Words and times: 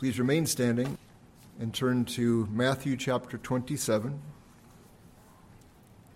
Please 0.00 0.18
remain 0.18 0.46
standing 0.46 0.96
and 1.60 1.74
turn 1.74 2.06
to 2.06 2.48
Matthew 2.50 2.96
chapter 2.96 3.36
27. 3.36 4.18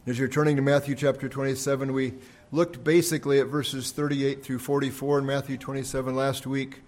As 0.07 0.18
you're 0.18 0.26
turning 0.26 0.57
to 0.57 0.62
Matthew 0.62 0.95
chapter 0.95 1.29
27, 1.29 1.92
we 1.92 2.15
looked 2.50 2.83
basically 2.83 3.41
at 3.41 3.49
verses 3.49 3.92
38 3.92 4.42
through 4.42 4.60
44 4.60 5.18
in 5.18 5.26
Matthew 5.26 5.58
27 5.58 6.17
last 6.17 6.47
week, 6.47 6.81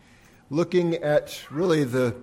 looking 0.49 0.95
at 0.95 1.39
really 1.51 1.85
the 1.85 2.17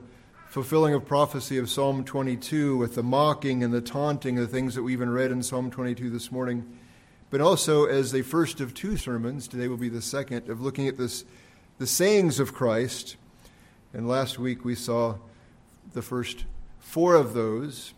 fulfilling 0.47 0.95
of 0.95 1.05
prophecy 1.05 1.59
of 1.59 1.69
Psalm 1.69 2.03
22 2.03 2.75
with 2.75 2.95
the 2.95 3.03
mocking 3.03 3.63
and 3.63 3.71
the 3.71 3.79
taunting, 3.79 4.33
the 4.33 4.47
things 4.47 4.73
that 4.73 4.81
we 4.81 4.93
even 4.93 5.11
read 5.11 5.29
in 5.29 5.43
Psalm 5.43 5.69
22 5.69 6.09
this 6.09 6.31
morning. 6.31 6.79
But 7.29 7.41
also 7.41 7.85
as 7.85 8.11
the 8.11 8.23
first 8.23 8.59
of 8.59 8.73
two 8.73 8.97
sermons, 8.97 9.47
today 9.47 9.67
will 9.67 9.77
be 9.77 9.89
the 9.89 10.01
second, 10.01 10.49
of 10.49 10.61
looking 10.61 10.87
at 10.87 10.97
this, 10.97 11.25
the 11.77 11.85
sayings 11.85 12.39
of 12.39 12.55
Christ 12.55 13.17
and 13.94 14.07
last 14.07 14.39
week 14.39 14.66
we 14.66 14.73
saw 14.73 15.16
the 15.93 16.02
first 16.02 16.46
four 16.79 17.14
of 17.15 17.34
those. 17.34 17.93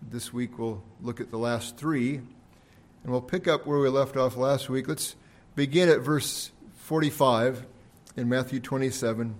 This 0.00 0.32
week 0.32 0.58
we'll 0.58 0.82
look 1.02 1.20
at 1.20 1.30
the 1.30 1.38
last 1.38 1.76
three. 1.76 2.14
And 2.16 3.12
we'll 3.12 3.20
pick 3.20 3.48
up 3.48 3.66
where 3.66 3.78
we 3.78 3.88
left 3.88 4.16
off 4.16 4.36
last 4.36 4.68
week. 4.68 4.88
Let's 4.88 5.16
begin 5.56 5.88
at 5.88 6.00
verse 6.00 6.52
45 6.76 7.66
in 8.16 8.28
Matthew 8.28 8.60
27. 8.60 9.34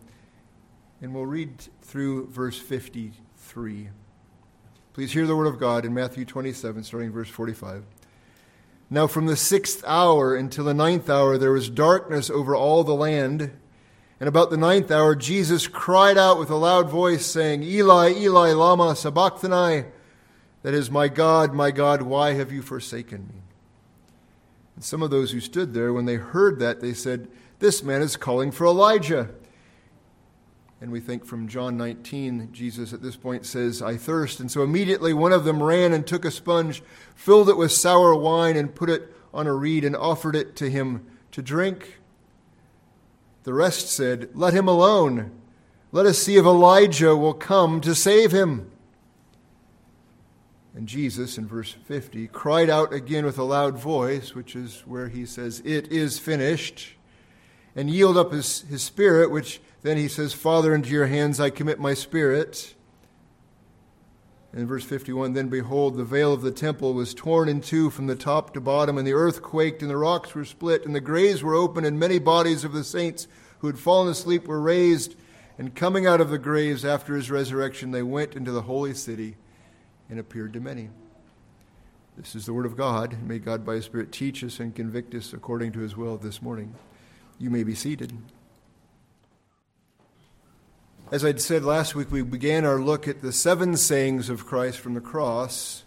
And 1.00 1.14
we'll 1.14 1.26
read 1.26 1.52
through 1.82 2.26
verse 2.26 2.58
53. 2.58 3.88
Please 4.92 5.12
hear 5.12 5.26
the 5.26 5.36
word 5.36 5.46
of 5.46 5.60
God 5.60 5.84
in 5.84 5.94
Matthew 5.94 6.24
27, 6.24 6.82
starting 6.82 7.12
verse 7.12 7.28
45. 7.28 7.84
Now, 8.88 9.06
from 9.06 9.26
the 9.26 9.36
sixth 9.36 9.84
hour 9.86 10.34
until 10.34 10.64
the 10.64 10.74
ninth 10.74 11.10
hour, 11.10 11.36
there 11.38 11.52
was 11.52 11.68
darkness 11.68 12.30
over 12.30 12.54
all 12.54 12.82
the 12.82 12.94
land. 12.94 13.52
And 14.18 14.28
about 14.28 14.50
the 14.50 14.56
ninth 14.56 14.90
hour, 14.90 15.14
Jesus 15.14 15.68
cried 15.68 16.16
out 16.16 16.38
with 16.38 16.48
a 16.48 16.56
loud 16.56 16.88
voice, 16.88 17.26
saying, 17.26 17.62
Eli, 17.62 18.14
Eli, 18.14 18.52
Lama 18.52 18.96
Sabachthani. 18.96 19.84
That 20.62 20.74
is, 20.74 20.90
My 20.90 21.08
God, 21.08 21.54
my 21.54 21.70
God, 21.70 22.02
why 22.02 22.32
have 22.32 22.50
you 22.50 22.62
forsaken 22.62 23.28
me? 23.28 23.42
And 24.74 24.84
some 24.84 25.02
of 25.02 25.10
those 25.10 25.32
who 25.32 25.40
stood 25.40 25.74
there, 25.74 25.92
when 25.92 26.06
they 26.06 26.16
heard 26.16 26.58
that, 26.60 26.80
they 26.80 26.94
said, 26.94 27.28
This 27.58 27.82
man 27.82 28.02
is 28.02 28.16
calling 28.16 28.50
for 28.50 28.66
Elijah. 28.66 29.30
And 30.80 30.92
we 30.92 31.00
think 31.00 31.24
from 31.24 31.48
John 31.48 31.76
19, 31.78 32.50
Jesus 32.52 32.92
at 32.92 33.02
this 33.02 33.16
point 33.16 33.46
says, 33.46 33.80
I 33.80 33.96
thirst. 33.96 34.40
And 34.40 34.50
so 34.50 34.62
immediately 34.62 35.14
one 35.14 35.32
of 35.32 35.44
them 35.44 35.62
ran 35.62 35.94
and 35.94 36.06
took 36.06 36.24
a 36.24 36.30
sponge, 36.30 36.82
filled 37.14 37.48
it 37.48 37.56
with 37.56 37.72
sour 37.72 38.14
wine, 38.14 38.56
and 38.56 38.74
put 38.74 38.90
it 38.90 39.14
on 39.32 39.46
a 39.46 39.54
reed, 39.54 39.84
and 39.84 39.96
offered 39.96 40.36
it 40.36 40.54
to 40.56 40.70
him 40.70 41.06
to 41.32 41.40
drink. 41.42 41.98
The 43.46 43.54
rest 43.54 43.88
said, 43.88 44.30
Let 44.34 44.54
him 44.54 44.66
alone. 44.66 45.30
Let 45.92 46.04
us 46.04 46.18
see 46.18 46.36
if 46.36 46.44
Elijah 46.44 47.14
will 47.14 47.32
come 47.32 47.80
to 47.82 47.94
save 47.94 48.32
him. 48.32 48.72
And 50.74 50.88
Jesus, 50.88 51.38
in 51.38 51.46
verse 51.46 51.70
50, 51.70 52.26
cried 52.26 52.68
out 52.68 52.92
again 52.92 53.24
with 53.24 53.38
a 53.38 53.44
loud 53.44 53.78
voice, 53.78 54.34
which 54.34 54.56
is 54.56 54.82
where 54.84 55.06
he 55.06 55.24
says, 55.24 55.62
It 55.64 55.92
is 55.92 56.18
finished, 56.18 56.94
and 57.76 57.88
yield 57.88 58.16
up 58.16 58.32
his, 58.32 58.62
his 58.62 58.82
spirit, 58.82 59.30
which 59.30 59.60
then 59.82 59.96
he 59.96 60.08
says, 60.08 60.32
Father, 60.32 60.74
into 60.74 60.90
your 60.90 61.06
hands 61.06 61.38
I 61.38 61.50
commit 61.50 61.78
my 61.78 61.94
spirit. 61.94 62.74
In 64.56 64.66
verse 64.66 64.84
51, 64.84 65.34
then 65.34 65.48
behold, 65.48 65.96
the 65.96 66.04
veil 66.04 66.32
of 66.32 66.40
the 66.40 66.50
temple 66.50 66.94
was 66.94 67.12
torn 67.12 67.46
in 67.46 67.60
two 67.60 67.90
from 67.90 68.06
the 68.06 68.16
top 68.16 68.54
to 68.54 68.60
bottom, 68.60 68.96
and 68.96 69.06
the 69.06 69.12
earth 69.12 69.42
quaked, 69.42 69.82
and 69.82 69.90
the 69.90 69.98
rocks 69.98 70.34
were 70.34 70.46
split, 70.46 70.86
and 70.86 70.94
the 70.94 71.00
graves 71.00 71.42
were 71.42 71.54
opened, 71.54 71.86
and 71.86 71.98
many 71.98 72.18
bodies 72.18 72.64
of 72.64 72.72
the 72.72 72.82
saints 72.82 73.28
who 73.58 73.66
had 73.66 73.78
fallen 73.78 74.08
asleep 74.08 74.48
were 74.48 74.60
raised. 74.60 75.14
And 75.58 75.74
coming 75.74 76.06
out 76.06 76.22
of 76.22 76.30
the 76.30 76.38
graves 76.38 76.86
after 76.86 77.14
his 77.14 77.30
resurrection, 77.30 77.90
they 77.90 78.02
went 78.02 78.34
into 78.34 78.50
the 78.50 78.62
holy 78.62 78.94
city 78.94 79.36
and 80.08 80.18
appeared 80.18 80.54
to 80.54 80.60
many. 80.60 80.88
This 82.16 82.34
is 82.34 82.46
the 82.46 82.54
word 82.54 82.64
of 82.64 82.78
God. 82.78 83.22
May 83.22 83.38
God, 83.38 83.62
by 83.62 83.74
his 83.74 83.84
Spirit, 83.84 84.10
teach 84.10 84.42
us 84.42 84.58
and 84.58 84.74
convict 84.74 85.14
us 85.14 85.34
according 85.34 85.72
to 85.72 85.80
his 85.80 85.98
will 85.98 86.16
this 86.16 86.40
morning. 86.40 86.74
You 87.38 87.50
may 87.50 87.62
be 87.62 87.74
seated. 87.74 88.16
As 91.08 91.24
I'd 91.24 91.40
said 91.40 91.62
last 91.62 91.94
week, 91.94 92.10
we 92.10 92.22
began 92.22 92.64
our 92.64 92.80
look 92.80 93.06
at 93.06 93.22
the 93.22 93.30
seven 93.30 93.76
sayings 93.76 94.28
of 94.28 94.44
Christ 94.44 94.80
from 94.80 94.94
the 94.94 95.00
cross, 95.00 95.84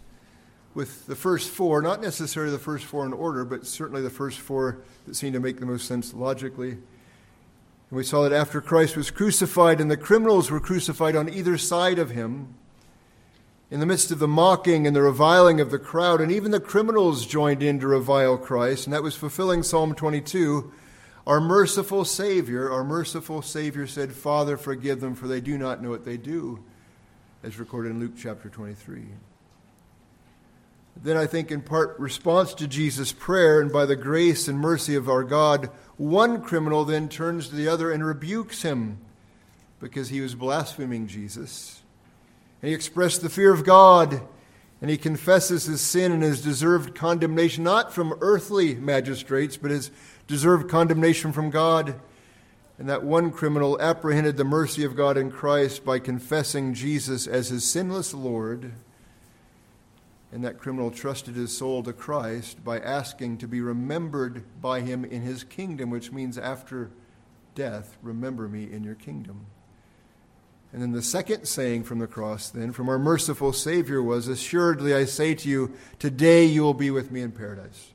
with 0.72 1.06
the 1.06 1.14
first 1.14 1.50
four, 1.50 1.82
not 1.82 2.00
necessarily 2.00 2.50
the 2.50 2.58
first 2.58 2.86
four 2.86 3.04
in 3.04 3.12
order, 3.12 3.44
but 3.44 3.66
certainly 3.66 4.00
the 4.00 4.08
first 4.08 4.38
four 4.38 4.78
that 5.06 5.14
seem 5.14 5.34
to 5.34 5.40
make 5.40 5.60
the 5.60 5.66
most 5.66 5.86
sense 5.86 6.14
logically. 6.14 6.70
And 6.70 6.80
we 7.90 8.02
saw 8.02 8.22
that 8.22 8.32
after 8.32 8.62
Christ 8.62 8.96
was 8.96 9.10
crucified 9.10 9.78
and 9.78 9.90
the 9.90 9.98
criminals 9.98 10.50
were 10.50 10.58
crucified 10.58 11.14
on 11.14 11.28
either 11.28 11.58
side 11.58 11.98
of 11.98 12.12
him, 12.12 12.54
in 13.70 13.78
the 13.78 13.86
midst 13.86 14.10
of 14.10 14.20
the 14.20 14.26
mocking 14.26 14.86
and 14.86 14.96
the 14.96 15.02
reviling 15.02 15.60
of 15.60 15.70
the 15.70 15.78
crowd, 15.78 16.22
and 16.22 16.32
even 16.32 16.50
the 16.50 16.60
criminals 16.60 17.26
joined 17.26 17.62
in 17.62 17.78
to 17.80 17.88
revile 17.88 18.38
Christ, 18.38 18.86
and 18.86 18.94
that 18.94 19.02
was 19.02 19.16
fulfilling 19.16 19.64
Psalm 19.64 19.94
22 19.94 20.72
our 21.26 21.40
merciful 21.40 22.04
Savior, 22.04 22.70
our 22.70 22.84
merciful 22.84 23.42
Savior 23.42 23.86
said, 23.86 24.12
Father, 24.12 24.56
forgive 24.56 25.00
them, 25.00 25.14
for 25.14 25.28
they 25.28 25.40
do 25.40 25.58
not 25.58 25.82
know 25.82 25.90
what 25.90 26.04
they 26.04 26.16
do, 26.16 26.64
as 27.42 27.58
recorded 27.58 27.90
in 27.90 28.00
Luke 28.00 28.14
chapter 28.16 28.48
23. 28.48 29.04
Then 31.02 31.16
I 31.16 31.26
think, 31.26 31.50
in 31.50 31.62
part, 31.62 31.98
response 31.98 32.52
to 32.54 32.66
Jesus' 32.66 33.12
prayer, 33.12 33.60
and 33.60 33.72
by 33.72 33.86
the 33.86 33.96
grace 33.96 34.48
and 34.48 34.58
mercy 34.58 34.94
of 34.94 35.08
our 35.08 35.24
God, 35.24 35.70
one 35.96 36.42
criminal 36.42 36.84
then 36.84 37.08
turns 37.08 37.48
to 37.48 37.54
the 37.54 37.68
other 37.68 37.90
and 37.90 38.04
rebukes 38.04 38.62
him 38.62 38.98
because 39.78 40.10
he 40.10 40.20
was 40.20 40.34
blaspheming 40.34 41.06
Jesus. 41.06 41.82
And 42.60 42.68
he 42.68 42.74
expressed 42.74 43.22
the 43.22 43.30
fear 43.30 43.52
of 43.52 43.64
God, 43.64 44.20
and 44.82 44.90
he 44.90 44.98
confesses 44.98 45.64
his 45.64 45.80
sin 45.80 46.12
and 46.12 46.22
his 46.22 46.42
deserved 46.42 46.94
condemnation, 46.94 47.64
not 47.64 47.94
from 47.94 48.16
earthly 48.20 48.74
magistrates, 48.74 49.56
but 49.56 49.70
his 49.70 49.90
deserved 50.30 50.70
condemnation 50.70 51.32
from 51.32 51.50
God. 51.50 52.00
And 52.78 52.88
that 52.88 53.04
one 53.04 53.30
criminal 53.30 53.78
apprehended 53.78 54.38
the 54.38 54.44
mercy 54.44 54.84
of 54.84 54.96
God 54.96 55.18
in 55.18 55.30
Christ 55.30 55.84
by 55.84 55.98
confessing 55.98 56.72
Jesus 56.72 57.26
as 57.26 57.48
his 57.48 57.64
sinless 57.64 58.14
Lord. 58.14 58.72
And 60.32 60.42
that 60.44 60.58
criminal 60.58 60.90
trusted 60.90 61.34
his 61.34 61.54
soul 61.54 61.82
to 61.82 61.92
Christ 61.92 62.64
by 62.64 62.78
asking 62.78 63.38
to 63.38 63.48
be 63.48 63.60
remembered 63.60 64.44
by 64.62 64.80
him 64.80 65.04
in 65.04 65.20
his 65.20 65.44
kingdom, 65.44 65.90
which 65.90 66.12
means 66.12 66.38
after 66.38 66.90
death, 67.54 67.98
remember 68.00 68.48
me 68.48 68.70
in 68.70 68.84
your 68.84 68.94
kingdom. 68.94 69.46
And 70.72 70.80
then 70.80 70.92
the 70.92 71.02
second 71.02 71.46
saying 71.46 71.82
from 71.82 71.98
the 71.98 72.06
cross, 72.06 72.48
then, 72.48 72.72
from 72.72 72.88
our 72.88 72.98
merciful 72.98 73.52
Savior 73.52 74.00
was 74.00 74.28
Assuredly 74.28 74.94
I 74.94 75.04
say 75.04 75.34
to 75.34 75.48
you, 75.48 75.74
today 75.98 76.44
you 76.44 76.62
will 76.62 76.74
be 76.74 76.92
with 76.92 77.10
me 77.10 77.22
in 77.22 77.32
paradise. 77.32 77.89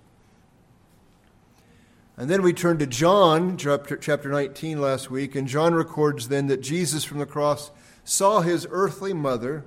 And 2.18 2.30
then 2.30 2.42
we 2.42 2.54
turn 2.54 2.78
to 2.78 2.88
John, 2.88 3.58
chapter 3.58 4.30
19 4.30 4.80
last 4.80 5.12
week, 5.12 5.36
and 5.36 5.48
John 5.48 5.74
records 5.74 6.30
then 6.30 6.48
that 6.48 6.62
Jesus 6.62 7.04
from 7.04 7.20
the 7.20 7.26
cross 7.26 7.72
saw 8.06 8.40
his 8.40 8.66
earthly 8.72 9.12
mother 9.12 9.66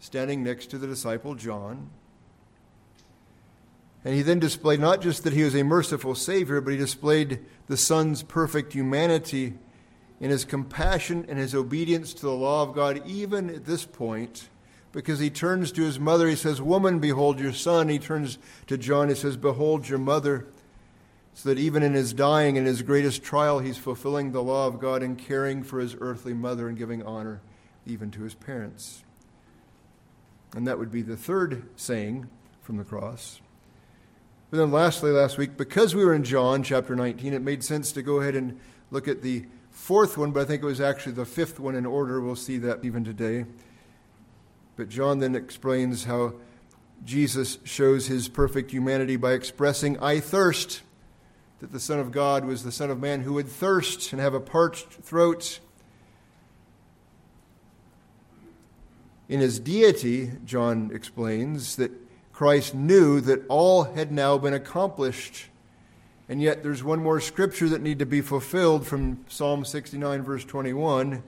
standing 0.00 0.42
next 0.42 0.66
to 0.70 0.78
the 0.78 0.88
disciple 0.88 1.36
John. 1.36 1.90
And 4.04 4.14
he 4.14 4.22
then 4.22 4.40
displayed 4.40 4.80
not 4.80 5.00
just 5.00 5.22
that 5.24 5.32
he 5.32 5.44
was 5.44 5.54
a 5.54 5.62
merciful 5.62 6.14
Savior, 6.16 6.60
but 6.60 6.72
he 6.72 6.76
displayed 6.76 7.40
the 7.68 7.76
Son's 7.76 8.22
perfect 8.22 8.72
humanity 8.72 9.54
in 10.20 10.30
his 10.30 10.44
compassion 10.44 11.24
and 11.28 11.38
his 11.38 11.54
obedience 11.54 12.14
to 12.14 12.22
the 12.22 12.32
law 12.32 12.62
of 12.62 12.74
God, 12.74 13.02
even 13.06 13.50
at 13.50 13.64
this 13.64 13.84
point, 13.84 14.48
because 14.92 15.18
he 15.18 15.28
turns 15.28 15.70
to 15.72 15.82
his 15.82 16.00
mother, 16.00 16.28
he 16.28 16.36
says, 16.36 16.60
Woman, 16.60 16.98
behold 17.00 17.38
your 17.38 17.52
son. 17.52 17.88
He 17.88 17.98
turns 17.98 18.38
to 18.66 18.78
John, 18.78 19.08
he 19.08 19.14
says, 19.14 19.36
Behold 19.36 19.88
your 19.88 19.98
mother 19.98 20.46
so 21.36 21.50
that 21.50 21.58
even 21.58 21.82
in 21.82 21.92
his 21.92 22.14
dying 22.14 22.56
and 22.56 22.66
his 22.66 22.80
greatest 22.80 23.22
trial, 23.22 23.58
he's 23.58 23.76
fulfilling 23.76 24.32
the 24.32 24.42
law 24.42 24.66
of 24.66 24.80
God 24.80 25.02
and 25.02 25.18
caring 25.18 25.62
for 25.62 25.80
his 25.80 25.94
earthly 26.00 26.32
mother 26.32 26.66
and 26.66 26.78
giving 26.78 27.02
honor 27.02 27.42
even 27.84 28.10
to 28.12 28.22
his 28.22 28.34
parents. 28.34 29.04
And 30.54 30.66
that 30.66 30.78
would 30.78 30.90
be 30.90 31.02
the 31.02 31.16
third 31.16 31.68
saying 31.76 32.30
from 32.62 32.78
the 32.78 32.84
cross. 32.84 33.42
But 34.50 34.56
then, 34.56 34.72
lastly, 34.72 35.10
last 35.10 35.36
week, 35.36 35.58
because 35.58 35.94
we 35.94 36.06
were 36.06 36.14
in 36.14 36.24
John 36.24 36.62
chapter 36.62 36.96
19, 36.96 37.34
it 37.34 37.42
made 37.42 37.62
sense 37.62 37.92
to 37.92 38.00
go 38.00 38.22
ahead 38.22 38.34
and 38.34 38.58
look 38.90 39.06
at 39.06 39.20
the 39.20 39.44
fourth 39.70 40.16
one, 40.16 40.32
but 40.32 40.40
I 40.40 40.44
think 40.46 40.62
it 40.62 40.66
was 40.66 40.80
actually 40.80 41.12
the 41.12 41.26
fifth 41.26 41.60
one 41.60 41.74
in 41.74 41.84
order. 41.84 42.18
We'll 42.18 42.36
see 42.36 42.56
that 42.58 42.82
even 42.82 43.04
today. 43.04 43.44
But 44.76 44.88
John 44.88 45.18
then 45.18 45.34
explains 45.34 46.04
how 46.04 46.32
Jesus 47.04 47.58
shows 47.64 48.06
his 48.06 48.26
perfect 48.30 48.70
humanity 48.70 49.16
by 49.16 49.32
expressing, 49.32 49.98
I 49.98 50.20
thirst 50.20 50.80
that 51.60 51.72
the 51.72 51.80
Son 51.80 51.98
of 51.98 52.12
God 52.12 52.44
was 52.44 52.64
the 52.64 52.72
Son 52.72 52.90
of 52.90 53.00
Man 53.00 53.22
who 53.22 53.32
would 53.34 53.48
thirst 53.48 54.12
and 54.12 54.20
have 54.20 54.34
a 54.34 54.40
parched 54.40 54.90
throat. 54.90 55.60
In 59.28 59.40
his 59.40 59.58
deity, 59.58 60.32
John 60.44 60.90
explains 60.92 61.76
that 61.76 61.90
Christ 62.32 62.74
knew 62.74 63.20
that 63.22 63.46
all 63.48 63.84
had 63.84 64.12
now 64.12 64.36
been 64.36 64.52
accomplished. 64.52 65.46
And 66.28 66.42
yet 66.42 66.62
there's 66.62 66.84
one 66.84 67.02
more 67.02 67.20
scripture 67.20 67.68
that 67.70 67.80
need 67.80 67.98
to 68.00 68.06
be 68.06 68.20
fulfilled 68.20 68.86
from 68.86 69.24
Psalm 69.28 69.64
69 69.64 70.22
verse 70.22 70.44
21. 70.44 71.22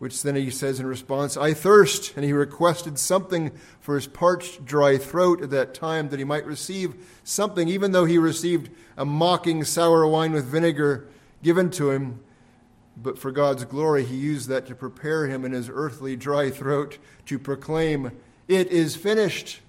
Which 0.00 0.22
then 0.22 0.34
he 0.34 0.48
says 0.48 0.80
in 0.80 0.86
response, 0.86 1.36
I 1.36 1.52
thirst. 1.52 2.16
And 2.16 2.24
he 2.24 2.32
requested 2.32 2.98
something 2.98 3.52
for 3.80 3.96
his 3.96 4.06
parched, 4.06 4.64
dry 4.64 4.96
throat 4.96 5.42
at 5.42 5.50
that 5.50 5.74
time 5.74 6.08
that 6.08 6.18
he 6.18 6.24
might 6.24 6.46
receive 6.46 6.94
something, 7.22 7.68
even 7.68 7.92
though 7.92 8.06
he 8.06 8.16
received 8.16 8.70
a 8.96 9.04
mocking 9.04 9.62
sour 9.62 10.06
wine 10.06 10.32
with 10.32 10.46
vinegar 10.46 11.06
given 11.42 11.68
to 11.72 11.90
him. 11.90 12.20
But 12.96 13.18
for 13.18 13.30
God's 13.30 13.66
glory, 13.66 14.02
he 14.06 14.16
used 14.16 14.48
that 14.48 14.66
to 14.68 14.74
prepare 14.74 15.26
him 15.26 15.44
in 15.44 15.52
his 15.52 15.68
earthly, 15.68 16.16
dry 16.16 16.48
throat 16.48 16.96
to 17.26 17.38
proclaim, 17.38 18.10
It 18.48 18.68
is 18.68 18.96
finished. 18.96 19.60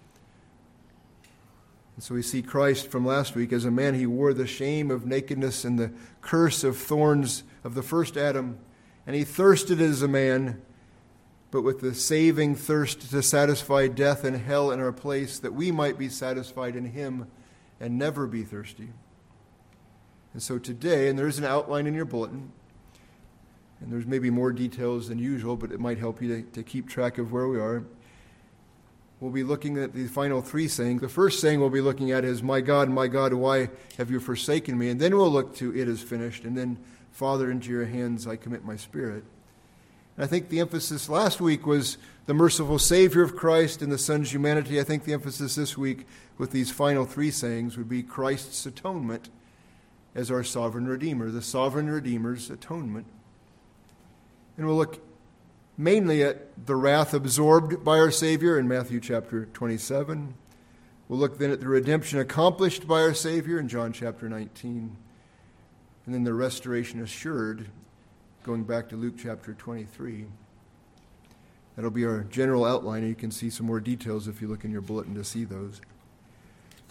And 1.98 2.04
so 2.06 2.16
we 2.16 2.22
see 2.22 2.42
Christ 2.42 2.88
from 2.88 3.06
last 3.06 3.36
week 3.36 3.52
as 3.52 3.66
a 3.66 3.72
man, 3.72 3.96
he 3.96 4.06
wore 4.06 4.34
the 4.34 4.48
shame 4.48 4.92
of 4.92 5.06
nakedness 5.06 5.66
and 5.66 5.78
the 5.78 5.92
curse 6.22 6.64
of 6.64 6.78
thorns 6.78 7.44
of 7.66 7.76
the 7.76 7.84
first 7.84 8.16
Adam 8.16 8.60
and 9.06 9.16
he 9.16 9.24
thirsted 9.24 9.82
as 9.82 10.02
a 10.02 10.08
man, 10.08 10.62
but 11.50 11.64
with 11.64 11.82
the 11.82 11.94
saving 11.94 12.56
thirst 12.56 13.10
to 13.12 13.22
satisfy 13.22 13.88
death 13.88 14.24
and 14.24 14.38
hell 14.38 14.72
in 14.72 14.80
our 14.80 14.92
place, 14.92 15.40
that 15.40 15.54
we 15.54 15.72
might 15.72 15.98
be 15.98 16.10
satisfied 16.10 16.76
in 16.76 16.86
him 16.86 17.28
and 17.80 17.98
never 17.98 18.28
be 18.28 18.44
thirsty. 18.44 18.90
And 20.34 20.42
so 20.42 20.58
today, 20.60 21.10
and 21.10 21.20
there's 21.20 21.40
an 21.40 21.46
outline 21.46 21.88
in 21.88 21.94
your 21.94 22.06
bulletin, 22.06 22.52
and 23.82 23.92
there's 23.92 24.06
maybe 24.06 24.30
more 24.30 24.54
details 24.54 25.10
than 25.10 25.18
usual, 25.18 25.58
but 25.58 25.72
it 25.72 25.80
might 25.80 25.98
help 25.98 26.22
you 26.22 26.38
to, 26.38 26.42
to 26.52 26.64
keep 26.64 26.88
track 26.88 27.18
of 27.18 27.32
where 27.32 27.48
we 27.48 27.60
are. 27.60 27.84
We'll 29.20 29.32
be 29.32 29.44
looking 29.44 29.78
at 29.78 29.94
the 29.94 30.08
final 30.08 30.42
three 30.42 30.68
sayings. 30.68 31.02
The 31.02 31.10
first 31.10 31.42
saying 31.42 31.60
we'll 31.60 31.70
be 31.70 31.82
looking 31.82 32.12
at 32.12 32.24
is, 32.24 32.42
My 32.42 32.62
God, 32.62 32.90
my 32.90 33.08
God, 33.08 33.34
why 33.34 33.70
have 33.98 34.10
you 34.10 34.20
forsaken 34.20 34.78
me? 34.78 34.90
And 34.90 35.00
then 35.00 35.16
we'll 35.16 35.30
look 35.30 35.56
to, 35.58 35.76
It 35.76 35.88
is 35.88 36.02
finished. 36.02 36.44
And 36.44 36.58
then 36.58 36.78
Father, 37.12 37.52
into 37.52 37.70
your 37.70 37.86
hands 37.86 38.26
I 38.26 38.36
commit 38.36 38.64
my 38.64 38.76
spirit. 38.76 39.24
And 40.16 40.26
I 40.26 40.28
think 40.28 40.50
the 40.50 40.60
emphasis 40.60 41.10
last 41.10 41.40
week 41.40 41.66
was 41.66 41.98
the 42.26 42.34
merciful 42.34 42.80
Savior 42.80 43.22
of 43.22 43.36
Christ 43.36 43.82
and 43.82 43.92
the 43.92 43.98
Son's 43.98 44.34
humanity. 44.34 44.80
I 44.80 44.84
think 44.84 45.04
the 45.04 45.14
emphasis 45.14 45.56
this 45.56 45.78
week 45.78 46.06
with 46.38 46.52
these 46.52 46.72
final 46.72 47.06
three 47.06 47.32
sayings 47.32 47.78
would 47.78 47.90
be 47.90 48.04
Christ's 48.04 48.66
atonement 48.66 49.30
as 50.16 50.32
our 50.32 50.44
sovereign 50.44 50.88
Redeemer, 50.88 51.30
the 51.30 51.42
sovereign 51.42 51.90
Redeemer's 51.90 52.50
atonement. 52.50 53.06
And 54.58 54.68
we'll 54.68 54.76
look 54.76 55.02
mainly 55.78 56.24
at 56.24 56.66
the 56.66 56.76
wrath 56.76 57.14
absorbed 57.14 57.84
by 57.84 57.98
our 57.98 58.12
Savior 58.12 58.60
in 58.60 58.68
Matthew 58.68 59.00
chapter 59.00 59.46
27. 59.54 60.34
We'll 61.08 61.20
look 61.20 61.40
then 61.40 61.52
at 61.52 61.60
the 61.60 61.68
redemption 61.68 62.20
accomplished 62.20 62.88
by 62.88 63.02
our 63.02 63.14
Savior 63.14 63.60
in 63.60 63.68
John 63.68 63.94
chapter 63.94 64.30
19 64.30 64.98
and 66.06 66.16
then 66.16 66.24
the 66.24 66.34
restoration 66.34 67.02
assured, 67.02 67.68
going 68.44 68.64
back 68.64 68.90
to 68.90 68.96
Luke 68.96 69.16
chapter 69.18 69.54
23. 69.54 70.26
That'll 71.76 71.92
be 71.92 72.06
our 72.06 72.24
general 72.24 72.66
outline, 72.66 73.02
and 73.02 73.10
you 73.10 73.16
can 73.16 73.32
see 73.32 73.50
some 73.50 73.66
more 73.66 73.80
details 73.80 74.28
if 74.28 74.42
you 74.42 74.48
look 74.48 74.66
in 74.66 74.72
your 74.72 74.82
bulletin 74.82 75.16
to 75.16 75.24
see 75.24 75.46
those. 75.46 75.80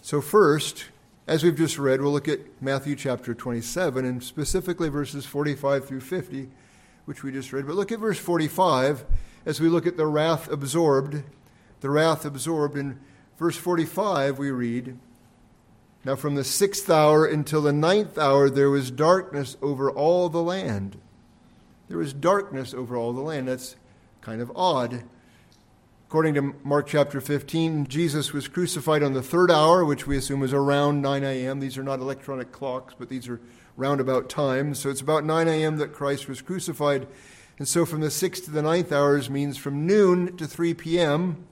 So, 0.01 0.21
first, 0.21 0.85
as 1.27 1.43
we've 1.43 1.55
just 1.55 1.77
read, 1.77 2.01
we'll 2.01 2.11
look 2.11 2.27
at 2.27 2.39
Matthew 2.61 2.95
chapter 2.95 3.33
27, 3.33 4.03
and 4.03 4.23
specifically 4.23 4.89
verses 4.89 5.25
45 5.25 5.85
through 5.85 6.01
50, 6.01 6.49
which 7.05 7.23
we 7.23 7.31
just 7.31 7.53
read. 7.53 7.67
But 7.67 7.75
look 7.75 7.91
at 7.91 7.99
verse 7.99 8.17
45 8.17 9.05
as 9.45 9.59
we 9.59 9.69
look 9.69 9.85
at 9.85 9.97
the 9.97 10.07
wrath 10.07 10.51
absorbed. 10.51 11.23
The 11.81 11.89
wrath 11.89 12.25
absorbed. 12.25 12.77
In 12.77 12.99
verse 13.37 13.57
45, 13.57 14.39
we 14.39 14.51
read, 14.51 14.97
now, 16.03 16.15
from 16.15 16.33
the 16.33 16.43
sixth 16.43 16.89
hour 16.89 17.25
until 17.25 17.61
the 17.61 17.71
ninth 17.71 18.17
hour, 18.17 18.49
there 18.49 18.71
was 18.71 18.89
darkness 18.89 19.55
over 19.61 19.91
all 19.91 20.29
the 20.29 20.41
land. 20.41 20.99
There 21.89 21.99
was 21.99 22.11
darkness 22.11 22.73
over 22.73 22.95
all 22.95 23.13
the 23.13 23.21
land. 23.21 23.47
That's 23.47 23.75
kind 24.21 24.41
of 24.41 24.51
odd. 24.55 25.03
According 26.07 26.33
to 26.33 26.55
Mark 26.63 26.87
chapter 26.87 27.21
15, 27.21 27.85
Jesus 27.85 28.33
was 28.33 28.47
crucified 28.47 29.03
on 29.03 29.13
the 29.13 29.21
third 29.21 29.51
hour, 29.51 29.85
which 29.85 30.07
we 30.07 30.17
assume 30.17 30.41
is 30.41 30.53
around 30.53 31.01
9 31.01 31.23
a.m. 31.23 31.59
These 31.59 31.77
are 31.77 31.83
not 31.83 31.99
electronic 31.99 32.51
clocks, 32.51 32.95
but 32.97 33.07
these 33.07 33.29
are 33.29 33.39
roundabout 33.77 34.27
times. 34.27 34.79
So 34.79 34.89
it's 34.89 35.01
about 35.01 35.23
9 35.23 35.47
a.m. 35.47 35.77
that 35.77 35.93
Christ 35.93 36.27
was 36.27 36.41
crucified. 36.41 37.07
And 37.59 37.67
so 37.67 37.85
from 37.85 38.01
the 38.01 38.09
sixth 38.09 38.45
to 38.45 38.51
the 38.51 38.63
ninth 38.63 38.91
hours 38.91 39.29
means 39.29 39.55
from 39.57 39.85
noon 39.85 40.35
to 40.37 40.47
3 40.47 40.73
p.m. 40.73 41.45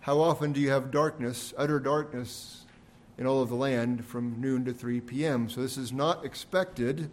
How 0.00 0.18
often 0.18 0.52
do 0.52 0.60
you 0.60 0.70
have 0.70 0.90
darkness, 0.90 1.52
utter 1.58 1.78
darkness, 1.78 2.61
in 3.22 3.28
all 3.28 3.40
of 3.40 3.50
the 3.50 3.54
land 3.54 4.04
from 4.04 4.40
noon 4.40 4.64
to 4.64 4.72
3 4.72 5.00
p.m. 5.00 5.48
So 5.48 5.62
this 5.62 5.78
is 5.78 5.92
not 5.92 6.24
expected. 6.24 7.08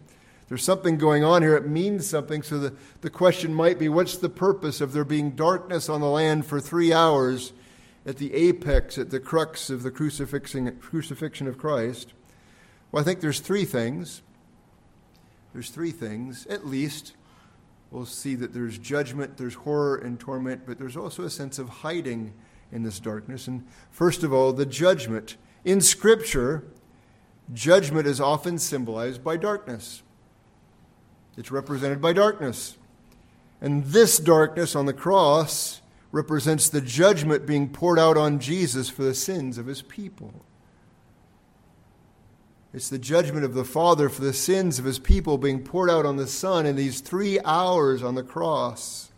There's 0.48 0.64
something 0.64 0.98
going 0.98 1.24
on 1.24 1.44
here. 1.44 1.56
It 1.56 1.68
means 1.68 2.10
something. 2.10 2.42
So 2.42 2.58
the, 2.58 2.76
the 3.02 3.12
question 3.12 3.54
might 3.54 3.78
be 3.78 3.90
what's 3.90 4.18
the 4.18 4.28
purpose 4.28 4.82
of 4.82 4.92
there 4.92 5.04
being 5.04 5.36
darkness 5.36 5.88
on 5.88 6.02
the 6.02 6.10
land 6.10 6.48
for 6.48 6.60
three 6.60 6.92
hours 6.92 7.54
at 8.08 8.18
the 8.18 8.34
apex, 8.34 8.98
at 8.98 9.12
the 9.12 9.20
crux 9.20 9.70
of 9.70 9.84
the 9.84 9.92
crucifixion 9.92 11.48
of 11.48 11.58
Christ? 11.60 12.14
Well, 12.92 13.02
I 13.02 13.06
think 13.06 13.20
there's 13.20 13.40
three 13.40 13.66
things. 13.66 14.24
There's 15.54 15.70
three 15.70 15.92
things, 15.92 16.48
at 16.48 16.66
least. 16.66 17.14
We'll 17.92 18.08
see 18.08 18.34
that 18.34 18.52
there's 18.52 18.80
judgment, 18.80 19.38
there's 19.38 19.54
horror 19.54 19.98
and 19.98 20.20
torment, 20.20 20.64
but 20.66 20.80
there's 20.80 20.98
also 20.98 21.24
a 21.24 21.30
sense 21.30 21.60
of 21.60 21.70
hiding 21.70 22.34
in 22.72 22.82
this 22.82 23.00
darkness. 23.00 23.48
And 23.48 23.68
first 23.92 24.24
of 24.24 24.34
all, 24.34 24.54
the 24.54 24.66
judgment 24.66 25.38
in 25.66 25.82
Scripture, 25.82 26.64
judgment 27.54 28.08
is 28.08 28.22
often 28.22 28.58
symbolized 28.58 29.24
by 29.24 29.38
darkness. 29.38 30.04
It's 31.38 31.52
represented 31.52 32.02
by 32.02 32.14
darkness. 32.14 32.78
And 33.62 33.86
this 33.86 34.20
darkness 34.20 34.76
on 34.76 34.86
the 34.86 34.94
cross 34.94 35.82
represents 36.12 36.70
the 36.70 36.82
judgment 36.82 37.46
being 37.46 37.70
poured 37.70 38.00
out 38.00 38.18
on 38.18 38.40
Jesus 38.40 38.90
for 38.90 39.04
the 39.04 39.14
sins 39.14 39.58
of 39.58 39.68
his 39.68 39.82
people. 39.82 40.34
It's 42.74 42.90
the 42.90 43.00
judgment 43.00 43.46
of 43.46 43.54
the 43.54 43.66
Father 43.66 44.10
for 44.10 44.22
the 44.22 44.34
sins 44.34 44.80
of 44.80 44.86
his 44.86 45.00
people 45.00 45.38
being 45.38 45.64
poured 45.64 45.90
out 45.90 46.06
on 46.06 46.18
the 46.18 46.28
Son 46.28 46.66
in 46.66 46.76
these 46.76 47.02
three 47.02 47.40
hours 47.44 48.04
on 48.04 48.16
the 48.16 48.24
cross. 48.24 49.12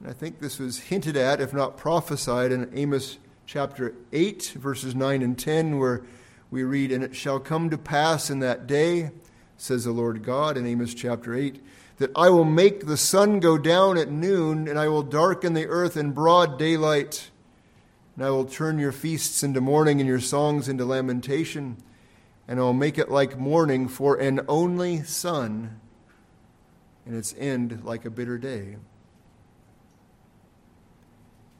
And 0.00 0.08
I 0.08 0.12
think 0.12 0.38
this 0.38 0.58
was 0.58 0.78
hinted 0.78 1.16
at, 1.16 1.40
if 1.40 1.52
not 1.52 1.76
prophesied, 1.76 2.50
in 2.50 2.70
Amos 2.74 3.18
chapter 3.48 3.94
8, 4.12 4.56
verses 4.56 4.94
9 4.94 5.22
and 5.22 5.38
10, 5.38 5.78
where 5.78 6.02
we 6.50 6.62
read, 6.62 6.92
And 6.92 7.02
it 7.02 7.16
shall 7.16 7.40
come 7.40 7.70
to 7.70 7.78
pass 7.78 8.28
in 8.28 8.40
that 8.40 8.66
day, 8.66 9.10
says 9.56 9.84
the 9.84 9.90
Lord 9.90 10.22
God, 10.22 10.58
in 10.58 10.66
Amos 10.66 10.92
chapter 10.92 11.34
8, 11.34 11.64
that 11.96 12.10
I 12.14 12.28
will 12.28 12.44
make 12.44 12.84
the 12.84 12.98
sun 12.98 13.40
go 13.40 13.56
down 13.56 13.96
at 13.96 14.10
noon, 14.10 14.68
and 14.68 14.78
I 14.78 14.88
will 14.88 15.02
darken 15.02 15.54
the 15.54 15.66
earth 15.66 15.96
in 15.96 16.12
broad 16.12 16.58
daylight. 16.58 17.30
And 18.16 18.26
I 18.26 18.28
will 18.30 18.44
turn 18.44 18.78
your 18.78 18.92
feasts 18.92 19.42
into 19.42 19.62
mourning 19.62 19.98
and 19.98 20.06
your 20.06 20.20
songs 20.20 20.68
into 20.68 20.84
lamentation, 20.84 21.78
and 22.46 22.60
I 22.60 22.62
will 22.64 22.74
make 22.74 22.98
it 22.98 23.10
like 23.10 23.38
mourning 23.38 23.88
for 23.88 24.16
an 24.16 24.42
only 24.46 25.04
son, 25.04 25.80
and 27.06 27.16
its 27.16 27.34
end 27.38 27.82
like 27.82 28.04
a 28.04 28.10
bitter 28.10 28.36
day. 28.36 28.76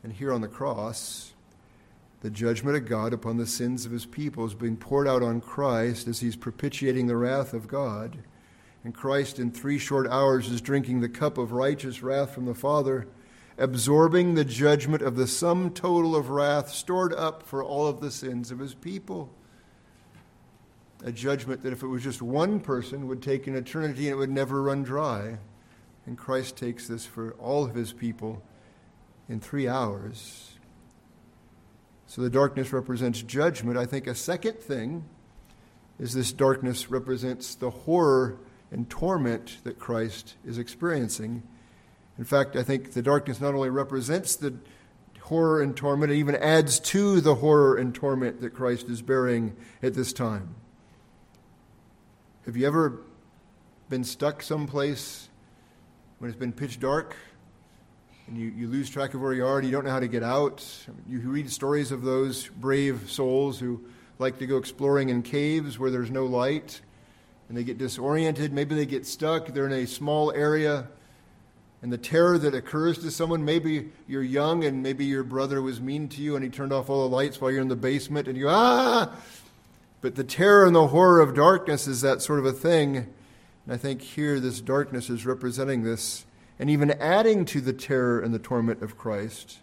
And 0.02 0.12
here 0.12 0.34
on 0.34 0.42
the 0.42 0.48
cross, 0.48 1.32
the 2.20 2.30
judgment 2.30 2.76
of 2.76 2.86
God 2.86 3.12
upon 3.12 3.36
the 3.36 3.46
sins 3.46 3.86
of 3.86 3.92
his 3.92 4.06
people 4.06 4.44
is 4.44 4.54
being 4.54 4.76
poured 4.76 5.06
out 5.06 5.22
on 5.22 5.40
Christ 5.40 6.08
as 6.08 6.20
he's 6.20 6.36
propitiating 6.36 7.06
the 7.06 7.16
wrath 7.16 7.54
of 7.54 7.68
God. 7.68 8.18
And 8.82 8.94
Christ, 8.94 9.38
in 9.38 9.52
three 9.52 9.78
short 9.78 10.08
hours, 10.08 10.48
is 10.48 10.60
drinking 10.60 11.00
the 11.00 11.08
cup 11.08 11.38
of 11.38 11.52
righteous 11.52 12.02
wrath 12.02 12.34
from 12.34 12.46
the 12.46 12.54
Father, 12.54 13.06
absorbing 13.56 14.34
the 14.34 14.44
judgment 14.44 15.02
of 15.02 15.14
the 15.14 15.26
sum 15.26 15.70
total 15.70 16.16
of 16.16 16.30
wrath 16.30 16.70
stored 16.70 17.12
up 17.12 17.42
for 17.42 17.62
all 17.62 17.86
of 17.86 18.00
the 18.00 18.10
sins 18.10 18.50
of 18.50 18.58
his 18.58 18.74
people. 18.74 19.30
A 21.04 21.12
judgment 21.12 21.62
that, 21.62 21.72
if 21.72 21.84
it 21.84 21.88
was 21.88 22.02
just 22.02 22.20
one 22.20 22.58
person, 22.58 23.06
would 23.06 23.22
take 23.22 23.46
an 23.46 23.54
eternity 23.54 24.08
and 24.08 24.14
it 24.14 24.16
would 24.16 24.30
never 24.30 24.62
run 24.62 24.82
dry. 24.82 25.38
And 26.06 26.18
Christ 26.18 26.56
takes 26.56 26.88
this 26.88 27.06
for 27.06 27.32
all 27.34 27.64
of 27.64 27.74
his 27.74 27.92
people 27.92 28.42
in 29.28 29.38
three 29.38 29.68
hours. 29.68 30.57
So 32.08 32.22
the 32.22 32.30
darkness 32.30 32.72
represents 32.72 33.20
judgment. 33.20 33.76
I 33.76 33.84
think 33.84 34.06
a 34.06 34.14
second 34.14 34.54
thing 34.60 35.04
is 35.98 36.14
this 36.14 36.32
darkness 36.32 36.90
represents 36.90 37.54
the 37.54 37.68
horror 37.68 38.38
and 38.70 38.88
torment 38.88 39.58
that 39.64 39.78
Christ 39.78 40.34
is 40.42 40.56
experiencing. 40.56 41.42
In 42.16 42.24
fact, 42.24 42.56
I 42.56 42.62
think 42.62 42.94
the 42.94 43.02
darkness 43.02 43.42
not 43.42 43.54
only 43.54 43.68
represents 43.68 44.36
the 44.36 44.54
horror 45.20 45.60
and 45.60 45.76
torment, 45.76 46.10
it 46.10 46.16
even 46.16 46.34
adds 46.36 46.80
to 46.80 47.20
the 47.20 47.36
horror 47.36 47.76
and 47.76 47.94
torment 47.94 48.40
that 48.40 48.54
Christ 48.54 48.88
is 48.88 49.02
bearing 49.02 49.54
at 49.82 49.92
this 49.92 50.14
time. 50.14 50.54
Have 52.46 52.56
you 52.56 52.66
ever 52.66 53.02
been 53.90 54.04
stuck 54.04 54.42
someplace 54.42 55.28
when 56.18 56.30
it's 56.30 56.38
been 56.38 56.54
pitch 56.54 56.80
dark 56.80 57.14
and 58.28 58.36
you, 58.36 58.48
you 58.48 58.68
lose 58.68 58.90
track 58.90 59.14
of 59.14 59.22
where 59.22 59.32
you 59.32 59.44
are 59.46 59.58
and 59.58 59.66
you 59.66 59.72
don't 59.72 59.84
know 59.84 59.90
how 59.90 60.00
to 60.00 60.08
get 60.08 60.22
out. 60.22 60.64
You 61.08 61.18
read 61.20 61.50
stories 61.50 61.90
of 61.90 62.02
those 62.02 62.46
brave 62.46 63.10
souls 63.10 63.58
who 63.58 63.80
like 64.18 64.38
to 64.38 64.46
go 64.46 64.58
exploring 64.58 65.08
in 65.08 65.22
caves 65.22 65.78
where 65.78 65.90
there's 65.90 66.10
no 66.10 66.26
light 66.26 66.80
and 67.48 67.56
they 67.56 67.64
get 67.64 67.78
disoriented. 67.78 68.52
Maybe 68.52 68.74
they 68.74 68.84
get 68.84 69.06
stuck. 69.06 69.48
They're 69.48 69.66
in 69.66 69.72
a 69.72 69.86
small 69.86 70.30
area 70.32 70.88
and 71.80 71.92
the 71.92 71.98
terror 71.98 72.38
that 72.38 72.54
occurs 72.54 72.98
to 72.98 73.10
someone. 73.10 73.44
Maybe 73.44 73.90
you're 74.06 74.22
young 74.22 74.64
and 74.64 74.82
maybe 74.82 75.06
your 75.06 75.22
brother 75.22 75.62
was 75.62 75.80
mean 75.80 76.08
to 76.08 76.20
you 76.20 76.36
and 76.36 76.44
he 76.44 76.50
turned 76.50 76.72
off 76.72 76.90
all 76.90 77.08
the 77.08 77.14
lights 77.14 77.40
while 77.40 77.50
you're 77.50 77.62
in 77.62 77.68
the 77.68 77.76
basement 77.76 78.28
and 78.28 78.36
you, 78.36 78.48
ah! 78.48 79.10
But 80.00 80.16
the 80.16 80.24
terror 80.24 80.66
and 80.66 80.76
the 80.76 80.88
horror 80.88 81.20
of 81.20 81.34
darkness 81.34 81.88
is 81.88 82.02
that 82.02 82.20
sort 82.20 82.40
of 82.40 82.46
a 82.46 82.52
thing. 82.52 82.96
And 82.96 83.74
I 83.74 83.76
think 83.76 84.02
here 84.02 84.38
this 84.38 84.60
darkness 84.60 85.08
is 85.08 85.24
representing 85.24 85.82
this 85.82 86.26
and 86.58 86.68
even 86.68 86.90
adding 86.90 87.44
to 87.46 87.60
the 87.60 87.72
terror 87.72 88.20
and 88.20 88.34
the 88.34 88.38
torment 88.38 88.82
of 88.82 88.98
Christ. 88.98 89.58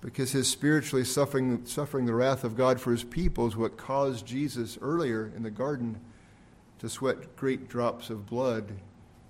Because 0.00 0.32
his 0.32 0.48
spiritually 0.48 1.04
suffering, 1.04 1.64
suffering 1.64 2.06
the 2.06 2.14
wrath 2.14 2.44
of 2.44 2.56
God 2.56 2.80
for 2.80 2.92
his 2.92 3.04
people 3.04 3.46
is 3.46 3.56
what 3.56 3.76
caused 3.76 4.26
Jesus 4.26 4.78
earlier 4.80 5.32
in 5.34 5.42
the 5.42 5.50
garden 5.50 6.00
to 6.78 6.88
sweat 6.88 7.36
great 7.36 7.68
drops 7.68 8.10
of 8.10 8.26
blood 8.26 8.72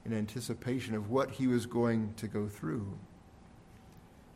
in 0.05 0.12
anticipation 0.12 0.95
of 0.95 1.11
what 1.11 1.33
he 1.33 1.47
was 1.47 1.67
going 1.67 2.12
to 2.17 2.27
go 2.27 2.49
through. 2.49 2.99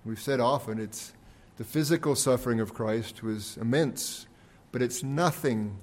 We've 0.04 0.20
said 0.20 0.40
often 0.40 0.78
it's 0.78 1.12
the 1.58 1.64
physical 1.64 2.16
suffering 2.16 2.60
of 2.60 2.74
Christ 2.74 3.22
was 3.22 3.56
immense, 3.58 4.26
but 4.72 4.82
it's 4.82 5.02
nothing 5.02 5.78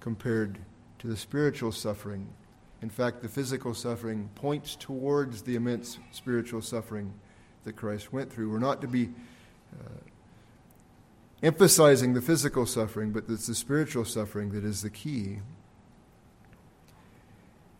compared 0.00 0.58
to 0.98 1.06
the 1.06 1.16
spiritual 1.16 1.72
suffering. 1.72 2.28
In 2.80 2.90
fact, 2.90 3.22
the 3.22 3.28
physical 3.28 3.74
suffering 3.74 4.30
points 4.34 4.76
towards 4.76 5.42
the 5.42 5.56
immense 5.56 5.98
spiritual 6.12 6.62
suffering 6.62 7.12
that 7.64 7.74
Christ 7.74 8.12
went 8.12 8.32
through. 8.32 8.50
We're 8.50 8.60
not 8.60 8.80
to 8.82 8.88
be 8.88 9.10
uh, 9.74 9.98
emphasizing 11.42 12.14
the 12.14 12.22
physical 12.22 12.66
suffering, 12.66 13.10
but 13.10 13.24
it's 13.28 13.48
the 13.48 13.54
spiritual 13.54 14.04
suffering 14.04 14.50
that 14.52 14.64
is 14.64 14.82
the 14.82 14.90
key. 14.90 15.40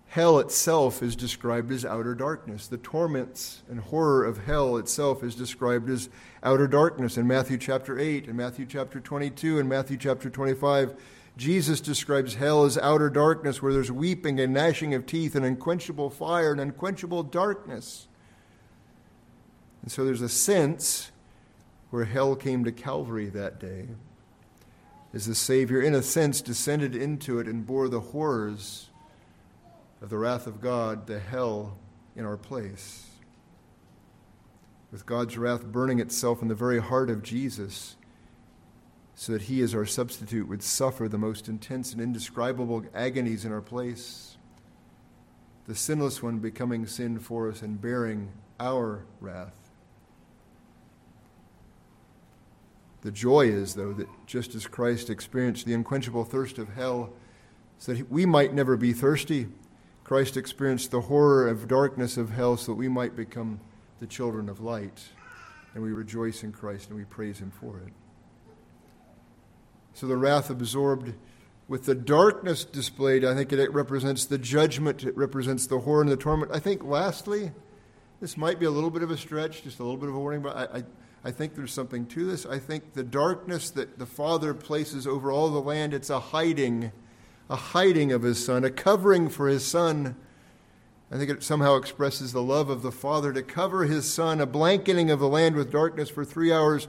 Hell 0.09 0.39
itself 0.39 1.03
is 1.03 1.15
described 1.15 1.71
as 1.71 1.85
outer 1.85 2.15
darkness. 2.15 2.67
The 2.67 2.79
torments 2.79 3.63
and 3.69 3.79
horror 3.79 4.25
of 4.25 4.47
hell 4.47 4.77
itself 4.79 5.23
is 5.23 5.35
described 5.35 5.89
as 5.91 6.09
outer 6.43 6.67
darkness 6.67 7.17
in 7.17 7.27
Matthew 7.27 7.59
chapter 7.59 7.99
8 7.99 8.27
in 8.27 8.35
Matthew 8.35 8.67
chapter 8.67 9.01
22 9.01 9.59
in 9.59 9.69
Matthew 9.69 9.97
chapter 9.97 10.31
25. 10.31 10.97
Jesus 11.39 11.81
describes 11.81 12.35
hell 12.35 12.65
as 12.65 12.77
outer 12.77 13.09
darkness 13.09 13.63
where 13.63 13.73
there's 13.73 13.93
weeping 13.93 14.39
and 14.41 14.53
gnashing 14.53 14.93
of 14.93 15.07
teeth 15.07 15.35
and 15.35 15.45
unquenchable 15.45 16.11
fire 16.11 16.53
and 16.53 16.61
unquenchable 16.61 17.23
darkness. 17.23 18.09
And 19.83 19.91
so 19.91 20.05
there's 20.05 20.21
a 20.21 20.29
sense 20.29 21.13
where 21.91 22.05
hell 22.05 22.37
came 22.37 22.65
to 22.65 22.73
Calvary 22.73 23.29
that 23.31 23.59
day 23.59 23.89
as 25.15 25.27
the 25.27 25.35
Savior, 25.35 25.81
in 25.81 25.95
a 25.95 26.03
sense, 26.03 26.43
descended 26.43 26.95
into 26.95 27.39
it 27.39 27.47
and 27.47 27.67
bore 27.67 27.89
the 27.89 28.01
horrors 28.01 28.89
of 30.03 30.11
the 30.11 30.19
wrath 30.19 30.47
of 30.47 30.61
God, 30.61 31.07
the 31.07 31.19
hell 31.19 31.79
in 32.15 32.25
our 32.25 32.37
place. 32.37 33.07
With 34.93 35.07
God's 35.07 35.39
wrath 35.39 35.65
burning 35.65 35.99
itself 35.99 36.43
in 36.43 36.49
the 36.49 36.55
very 36.55 36.81
heart 36.81 37.11
of 37.11 37.23
Jesus, 37.23 37.97
so 39.21 39.33
that 39.33 39.43
he, 39.43 39.63
as 39.63 39.75
our 39.75 39.85
substitute, 39.85 40.47
would 40.47 40.63
suffer 40.63 41.09
the 41.09 41.19
most 41.19 41.49
intense 41.49 41.93
and 41.93 42.01
indescribable 42.01 42.85
agonies 42.95 43.45
in 43.45 43.51
our 43.51 43.61
place. 43.61 44.37
The 45.67 45.75
sinless 45.75 46.23
one 46.23 46.39
becoming 46.39 46.87
sin 46.87 47.19
for 47.19 47.49
us 47.49 47.61
and 47.61 47.83
bearing 47.83 48.31
our 48.61 49.05
wrath. 49.21 49.57
The 53.01 53.11
joy 53.11 53.49
is, 53.49 53.75
though, 53.75 53.93
that 53.95 54.07
just 54.27 54.55
as 54.55 54.69
Christ 54.69 55.11
experienced 55.11 55.67
the 55.67 55.75
unquenchable 55.75 56.25
thirst 56.25 56.59
of 56.59 56.69
hell, 56.69 57.13
so 57.79 57.95
that 57.95 58.09
we 58.13 58.25
might 58.25 58.55
never 58.55 58.77
be 58.77 58.93
thirsty, 58.93 59.49
Christ 60.05 60.37
experienced 60.37 60.93
the 60.93 61.01
horror 61.01 61.49
of 61.49 61.67
darkness 61.67 62.19
of 62.19 62.31
hell 62.31 62.57
so 62.57 62.71
that 62.71 62.79
we 62.79 62.89
might 62.89 63.17
become 63.17 63.59
the 63.99 64.07
children 64.07 64.49
of 64.49 64.61
light. 64.61 65.09
And 65.75 65.83
we 65.83 65.91
rejoice 65.91 66.45
in 66.45 66.53
Christ 66.53 66.91
and 66.91 66.97
we 66.97 67.05
praise 67.05 67.41
Him 67.41 67.51
for 67.51 67.79
it. 67.79 67.93
So 69.99 70.07
the 70.07 70.17
wrath 70.17 70.49
absorbed 70.49 71.15
with 71.67 71.85
the 71.85 71.95
darkness 71.97 72.65
displayed, 72.65 73.25
I 73.25 73.35
think 73.35 73.53
it 73.53 73.73
represents 73.73 74.27
the 74.27 74.39
judgment, 74.39 75.03
it 75.03 75.17
represents 75.17 75.67
the 75.67 75.81
horror 75.81 76.03
and 76.03 76.09
the 76.09 76.17
torment. 76.17 76.53
I 76.55 76.61
think, 76.61 76.85
lastly, 76.85 77.51
this 78.21 78.37
might 78.37 78.61
be 78.61 78.67
a 78.67 78.71
little 78.71 78.93
bit 78.93 79.03
of 79.03 79.11
a 79.11 79.17
stretch, 79.17 79.65
just 79.65 79.81
a 79.81 79.83
little 79.83 79.97
bit 79.97 80.09
of 80.09 80.15
a 80.15 80.19
warning, 80.21 80.41
but 80.41 80.57
I, 80.57 80.79
I, 80.79 80.85
I 81.25 81.31
think 81.33 81.57
there's 81.57 81.73
something 81.73 82.07
to 82.07 82.25
this. 82.25 82.47
I 82.47 82.61
think 82.61 82.93
the 82.93 83.03
darkness 83.03 83.71
that 83.71 83.99
the 83.99 84.07
Father 84.07 84.55
places 84.55 85.05
over 85.05 85.33
all 85.33 85.51
the 85.51 85.61
land, 85.61 85.93
it's 85.93 86.11
a 86.11 86.21
hiding 86.21 86.93
a 87.51 87.57
hiding 87.57 88.13
of 88.13 88.23
his 88.23 88.45
son, 88.45 88.63
a 88.63 88.71
covering 88.71 89.29
for 89.29 89.49
his 89.49 89.67
son. 89.67 90.15
I 91.11 91.17
think 91.17 91.29
it 91.29 91.43
somehow 91.43 91.75
expresses 91.75 92.33
the 92.33 92.43
love 92.43 92.71
of 92.71 92.83
the 92.83 92.93
Father 92.93 93.33
to 93.33 93.43
cover 93.43 93.85
his 93.85 94.13
son, 94.13 94.41
a 94.41 94.47
blanketing 94.47 95.11
of 95.11 95.19
the 95.19 95.29
land 95.29 95.57
with 95.57 95.73
darkness 95.73 96.09
for 96.09 96.25
three 96.25 96.53
hours 96.53 96.87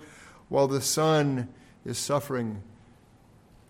while 0.47 0.67
the 0.67 0.81
son 0.81 1.47
is 1.85 1.97
suffering 1.97 2.61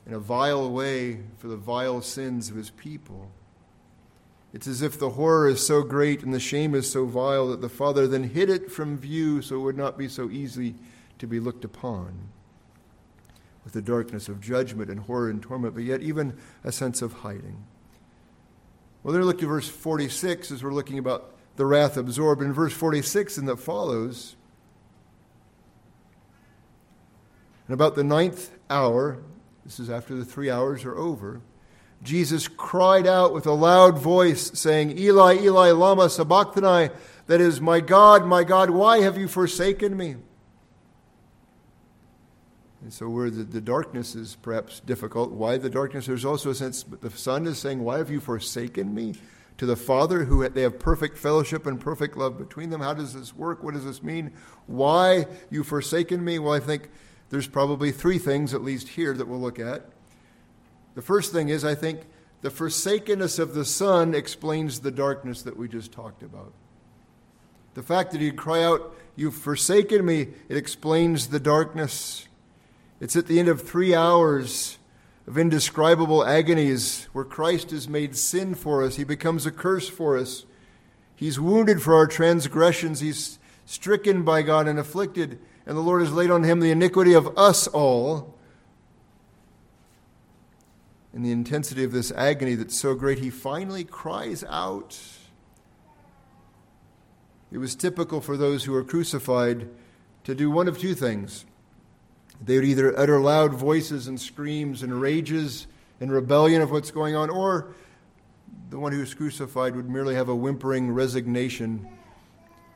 in 0.10 0.16
a 0.16 0.20
vile 0.20 0.72
way 0.72 1.20
for 1.38 1.48
the 1.50 1.56
vile 1.56 2.02
sins 2.02 2.50
of 2.50 2.56
his 2.56 2.72
people. 2.72 3.30
It's 4.52 4.66
as 4.66 4.82
if 4.82 4.98
the 4.98 5.12
horror 5.12 5.48
is 5.48 5.64
so 5.64 5.84
great 5.84 6.24
and 6.24 6.34
the 6.34 6.40
shame 6.40 6.74
is 6.74 6.92
so 6.92 7.06
vile 7.06 7.50
that 7.50 7.62
the 7.62 7.70
Father 7.70 8.08
then 8.08 8.24
hid 8.24 8.50
it 8.50 8.72
from 8.72 8.98
view 8.98 9.44
so 9.44 9.58
it 9.58 9.60
would 9.60 9.78
not 9.78 10.00
be 10.00 10.08
so 10.08 10.28
easy 10.32 10.74
to 11.20 11.28
be 11.28 11.40
looked 11.40 11.64
upon 11.64 12.30
with 13.64 13.74
the 13.74 13.84
darkness 13.84 14.28
of 14.28 14.42
judgment 14.42 14.90
and 14.90 15.02
horror 15.02 15.30
and 15.30 15.44
torment, 15.44 15.76
but 15.76 15.84
yet 15.84 16.02
even 16.02 16.36
a 16.64 16.72
sense 16.72 17.04
of 17.04 17.14
hiding. 17.14 17.64
Well, 19.04 19.14
then 19.14 19.22
look 19.22 19.44
at 19.44 19.48
verse 19.48 19.70
46 19.70 20.50
as 20.50 20.64
we're 20.64 20.74
looking 20.74 20.98
about 20.98 21.36
the 21.56 21.68
wrath 21.68 21.98
absorbed. 21.98 22.42
In 22.42 22.52
verse 22.52 22.74
46 22.74 23.38
and 23.38 23.48
that 23.48 23.58
follows, 23.58 24.36
and 27.68 27.76
about 27.76 27.94
the 27.94 28.04
ninth 28.04 28.58
hour, 28.72 29.20
this 29.70 29.80
is 29.80 29.92
after 29.92 30.16
the 30.16 30.26
three 30.26 30.50
hours 30.50 30.84
are 30.84 30.98
over, 30.98 31.42
Jesus 32.02 32.48
cried 32.48 33.06
out 33.06 33.36
with 33.36 33.46
a 33.46 33.52
loud 33.52 34.00
voice, 34.00 34.50
saying, 34.60 34.98
Eli, 34.98 35.36
Eli, 35.42 35.70
Lama 35.70 36.10
Sabachthani, 36.10 36.90
that 37.28 37.40
is, 37.40 37.62
My 37.62 37.80
God, 37.80 38.26
my 38.26 38.44
God, 38.44 38.72
why 38.72 39.02
have 39.02 39.16
you 39.16 39.28
forsaken 39.28 39.96
me? 39.96 40.16
And 42.82 42.92
so, 42.92 43.10
where 43.10 43.30
the, 43.30 43.44
the 43.44 43.62
darkness 43.62 44.16
is 44.16 44.38
perhaps 44.42 44.80
difficult, 44.80 45.34
why 45.34 45.60
the 45.60 45.70
darkness? 45.70 46.08
There's 46.08 46.26
also 46.26 46.50
a 46.50 46.56
sense, 46.56 46.84
but 46.84 47.02
the 47.02 47.12
Son 47.12 47.46
is 47.46 47.60
saying, 47.60 47.84
Why 47.84 48.00
have 48.00 48.10
you 48.10 48.20
forsaken 48.20 48.92
me? 48.96 49.14
To 49.60 49.68
the 49.68 49.76
Father, 49.76 50.24
who 50.24 50.50
they 50.50 50.64
have 50.64 50.80
perfect 50.80 51.16
fellowship 51.16 51.68
and 51.68 51.80
perfect 51.80 52.18
love 52.18 52.40
between 52.40 52.72
them. 52.72 52.82
How 52.82 52.96
does 52.96 53.14
this 53.14 53.36
work? 53.36 53.62
What 53.62 53.76
does 53.76 53.86
this 53.86 54.02
mean? 54.02 54.32
Why 54.66 55.28
you 55.52 55.64
forsaken 55.64 56.26
me? 56.26 56.40
Well, 56.40 56.54
I 56.54 56.60
think 56.60 56.90
there's 57.30 57.48
probably 57.48 57.92
three 57.92 58.18
things, 58.18 58.54
at 58.54 58.64
least 58.64 58.90
here, 58.90 59.14
that 59.14 59.28
we'll 59.28 59.40
look 59.40 59.60
at. 59.60 59.90
The 60.96 61.02
first 61.02 61.32
thing 61.32 61.50
is, 61.50 61.64
I 61.64 61.76
think, 61.76 62.02
the 62.42 62.50
forsakenness 62.50 63.38
of 63.40 63.54
the 63.54 63.66
Son 63.66 64.14
explains 64.14 64.80
the 64.80 64.92
darkness 64.92 65.42
that 65.44 65.58
we 65.58 65.68
just 65.68 65.92
talked 65.92 66.24
about. 66.24 66.54
The 67.74 67.84
fact 67.84 68.12
that 68.12 68.22
he'd 68.22 68.38
cry 68.38 68.64
out, 68.64 68.96
You've 69.20 69.36
forsaken 69.36 70.06
me, 70.06 70.30
it 70.48 70.56
explains 70.56 71.28
the 71.28 71.42
darkness. 71.42 72.30
It's 73.02 73.18
at 73.18 73.28
the 73.28 73.38
end 73.38 73.50
of 73.50 73.62
three 73.62 73.94
hours 73.94 74.78
of 75.28 75.38
indescribable 75.38 76.26
agonies 76.26 77.10
where 77.12 77.26
Christ 77.26 77.74
is 77.74 77.90
made 77.90 78.16
sin 78.16 78.56
for 78.56 78.82
us. 78.82 78.96
He 78.96 79.04
becomes 79.04 79.46
a 79.46 79.52
curse 79.52 79.90
for 79.90 80.18
us. 80.18 80.46
He's 81.18 81.38
wounded 81.38 81.82
for 81.82 81.96
our 81.96 82.08
transgressions. 82.08 83.02
He's 83.02 83.40
stricken 83.66 84.24
by 84.24 84.42
God 84.42 84.70
and 84.70 84.80
afflicted, 84.80 85.38
and 85.70 85.78
the 85.78 85.84
Lord 85.84 86.02
has 86.02 86.12
laid 86.12 86.32
on 86.32 86.44
him 86.44 86.62
the 86.62 86.72
iniquity 86.72 87.14
of 87.14 87.38
us 87.38 87.68
all. 87.68 88.34
In 91.14 91.22
the 91.22 91.32
intensity 91.32 91.84
of 91.84 91.92
this 91.92 92.12
agony 92.12 92.56
that's 92.56 92.78
so 92.78 92.96
great, 92.96 93.20
he 93.20 93.30
finally 93.30 93.84
cries 93.84 94.44
out. 94.50 95.00
It 97.52 97.60
was 97.60 97.76
typical 97.76 98.20
for 98.20 98.36
those 98.36 98.64
who 98.64 98.72
were 98.72 98.84
crucified 98.84 99.70
to 100.24 100.34
do 100.34 100.50
one 100.50 100.68
of 100.68 100.80
two 100.80 100.96
things 100.96 101.46
they 102.44 102.56
would 102.56 102.66
either 102.66 102.98
utter 102.98 103.20
loud 103.20 103.54
voices 103.54 104.08
and 104.08 104.20
screams 104.20 104.82
and 104.82 105.00
rages 105.00 105.68
in 106.00 106.10
rebellion 106.12 106.64
of 106.64 106.72
what's 106.72 106.90
going 106.90 107.16
on, 107.16 107.30
or 107.30 107.76
the 108.72 108.80
one 108.80 108.92
who 108.92 109.02
was 109.02 109.14
crucified 109.14 109.76
would 109.76 109.88
merely 109.88 110.16
have 110.16 110.30
a 110.30 110.36
whimpering 110.36 110.90
resignation. 110.90 111.88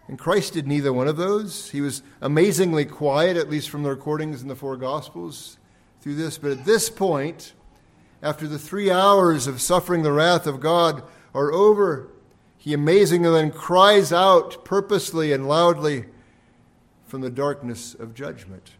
And 0.07 0.19
Christ 0.19 0.53
did 0.53 0.67
neither 0.67 0.91
one 0.91 1.07
of 1.07 1.17
those. 1.17 1.69
He 1.69 1.81
was 1.81 2.03
amazingly 2.21 2.85
quiet, 2.85 3.37
at 3.37 3.49
least 3.49 3.69
from 3.69 3.83
the 3.83 3.89
recordings 3.89 4.41
in 4.41 4.47
the 4.47 4.55
four 4.55 4.75
Gospels, 4.75 5.57
through 6.01 6.15
this. 6.15 6.37
But 6.37 6.51
at 6.51 6.65
this 6.65 6.89
point, 6.89 7.53
after 8.21 8.47
the 8.47 8.59
three 8.59 8.91
hours 8.91 9.47
of 9.47 9.61
suffering 9.61 10.03
the 10.03 10.11
wrath 10.11 10.45
of 10.45 10.59
God 10.59 11.03
are 11.33 11.51
over, 11.51 12.09
he 12.57 12.73
amazingly 12.73 13.29
then 13.29 13.51
cries 13.51 14.13
out 14.13 14.63
purposely 14.65 15.33
and 15.33 15.47
loudly 15.47 16.05
from 17.05 17.21
the 17.21 17.29
darkness 17.29 17.93
of 17.93 18.13
judgment. 18.13 18.71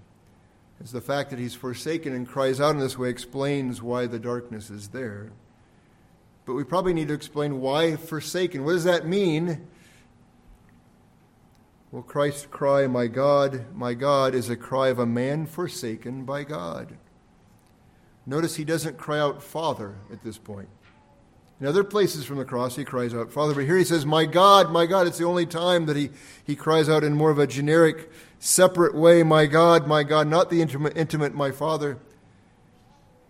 It's 0.80 0.92
the 0.92 1.02
fact 1.02 1.30
that 1.30 1.40
he's 1.40 1.56
forsaken 1.56 2.14
and 2.14 2.28
cries 2.28 2.60
out 2.60 2.72
in 2.72 2.80
this 2.80 2.98
way 2.98 3.10
explains 3.10 3.82
why 3.82 4.06
the 4.06 4.20
darkness 4.20 4.70
is 4.70 4.90
there. 4.90 5.32
But 6.46 6.56
we 6.56 6.64
probably 6.66 6.94
need 6.94 7.08
to 7.08 7.14
explain 7.14 7.62
why 7.62 7.96
forsaken. 7.96 8.66
What 8.66 8.74
does 8.74 8.84
that 8.84 9.08
mean? 9.08 9.68
Well, 11.94 12.02
Christ's 12.02 12.48
cry, 12.48 12.88
My 12.88 13.06
God, 13.06 13.66
my 13.76 13.94
God, 13.94 14.34
is 14.34 14.50
a 14.50 14.56
cry 14.56 14.88
of 14.88 14.98
a 14.98 15.06
man 15.06 15.46
forsaken 15.46 16.26
by 16.26 16.44
God. 16.44 16.98
Notice 18.26 18.56
he 18.56 18.66
doesn't 18.66 18.98
cry 18.98 19.20
out, 19.20 19.44
Father, 19.44 19.94
at 20.12 20.24
this 20.24 20.40
point. 20.40 20.70
In 21.62 21.68
other 21.68 21.84
places 21.84 22.26
from 22.26 22.40
the 22.40 22.46
cross, 22.46 22.76
he 22.76 22.84
cries 22.84 23.14
out, 23.14 23.32
Father, 23.32 23.54
but 23.54 23.66
here 23.66 23.78
he 23.78 23.84
says, 23.84 24.08
My 24.08 24.26
God, 24.26 24.72
my 24.72 24.88
God. 24.88 25.06
It's 25.06 25.20
the 25.20 25.26
only 25.26 25.46
time 25.46 25.86
that 25.86 25.96
he, 25.96 26.10
he 26.44 26.56
cries 26.56 26.90
out 26.90 27.04
in 27.04 27.14
more 27.14 27.30
of 27.30 27.38
a 27.38 27.46
generic, 27.46 28.10
separate 28.40 28.96
way, 28.96 29.22
My 29.22 29.46
God, 29.46 29.86
my 29.88 30.02
God, 30.02 30.28
not 30.28 30.50
the 30.50 30.64
intimate, 30.64 30.98
intimate 30.98 31.36
my 31.36 31.52
Father. 31.52 32.00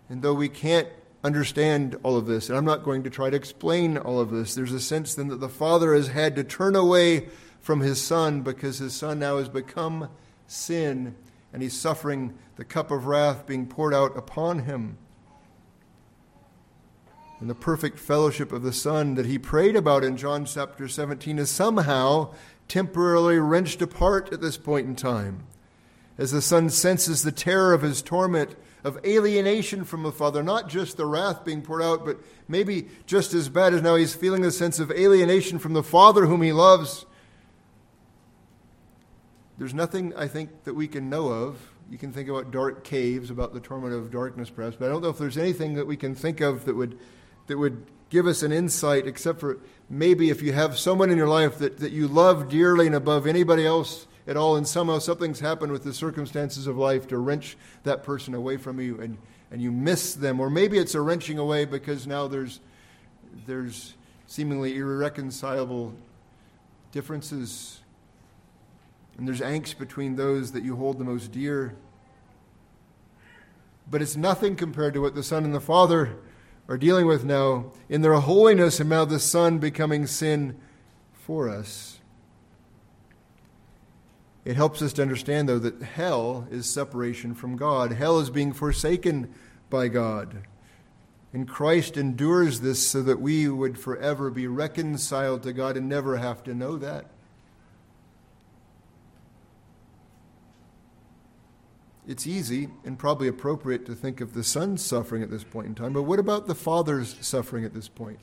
And 0.08 0.22
though 0.22 0.32
we 0.32 0.48
can't 0.48 0.88
understand 1.22 1.98
all 2.02 2.16
of 2.16 2.24
this, 2.24 2.48
and 2.48 2.56
I'm 2.56 2.64
not 2.64 2.82
going 2.82 3.02
to 3.02 3.10
try 3.10 3.28
to 3.28 3.36
explain 3.36 3.98
all 3.98 4.20
of 4.20 4.30
this, 4.30 4.54
there's 4.54 4.72
a 4.72 4.80
sense 4.80 5.14
then 5.14 5.28
that 5.28 5.40
the 5.40 5.50
Father 5.50 5.92
has 5.92 6.08
had 6.08 6.34
to 6.36 6.44
turn 6.44 6.74
away 6.74 7.28
from 7.64 7.80
his 7.80 8.00
son 8.00 8.42
because 8.42 8.76
his 8.76 8.92
son 8.92 9.18
now 9.18 9.38
has 9.38 9.48
become 9.48 10.10
sin 10.46 11.14
and 11.50 11.62
he's 11.62 11.72
suffering 11.72 12.34
the 12.56 12.64
cup 12.64 12.90
of 12.90 13.06
wrath 13.06 13.46
being 13.46 13.66
poured 13.66 13.94
out 13.94 14.14
upon 14.18 14.60
him. 14.60 14.98
And 17.40 17.48
the 17.48 17.54
perfect 17.54 17.98
fellowship 17.98 18.52
of 18.52 18.62
the 18.62 18.72
Son 18.72 19.14
that 19.14 19.26
he 19.26 19.38
prayed 19.38 19.76
about 19.76 20.04
in 20.04 20.16
John 20.16 20.44
chapter 20.44 20.88
17 20.88 21.38
is 21.38 21.50
somehow 21.50 22.34
temporarily 22.68 23.38
wrenched 23.38 23.80
apart 23.80 24.32
at 24.32 24.42
this 24.42 24.58
point 24.58 24.86
in 24.86 24.94
time. 24.94 25.46
As 26.18 26.32
the 26.32 26.42
Son 26.42 26.68
senses 26.68 27.22
the 27.22 27.32
terror 27.32 27.72
of 27.72 27.82
his 27.82 28.02
torment, 28.02 28.56
of 28.84 28.98
alienation 29.06 29.84
from 29.84 30.02
the 30.02 30.12
Father, 30.12 30.42
not 30.42 30.68
just 30.68 30.96
the 30.98 31.06
wrath 31.06 31.44
being 31.44 31.62
poured 31.62 31.82
out, 31.82 32.04
but 32.04 32.18
maybe 32.46 32.88
just 33.06 33.32
as 33.32 33.48
bad 33.48 33.72
as 33.72 33.80
now 33.80 33.94
he's 33.94 34.14
feeling 34.14 34.42
the 34.42 34.50
sense 34.50 34.78
of 34.78 34.90
alienation 34.90 35.58
from 35.58 35.72
the 35.72 35.82
Father 35.82 36.26
whom 36.26 36.42
he 36.42 36.52
loves 36.52 37.06
there's 39.58 39.74
nothing, 39.74 40.14
I 40.16 40.26
think, 40.26 40.64
that 40.64 40.74
we 40.74 40.88
can 40.88 41.08
know 41.08 41.28
of. 41.28 41.58
You 41.90 41.98
can 41.98 42.12
think 42.12 42.28
about 42.28 42.50
dark 42.50 42.82
caves, 42.82 43.30
about 43.30 43.54
the 43.54 43.60
torment 43.60 43.94
of 43.94 44.10
darkness, 44.10 44.50
perhaps, 44.50 44.76
but 44.76 44.86
I 44.86 44.88
don't 44.88 45.02
know 45.02 45.10
if 45.10 45.18
there's 45.18 45.38
anything 45.38 45.74
that 45.74 45.86
we 45.86 45.96
can 45.96 46.14
think 46.14 46.40
of 46.40 46.64
that 46.64 46.74
would, 46.74 46.98
that 47.46 47.58
would 47.58 47.86
give 48.10 48.26
us 48.26 48.42
an 48.42 48.52
insight, 48.52 49.06
except 49.06 49.40
for 49.40 49.58
maybe 49.88 50.30
if 50.30 50.42
you 50.42 50.52
have 50.52 50.78
someone 50.78 51.10
in 51.10 51.18
your 51.18 51.28
life 51.28 51.58
that, 51.58 51.78
that 51.78 51.92
you 51.92 52.08
love 52.08 52.48
dearly 52.48 52.86
and 52.86 52.94
above 52.94 53.26
anybody 53.26 53.66
else 53.66 54.06
at 54.26 54.36
all, 54.36 54.56
and 54.56 54.66
somehow 54.66 54.98
something's 54.98 55.40
happened 55.40 55.70
with 55.70 55.84
the 55.84 55.92
circumstances 55.92 56.66
of 56.66 56.76
life 56.78 57.06
to 57.08 57.18
wrench 57.18 57.56
that 57.82 58.02
person 58.02 58.34
away 58.34 58.56
from 58.56 58.80
you, 58.80 59.00
and, 59.00 59.18
and 59.50 59.60
you 59.60 59.70
miss 59.70 60.14
them. 60.14 60.40
Or 60.40 60.48
maybe 60.48 60.78
it's 60.78 60.94
a 60.94 61.00
wrenching 61.00 61.38
away 61.38 61.64
because 61.64 62.06
now 62.06 62.26
there's, 62.26 62.60
there's 63.46 63.94
seemingly 64.26 64.76
irreconcilable 64.76 65.94
differences 66.90 67.80
and 69.18 69.26
there's 69.26 69.40
angst 69.40 69.78
between 69.78 70.16
those 70.16 70.52
that 70.52 70.64
you 70.64 70.76
hold 70.76 70.98
the 70.98 71.04
most 71.04 71.32
dear. 71.32 71.76
But 73.90 74.02
it's 74.02 74.16
nothing 74.16 74.56
compared 74.56 74.94
to 74.94 75.00
what 75.00 75.14
the 75.14 75.22
Son 75.22 75.44
and 75.44 75.54
the 75.54 75.60
Father 75.60 76.16
are 76.68 76.78
dealing 76.78 77.06
with 77.06 77.24
now 77.24 77.72
in 77.88 78.00
their 78.00 78.14
holiness, 78.14 78.80
and 78.80 78.88
now 78.88 79.04
the 79.04 79.18
Son 79.18 79.58
becoming 79.58 80.06
sin 80.06 80.56
for 81.12 81.48
us. 81.48 82.00
It 84.44 84.56
helps 84.56 84.82
us 84.82 84.92
to 84.94 85.02
understand, 85.02 85.48
though, 85.48 85.58
that 85.58 85.82
hell 85.82 86.46
is 86.50 86.68
separation 86.68 87.34
from 87.34 87.56
God. 87.56 87.92
Hell 87.92 88.18
is 88.18 88.30
being 88.30 88.52
forsaken 88.52 89.32
by 89.70 89.88
God. 89.88 90.46
And 91.32 91.48
Christ 91.48 91.96
endures 91.96 92.60
this 92.60 92.86
so 92.86 93.02
that 93.02 93.20
we 93.20 93.48
would 93.48 93.78
forever 93.78 94.30
be 94.30 94.46
reconciled 94.46 95.42
to 95.44 95.52
God 95.52 95.76
and 95.76 95.88
never 95.88 96.18
have 96.18 96.44
to 96.44 96.54
know 96.54 96.76
that. 96.76 97.06
It's 102.06 102.26
easy 102.26 102.68
and 102.84 102.98
probably 102.98 103.28
appropriate 103.28 103.86
to 103.86 103.94
think 103.94 104.20
of 104.20 104.34
the 104.34 104.44
son's 104.44 104.84
suffering 104.84 105.22
at 105.22 105.30
this 105.30 105.44
point 105.44 105.66
in 105.66 105.74
time, 105.74 105.92
but 105.92 106.02
what 106.02 106.18
about 106.18 106.46
the 106.46 106.54
father's 106.54 107.16
suffering 107.26 107.64
at 107.64 107.72
this 107.72 107.88
point? 107.88 108.18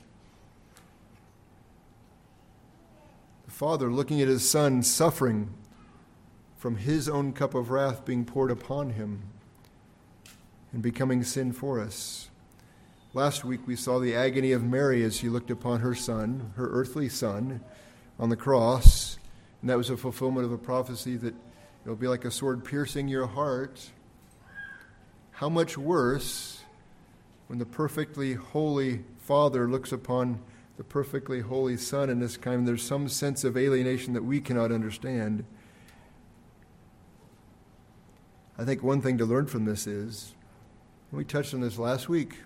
The 3.46 3.50
father 3.50 3.90
looking 3.90 4.20
at 4.20 4.28
his 4.28 4.48
son 4.48 4.82
suffering 4.82 5.52
from 6.56 6.76
his 6.76 7.08
own 7.08 7.32
cup 7.32 7.54
of 7.54 7.70
wrath 7.70 8.04
being 8.04 8.24
poured 8.24 8.50
upon 8.50 8.90
him 8.90 9.22
and 10.72 10.80
becoming 10.80 11.24
sin 11.24 11.52
for 11.52 11.80
us. 11.80 12.30
Last 13.14 13.44
week 13.44 13.66
we 13.66 13.76
saw 13.76 13.98
the 13.98 14.14
agony 14.14 14.52
of 14.52 14.62
Mary 14.62 15.02
as 15.02 15.16
she 15.16 15.28
looked 15.28 15.50
upon 15.50 15.80
her 15.80 15.94
son, 15.94 16.52
her 16.56 16.68
earthly 16.70 17.08
son, 17.08 17.60
on 18.18 18.28
the 18.28 18.36
cross, 18.36 19.18
and 19.60 19.68
that 19.68 19.76
was 19.76 19.90
a 19.90 19.96
fulfillment 19.96 20.46
of 20.46 20.52
a 20.52 20.58
prophecy 20.58 21.16
that 21.16 21.34
It'll 21.84 21.96
be 21.96 22.08
like 22.08 22.24
a 22.24 22.30
sword 22.30 22.64
piercing 22.64 23.08
your 23.08 23.26
heart. 23.26 23.90
How 25.32 25.48
much 25.48 25.76
worse 25.76 26.60
when 27.48 27.58
the 27.58 27.66
perfectly 27.66 28.34
holy 28.34 29.04
Father 29.18 29.68
looks 29.68 29.92
upon 29.92 30.40
the 30.76 30.84
perfectly 30.84 31.40
holy 31.40 31.76
Son 31.76 32.08
in 32.08 32.18
this 32.18 32.36
kind, 32.36 32.66
there's 32.66 32.82
some 32.82 33.08
sense 33.08 33.44
of 33.44 33.56
alienation 33.56 34.14
that 34.14 34.24
we 34.24 34.40
cannot 34.40 34.72
understand. 34.72 35.44
I 38.56 38.64
think 38.64 38.82
one 38.82 39.00
thing 39.00 39.18
to 39.18 39.24
learn 39.24 39.46
from 39.46 39.64
this 39.64 39.86
is, 39.86 40.34
we 41.10 41.24
touched 41.24 41.52
on 41.52 41.60
this 41.60 41.78
last 41.78 42.08
week, 42.08 42.38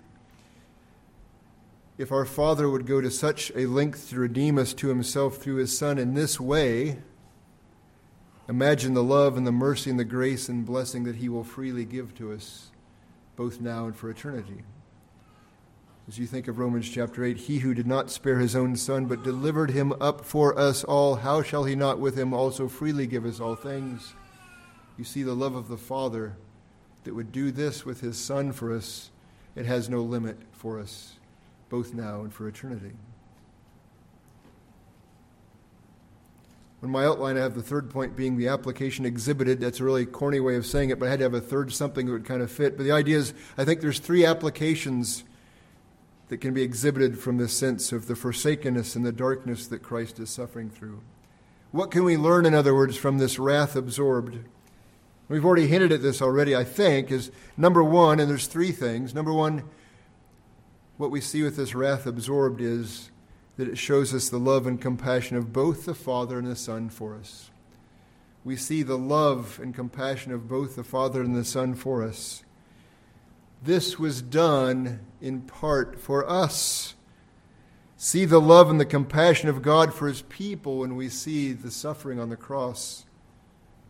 if 1.97 2.11
our 2.11 2.25
Father 2.25 2.69
would 2.69 2.85
go 2.85 3.01
to 3.01 3.09
such 3.09 3.51
a 3.55 3.65
length 3.65 4.09
to 4.09 4.19
redeem 4.19 4.57
us 4.57 4.73
to 4.73 4.89
Himself 4.89 5.37
through 5.37 5.55
His 5.55 5.77
Son 5.77 5.97
in 5.97 6.13
this 6.13 6.39
way, 6.39 6.97
Imagine 8.49 8.93
the 8.93 9.03
love 9.03 9.35
and 9.35 9.45
the 9.45 9.51
mercy 9.51 9.89
and 9.89 9.99
the 9.99 10.05
grace 10.05 10.47
and 10.47 10.65
blessing 10.65 11.03
that 11.03 11.17
He 11.17 11.27
will 11.27 11.43
freely 11.43 11.83
give 11.83 12.15
to 12.15 12.31
us, 12.31 12.71
both 13.35 13.59
now 13.59 13.85
and 13.85 13.95
for 13.95 14.09
eternity. 14.09 14.63
As 16.07 16.17
you 16.17 16.25
think 16.25 16.47
of 16.47 16.57
Romans 16.57 16.89
chapter 16.89 17.25
8, 17.25 17.35
He 17.35 17.59
who 17.59 17.73
did 17.73 17.85
not 17.85 18.09
spare 18.09 18.39
His 18.39 18.55
own 18.55 18.77
Son, 18.77 19.05
but 19.05 19.23
delivered 19.23 19.71
Him 19.71 19.91
up 19.99 20.23
for 20.23 20.57
us 20.57 20.85
all, 20.85 21.15
how 21.15 21.41
shall 21.41 21.65
He 21.65 21.75
not 21.75 21.99
with 21.99 22.17
Him 22.17 22.33
also 22.33 22.69
freely 22.69 23.05
give 23.05 23.25
us 23.25 23.41
all 23.41 23.55
things? 23.55 24.13
You 24.97 25.03
see 25.03 25.23
the 25.23 25.33
love 25.33 25.55
of 25.55 25.67
the 25.67 25.77
Father 25.77 26.37
that 27.03 27.13
would 27.13 27.33
do 27.33 27.51
this 27.51 27.85
with 27.85 27.99
His 27.99 28.17
Son 28.17 28.53
for 28.53 28.73
us. 28.73 29.11
It 29.57 29.65
has 29.65 29.89
no 29.89 30.01
limit 30.01 30.37
for 30.53 30.79
us, 30.79 31.15
both 31.67 31.93
now 31.93 32.21
and 32.21 32.33
for 32.33 32.47
eternity. 32.47 32.93
On 36.83 36.91
my 36.91 37.05
outline, 37.05 37.37
I 37.37 37.41
have 37.41 37.55
the 37.55 37.63
third 37.63 37.89
point 37.89 38.15
being 38.15 38.37
the 38.37 38.49
application 38.49 39.03
exhibited. 39.05 39.59
That's 39.59 39.79
a 39.79 39.83
really 39.83 40.05
corny 40.05 40.39
way 40.39 40.55
of 40.55 40.65
saying 40.65 40.91
it, 40.91 40.99
but 40.99 41.07
I 41.07 41.09
had 41.09 41.19
to 41.19 41.25
have 41.25 41.33
a 41.33 41.41
third 41.41 41.73
something 41.73 42.05
that 42.05 42.11
would 42.11 42.25
kind 42.25 42.41
of 42.41 42.51
fit. 42.51 42.77
But 42.77 42.83
the 42.83 42.91
idea 42.91 43.17
is, 43.17 43.33
I 43.57 43.65
think 43.65 43.81
there's 43.81 43.99
three 43.99 44.25
applications 44.25 45.23
that 46.29 46.37
can 46.37 46.53
be 46.53 46.61
exhibited 46.61 47.17
from 47.17 47.37
this 47.37 47.53
sense 47.53 47.91
of 47.91 48.07
the 48.07 48.15
forsakenness 48.15 48.95
and 48.95 49.05
the 49.05 49.11
darkness 49.11 49.65
that 49.67 49.81
Christ 49.81 50.19
is 50.19 50.29
suffering 50.29 50.69
through. 50.69 51.01
What 51.71 51.89
can 51.89 52.03
we 52.03 52.15
learn, 52.15 52.45
in 52.45 52.53
other 52.53 52.75
words, 52.75 52.95
from 52.95 53.17
this 53.17 53.39
wrath 53.39 53.75
absorbed? 53.75 54.39
We've 55.29 55.45
already 55.45 55.67
hinted 55.67 55.91
at 55.91 56.01
this 56.01 56.21
already, 56.21 56.55
I 56.55 56.63
think, 56.63 57.11
is 57.11 57.31
number 57.57 57.83
one, 57.83 58.19
and 58.19 58.29
there's 58.29 58.47
three 58.47 58.71
things. 58.71 59.15
Number 59.15 59.33
one, 59.33 59.63
what 60.97 61.11
we 61.11 61.21
see 61.21 61.43
with 61.43 61.57
this 61.57 61.73
wrath 61.75 62.05
absorbed 62.05 62.61
is 62.61 63.09
that 63.57 63.67
it 63.67 63.77
shows 63.77 64.13
us 64.13 64.29
the 64.29 64.37
love 64.37 64.67
and 64.67 64.79
compassion 64.79 65.35
of 65.35 65.51
both 65.51 65.85
the 65.85 65.95
Father 65.95 66.37
and 66.37 66.47
the 66.47 66.55
Son 66.55 66.89
for 66.89 67.15
us. 67.15 67.49
We 68.45 68.55
see 68.55 68.83
the 68.83 68.97
love 68.97 69.59
and 69.61 69.75
compassion 69.75 70.31
of 70.31 70.47
both 70.47 70.75
the 70.75 70.83
Father 70.83 71.21
and 71.21 71.35
the 71.35 71.43
Son 71.43 71.73
for 71.73 72.03
us. 72.03 72.43
This 73.61 73.97
was 73.97 74.21
done 74.21 74.99
in 75.19 75.41
part 75.41 75.99
for 75.99 76.29
us. 76.29 76.93
See 77.97 78.25
the 78.25 78.39
love 78.39 78.69
and 78.69 78.79
the 78.79 78.85
compassion 78.85 79.49
of 79.49 79.63
God 79.63 79.91
for 79.91 80.07
his 80.07 80.21
people 80.21 80.77
when 80.79 80.95
we 80.95 81.09
see 81.09 81.51
the 81.51 81.71
suffering 81.71 82.19
on 82.19 82.29
the 82.29 82.37
cross 82.37 83.05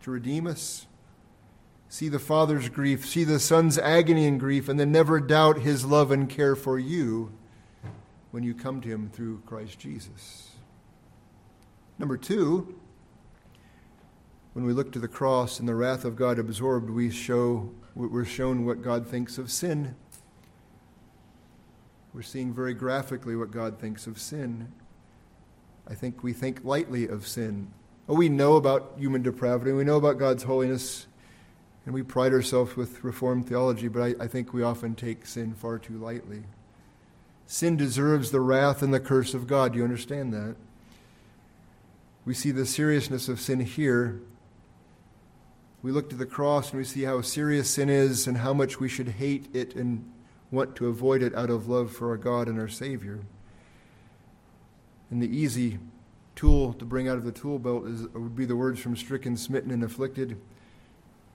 to 0.02 0.10
redeem 0.10 0.46
us. 0.46 0.86
See 1.90 2.08
the 2.08 2.18
Father's 2.18 2.70
grief, 2.70 3.06
see 3.06 3.24
the 3.24 3.38
Son's 3.38 3.78
agony 3.78 4.26
and 4.26 4.40
grief, 4.40 4.68
and 4.68 4.80
then 4.80 4.90
never 4.90 5.20
doubt 5.20 5.58
his 5.58 5.84
love 5.84 6.10
and 6.10 6.28
care 6.28 6.56
for 6.56 6.78
you 6.78 7.32
when 8.30 8.42
you 8.42 8.54
come 8.54 8.80
to 8.80 8.88
Him 8.88 9.10
through 9.10 9.42
Christ 9.46 9.78
Jesus. 9.78 10.50
Number 11.98 12.16
two, 12.16 12.78
when 14.52 14.64
we 14.64 14.72
look 14.72 14.92
to 14.92 14.98
the 14.98 15.08
cross 15.08 15.60
and 15.60 15.68
the 15.68 15.74
wrath 15.74 16.04
of 16.04 16.16
God 16.16 16.38
absorbed, 16.38 16.90
we 16.90 17.10
show, 17.10 17.70
we're 17.94 18.24
shown 18.24 18.64
what 18.64 18.82
God 18.82 19.06
thinks 19.06 19.38
of 19.38 19.50
sin. 19.50 19.94
We're 22.12 22.22
seeing 22.22 22.52
very 22.52 22.74
graphically 22.74 23.36
what 23.36 23.50
God 23.50 23.78
thinks 23.78 24.06
of 24.06 24.18
sin. 24.18 24.72
I 25.86 25.94
think 25.94 26.22
we 26.22 26.32
think 26.32 26.64
lightly 26.64 27.06
of 27.06 27.26
sin. 27.26 27.72
Oh, 28.08 28.14
we 28.14 28.28
know 28.28 28.56
about 28.56 28.94
human 28.98 29.22
depravity, 29.22 29.72
we 29.72 29.84
know 29.84 29.96
about 29.96 30.18
God's 30.18 30.42
holiness, 30.42 31.06
and 31.84 31.94
we 31.94 32.02
pride 32.02 32.32
ourselves 32.32 32.76
with 32.76 33.04
Reformed 33.04 33.48
theology, 33.48 33.88
but 33.88 34.02
I, 34.02 34.24
I 34.24 34.26
think 34.26 34.52
we 34.52 34.62
often 34.62 34.94
take 34.94 35.26
sin 35.26 35.54
far 35.54 35.78
too 35.78 35.98
lightly. 35.98 36.42
Sin 37.50 37.78
deserves 37.78 38.30
the 38.30 38.42
wrath 38.42 38.82
and 38.82 38.92
the 38.92 39.00
curse 39.00 39.32
of 39.32 39.46
God. 39.46 39.72
Do 39.72 39.78
you 39.78 39.84
understand 39.84 40.34
that? 40.34 40.54
We 42.26 42.34
see 42.34 42.50
the 42.50 42.66
seriousness 42.66 43.26
of 43.26 43.40
sin 43.40 43.60
here. 43.60 44.20
We 45.82 45.90
look 45.90 46.10
to 46.10 46.16
the 46.16 46.26
cross 46.26 46.70
and 46.70 46.78
we 46.78 46.84
see 46.84 47.04
how 47.04 47.22
serious 47.22 47.70
sin 47.70 47.88
is 47.88 48.26
and 48.26 48.36
how 48.36 48.52
much 48.52 48.78
we 48.78 48.88
should 48.88 49.08
hate 49.08 49.48
it 49.54 49.74
and 49.74 50.12
want 50.50 50.76
to 50.76 50.88
avoid 50.88 51.22
it 51.22 51.34
out 51.34 51.48
of 51.48 51.70
love 51.70 51.90
for 51.90 52.10
our 52.10 52.18
God 52.18 52.48
and 52.48 52.60
our 52.60 52.68
Savior. 52.68 53.20
And 55.10 55.22
the 55.22 55.34
easy 55.34 55.78
tool 56.36 56.74
to 56.74 56.84
bring 56.84 57.08
out 57.08 57.16
of 57.16 57.24
the 57.24 57.32
tool 57.32 57.58
belt 57.58 57.86
is, 57.86 58.02
would 58.08 58.36
be 58.36 58.44
the 58.44 58.56
words 58.56 58.78
from 58.78 58.94
stricken, 58.94 59.38
smitten, 59.38 59.70
and 59.70 59.82
afflicted. 59.82 60.38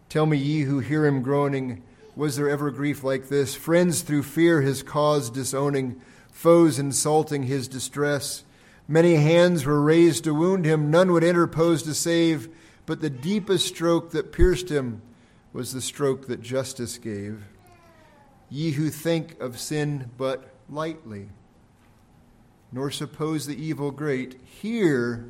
Tell 0.09 0.27
me, 0.27 0.37
ye 0.37 0.61
who 0.61 0.79
hear 0.79 1.07
him 1.07 1.23
groaning, 1.23 1.81
was 2.15 2.35
there 2.35 2.49
ever 2.49 2.71
grief 2.71 3.03
like 3.03 3.29
this? 3.29 3.55
Friends 3.55 4.01
through 4.01 4.23
fear 4.23 4.61
his 4.61 4.83
cause 4.83 5.29
disowning, 5.29 5.99
foes 6.31 6.77
insulting 6.77 7.43
his 7.43 7.67
distress. 7.67 8.43
Many 8.87 9.15
hands 9.15 9.65
were 9.65 9.81
raised 9.81 10.25
to 10.25 10.33
wound 10.33 10.65
him, 10.65 10.91
none 10.91 11.11
would 11.11 11.23
interpose 11.23 11.83
to 11.83 11.93
save, 11.93 12.49
but 12.85 13.01
the 13.01 13.09
deepest 13.09 13.67
stroke 13.67 14.11
that 14.11 14.31
pierced 14.31 14.69
him 14.69 15.01
was 15.53 15.71
the 15.71 15.81
stroke 15.81 16.27
that 16.27 16.41
justice 16.41 16.97
gave. 16.97 17.43
Ye 18.49 18.71
who 18.71 18.89
think 18.89 19.39
of 19.39 19.59
sin 19.59 20.11
but 20.17 20.53
lightly, 20.69 21.29
nor 22.71 22.91
suppose 22.91 23.45
the 23.45 23.61
evil 23.61 23.91
great, 23.91 24.39
here, 24.43 25.29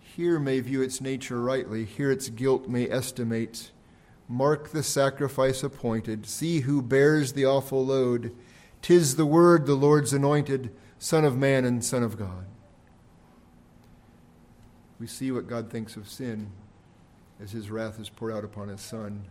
here 0.00 0.38
may 0.38 0.60
view 0.60 0.82
its 0.82 1.00
nature 1.00 1.40
rightly, 1.40 1.84
here 1.84 2.10
its 2.10 2.28
guilt 2.28 2.68
may 2.68 2.88
estimate. 2.90 3.70
Mark 4.28 4.70
the 4.70 4.82
sacrifice 4.82 5.62
appointed, 5.62 6.26
see 6.26 6.60
who 6.60 6.80
bears 6.80 7.32
the 7.32 7.44
awful 7.44 7.84
load. 7.84 8.34
Tis 8.80 9.16
the 9.16 9.26
word, 9.26 9.66
the 9.66 9.74
Lord's 9.74 10.12
anointed, 10.12 10.74
Son 10.98 11.24
of 11.24 11.36
man 11.36 11.64
and 11.64 11.84
Son 11.84 12.02
of 12.02 12.18
God. 12.18 12.46
We 14.98 15.06
see 15.06 15.30
what 15.30 15.48
God 15.48 15.70
thinks 15.70 15.96
of 15.96 16.08
sin 16.08 16.50
as 17.42 17.52
his 17.52 17.70
wrath 17.70 18.00
is 18.00 18.08
poured 18.08 18.32
out 18.32 18.44
upon 18.44 18.68
his 18.68 18.80
Son 18.80 19.24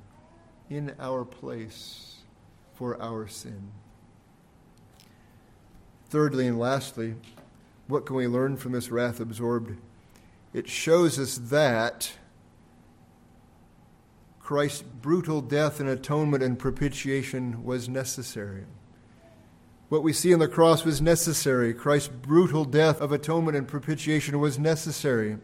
in 0.69 0.93
our 0.99 1.25
place 1.25 2.17
for 2.75 3.01
our 3.01 3.27
sin. 3.27 3.71
Thirdly 6.09 6.47
and 6.47 6.59
lastly, 6.59 7.15
what 7.87 8.05
can 8.05 8.15
we 8.15 8.27
learn 8.27 8.57
from 8.57 8.73
this 8.73 8.91
wrath 8.91 9.19
absorbed? 9.19 9.77
It 10.53 10.69
shows 10.69 11.17
us 11.17 11.37
that 11.37 12.13
Christ's 14.43 14.81
brutal 14.81 15.39
death 15.39 15.79
and 15.79 15.87
atonement 15.87 16.43
and 16.43 16.59
propitiation 16.59 17.63
was 17.63 17.87
necessary. 17.87 18.65
What 19.87 20.03
we 20.03 20.11
see 20.11 20.33
on 20.33 20.39
the 20.39 20.49
cross 20.49 20.83
was 20.83 21.01
necessary. 21.01 21.73
Christ's 21.73 22.09
brutal 22.09 22.65
death 22.65 22.99
of 22.99 23.13
atonement 23.13 23.55
and 23.55 23.65
propitiation 23.65 24.39
was 24.41 24.59
necessary. 24.59 25.37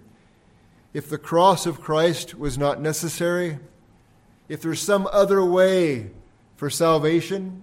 If 0.93 1.09
the 1.09 1.17
cross 1.17 1.65
of 1.65 1.79
Christ 1.79 2.35
was 2.35 2.57
not 2.57 2.81
necessary, 2.81 3.59
if 4.49 4.61
there's 4.61 4.81
some 4.81 5.07
other 5.13 5.45
way 5.45 6.09
for 6.57 6.69
salvation, 6.69 7.61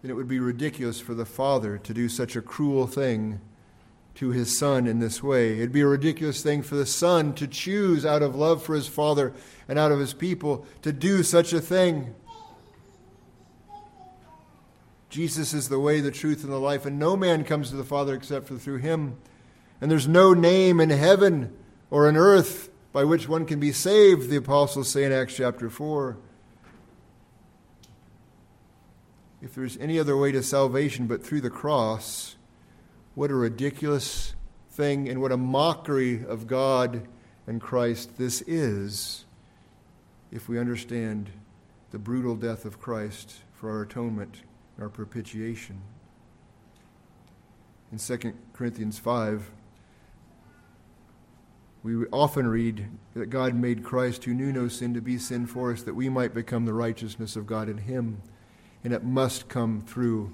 then 0.00 0.10
it 0.10 0.14
would 0.14 0.26
be 0.26 0.40
ridiculous 0.40 0.98
for 0.98 1.14
the 1.14 1.26
Father 1.26 1.78
to 1.78 1.94
do 1.94 2.08
such 2.08 2.34
a 2.34 2.42
cruel 2.42 2.88
thing 2.88 3.40
to 4.14 4.30
his 4.30 4.56
Son 4.56 4.86
in 4.86 4.98
this 4.98 5.22
way. 5.22 5.54
It'd 5.54 5.72
be 5.72 5.80
a 5.80 5.86
ridiculous 5.86 6.42
thing 6.42 6.62
for 6.62 6.74
the 6.74 6.86
Son 6.86 7.34
to 7.34 7.46
choose, 7.46 8.04
out 8.04 8.22
of 8.22 8.36
love 8.36 8.62
for 8.62 8.74
his 8.74 8.86
Father 8.86 9.32
and 9.68 9.78
out 9.78 9.92
of 9.92 9.98
his 9.98 10.14
people, 10.14 10.66
to 10.82 10.92
do 10.92 11.22
such 11.22 11.52
a 11.52 11.60
thing. 11.60 12.14
Jesus 15.08 15.52
is 15.52 15.68
the 15.68 15.78
way, 15.78 16.00
the 16.00 16.10
truth, 16.10 16.42
and 16.42 16.52
the 16.52 16.58
life, 16.58 16.86
and 16.86 16.98
no 16.98 17.16
man 17.16 17.44
comes 17.44 17.70
to 17.70 17.76
the 17.76 17.84
Father 17.84 18.14
except 18.14 18.48
through 18.48 18.78
him. 18.78 19.16
And 19.80 19.90
there's 19.90 20.08
no 20.08 20.32
name 20.32 20.80
in 20.80 20.90
heaven 20.90 21.54
or 21.90 22.08
in 22.08 22.16
earth 22.16 22.70
by 22.92 23.04
which 23.04 23.28
one 23.28 23.46
can 23.46 23.60
be 23.60 23.72
saved, 23.72 24.28
the 24.28 24.36
apostles 24.36 24.90
say 24.90 25.04
in 25.04 25.12
Acts 25.12 25.36
chapter 25.36 25.68
4 25.68 26.16
if 29.42 29.56
there's 29.56 29.76
any 29.78 29.98
other 29.98 30.16
way 30.16 30.30
to 30.32 30.42
salvation 30.42 31.08
but 31.08 31.22
through 31.22 31.40
the 31.40 31.50
cross, 31.50 32.36
what 33.14 33.30
a 33.30 33.34
ridiculous 33.34 34.34
thing 34.70 35.08
and 35.08 35.20
what 35.20 35.32
a 35.32 35.36
mockery 35.36 36.24
of 36.24 36.46
God 36.46 37.06
and 37.46 37.60
Christ 37.60 38.16
this 38.16 38.42
is 38.46 39.24
if 40.30 40.48
we 40.48 40.58
understand 40.58 41.30
the 41.90 41.98
brutal 41.98 42.36
death 42.36 42.64
of 42.64 42.80
Christ 42.80 43.40
for 43.52 43.70
our 43.70 43.82
atonement, 43.82 44.42
our 44.80 44.88
propitiation. 44.88 45.82
In 47.92 47.98
2 47.98 48.32
Corinthians 48.54 48.98
5, 48.98 49.50
we 51.82 52.06
often 52.06 52.46
read 52.46 52.88
that 53.14 53.26
God 53.26 53.54
made 53.54 53.84
Christ, 53.84 54.24
who 54.24 54.32
knew 54.32 54.52
no 54.52 54.68
sin, 54.68 54.94
to 54.94 55.02
be 55.02 55.18
sin 55.18 55.46
for 55.46 55.72
us, 55.72 55.82
that 55.82 55.94
we 55.94 56.08
might 56.08 56.32
become 56.32 56.64
the 56.64 56.72
righteousness 56.72 57.36
of 57.36 57.46
God 57.46 57.68
in 57.68 57.78
him 57.78 58.22
and 58.84 58.92
it 58.92 59.04
must 59.04 59.48
come 59.48 59.80
through 59.80 60.32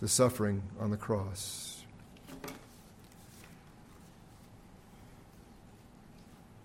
the 0.00 0.08
suffering 0.08 0.62
on 0.78 0.90
the 0.90 0.96
cross. 0.96 1.69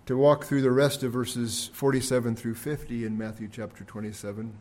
To 0.06 0.16
walk 0.16 0.44
through 0.44 0.62
the 0.62 0.70
rest 0.70 1.02
of 1.02 1.12
verses 1.12 1.68
47 1.72 2.36
through 2.36 2.54
50 2.54 3.04
in 3.04 3.18
Matthew 3.18 3.48
chapter 3.50 3.82
27, 3.82 4.56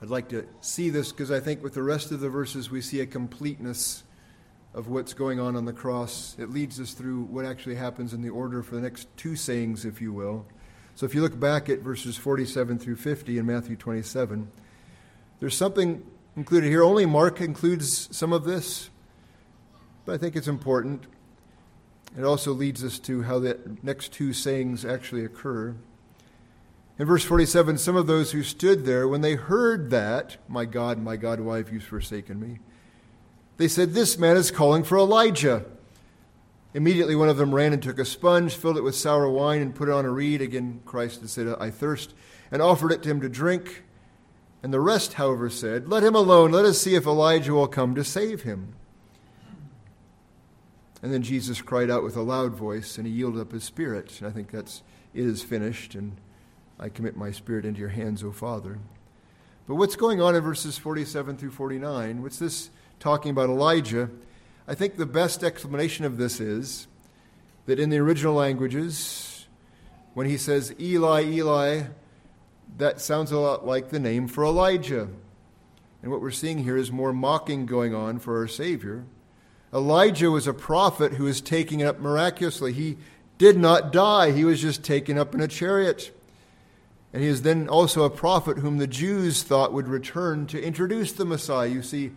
I'd 0.00 0.08
like 0.08 0.30
to 0.30 0.46
see 0.62 0.88
this 0.88 1.12
because 1.12 1.30
I 1.30 1.40
think 1.40 1.62
with 1.62 1.74
the 1.74 1.82
rest 1.82 2.10
of 2.10 2.20
the 2.20 2.30
verses 2.30 2.70
we 2.70 2.80
see 2.80 3.00
a 3.00 3.06
completeness 3.06 4.04
of 4.72 4.88
what's 4.88 5.12
going 5.12 5.38
on 5.40 5.56
on 5.56 5.66
the 5.66 5.74
cross. 5.74 6.34
It 6.38 6.48
leads 6.48 6.80
us 6.80 6.94
through 6.94 7.24
what 7.24 7.44
actually 7.44 7.74
happens 7.74 8.14
in 8.14 8.22
the 8.22 8.30
order 8.30 8.62
for 8.62 8.76
the 8.76 8.80
next 8.80 9.14
two 9.18 9.36
sayings, 9.36 9.84
if 9.84 10.00
you 10.00 10.14
will. 10.14 10.46
So 10.94 11.04
if 11.04 11.14
you 11.14 11.20
look 11.20 11.38
back 11.38 11.68
at 11.68 11.80
verses 11.80 12.16
47 12.16 12.78
through 12.78 12.96
50 12.96 13.36
in 13.36 13.44
Matthew 13.44 13.76
27, 13.76 14.50
there's 15.38 15.54
something 15.54 16.02
included 16.34 16.68
here. 16.70 16.82
Only 16.82 17.04
Mark 17.04 17.42
includes 17.42 18.08
some 18.16 18.32
of 18.32 18.44
this, 18.44 18.88
but 20.06 20.14
I 20.14 20.16
think 20.16 20.34
it's 20.34 20.48
important. 20.48 21.04
It 22.16 22.24
also 22.24 22.52
leads 22.52 22.82
us 22.82 22.98
to 23.00 23.22
how 23.22 23.38
the 23.38 23.58
next 23.82 24.12
two 24.12 24.32
sayings 24.32 24.84
actually 24.84 25.24
occur. 25.24 25.74
In 26.98 27.06
verse 27.06 27.24
47, 27.24 27.78
some 27.78 27.96
of 27.96 28.06
those 28.06 28.32
who 28.32 28.42
stood 28.42 28.84
there, 28.84 29.06
when 29.06 29.20
they 29.20 29.34
heard 29.34 29.90
that, 29.90 30.36
My 30.48 30.64
God, 30.64 30.98
my 30.98 31.16
God, 31.16 31.40
why 31.40 31.58
have 31.58 31.72
you 31.72 31.78
forsaken 31.78 32.40
me? 32.40 32.58
They 33.56 33.68
said, 33.68 33.92
This 33.92 34.18
man 34.18 34.36
is 34.36 34.50
calling 34.50 34.82
for 34.82 34.98
Elijah. 34.98 35.64
Immediately, 36.74 37.16
one 37.16 37.28
of 37.28 37.36
them 37.36 37.54
ran 37.54 37.72
and 37.72 37.82
took 37.82 37.98
a 37.98 38.04
sponge, 38.04 38.54
filled 38.54 38.76
it 38.76 38.84
with 38.84 38.94
sour 38.94 39.28
wine, 39.28 39.62
and 39.62 39.74
put 39.74 39.88
it 39.88 39.92
on 39.92 40.04
a 40.04 40.10
reed. 40.10 40.42
Again, 40.42 40.80
Christ 40.84 41.20
had 41.20 41.30
said, 41.30 41.54
I 41.58 41.70
thirst, 41.70 42.14
and 42.50 42.60
offered 42.60 42.92
it 42.92 43.02
to 43.04 43.10
him 43.10 43.20
to 43.20 43.28
drink. 43.28 43.84
And 44.62 44.72
the 44.72 44.80
rest, 44.80 45.14
however, 45.14 45.48
said, 45.50 45.88
Let 45.88 46.02
him 46.02 46.14
alone. 46.14 46.50
Let 46.50 46.64
us 46.64 46.80
see 46.80 46.94
if 46.94 47.06
Elijah 47.06 47.54
will 47.54 47.68
come 47.68 47.94
to 47.94 48.02
save 48.02 48.42
him. 48.42 48.74
And 51.02 51.12
then 51.12 51.22
Jesus 51.22 51.62
cried 51.62 51.90
out 51.90 52.02
with 52.02 52.16
a 52.16 52.22
loud 52.22 52.54
voice, 52.54 52.98
and 52.98 53.06
he 53.06 53.12
yielded 53.12 53.40
up 53.40 53.52
his 53.52 53.64
spirit. 53.64 54.20
And 54.20 54.28
I 54.28 54.32
think 54.32 54.50
that's 54.50 54.82
it 55.14 55.24
is 55.24 55.42
finished, 55.42 55.94
and 55.94 56.16
I 56.78 56.88
commit 56.88 57.16
my 57.16 57.30
spirit 57.30 57.64
into 57.64 57.80
your 57.80 57.88
hands, 57.90 58.22
O 58.22 58.32
Father. 58.32 58.78
But 59.66 59.76
what's 59.76 59.96
going 59.96 60.20
on 60.20 60.34
in 60.34 60.42
verses 60.42 60.78
47 60.78 61.36
through 61.36 61.50
49? 61.50 62.22
What's 62.22 62.38
this 62.38 62.70
talking 63.00 63.30
about 63.30 63.50
Elijah? 63.50 64.10
I 64.66 64.74
think 64.74 64.96
the 64.96 65.06
best 65.06 65.44
explanation 65.44 66.04
of 66.04 66.18
this 66.18 66.40
is 66.40 66.88
that 67.66 67.78
in 67.78 67.90
the 67.90 67.98
original 67.98 68.34
languages, 68.34 69.46
when 70.14 70.26
he 70.26 70.36
says, 70.36 70.74
Eli, 70.80 71.24
Eli, 71.24 71.82
that 72.76 73.00
sounds 73.00 73.30
a 73.30 73.38
lot 73.38 73.66
like 73.66 73.90
the 73.90 74.00
name 74.00 74.26
for 74.26 74.44
Elijah. 74.44 75.08
And 76.02 76.10
what 76.10 76.20
we're 76.20 76.30
seeing 76.30 76.58
here 76.58 76.76
is 76.76 76.90
more 76.90 77.12
mocking 77.12 77.66
going 77.66 77.94
on 77.94 78.18
for 78.18 78.38
our 78.38 78.48
Savior. 78.48 79.04
Elijah 79.72 80.30
was 80.30 80.46
a 80.46 80.54
prophet 80.54 81.14
who 81.14 81.24
was 81.24 81.40
taken 81.40 81.82
up 81.82 82.00
miraculously. 82.00 82.72
He 82.72 82.96
did 83.36 83.58
not 83.58 83.92
die, 83.92 84.32
he 84.32 84.44
was 84.44 84.60
just 84.60 84.82
taken 84.82 85.18
up 85.18 85.34
in 85.34 85.40
a 85.40 85.48
chariot. 85.48 86.14
And 87.12 87.22
he 87.22 87.28
is 87.28 87.42
then 87.42 87.68
also 87.68 88.04
a 88.04 88.10
prophet 88.10 88.58
whom 88.58 88.78
the 88.78 88.86
Jews 88.86 89.42
thought 89.42 89.72
would 89.72 89.88
return 89.88 90.46
to 90.48 90.62
introduce 90.62 91.12
the 91.12 91.24
Messiah. 91.24 91.68
You 91.68 91.82
see, 91.82 92.12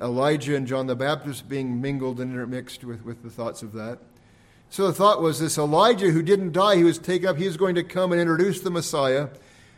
Elijah 0.00 0.56
and 0.56 0.66
John 0.66 0.86
the 0.86 0.96
Baptist 0.96 1.48
being 1.48 1.80
mingled 1.80 2.20
and 2.20 2.32
intermixed 2.32 2.84
with, 2.84 3.04
with 3.04 3.22
the 3.22 3.30
thoughts 3.30 3.62
of 3.62 3.72
that. 3.74 3.98
So 4.70 4.86
the 4.86 4.92
thought 4.92 5.20
was 5.20 5.40
this 5.40 5.58
Elijah 5.58 6.10
who 6.10 6.22
didn't 6.22 6.52
die, 6.52 6.76
he 6.76 6.84
was 6.84 6.98
taken 6.98 7.28
up, 7.28 7.36
he 7.36 7.46
is 7.46 7.56
going 7.56 7.74
to 7.74 7.82
come 7.82 8.12
and 8.12 8.20
introduce 8.20 8.60
the 8.60 8.70
Messiah. 8.70 9.28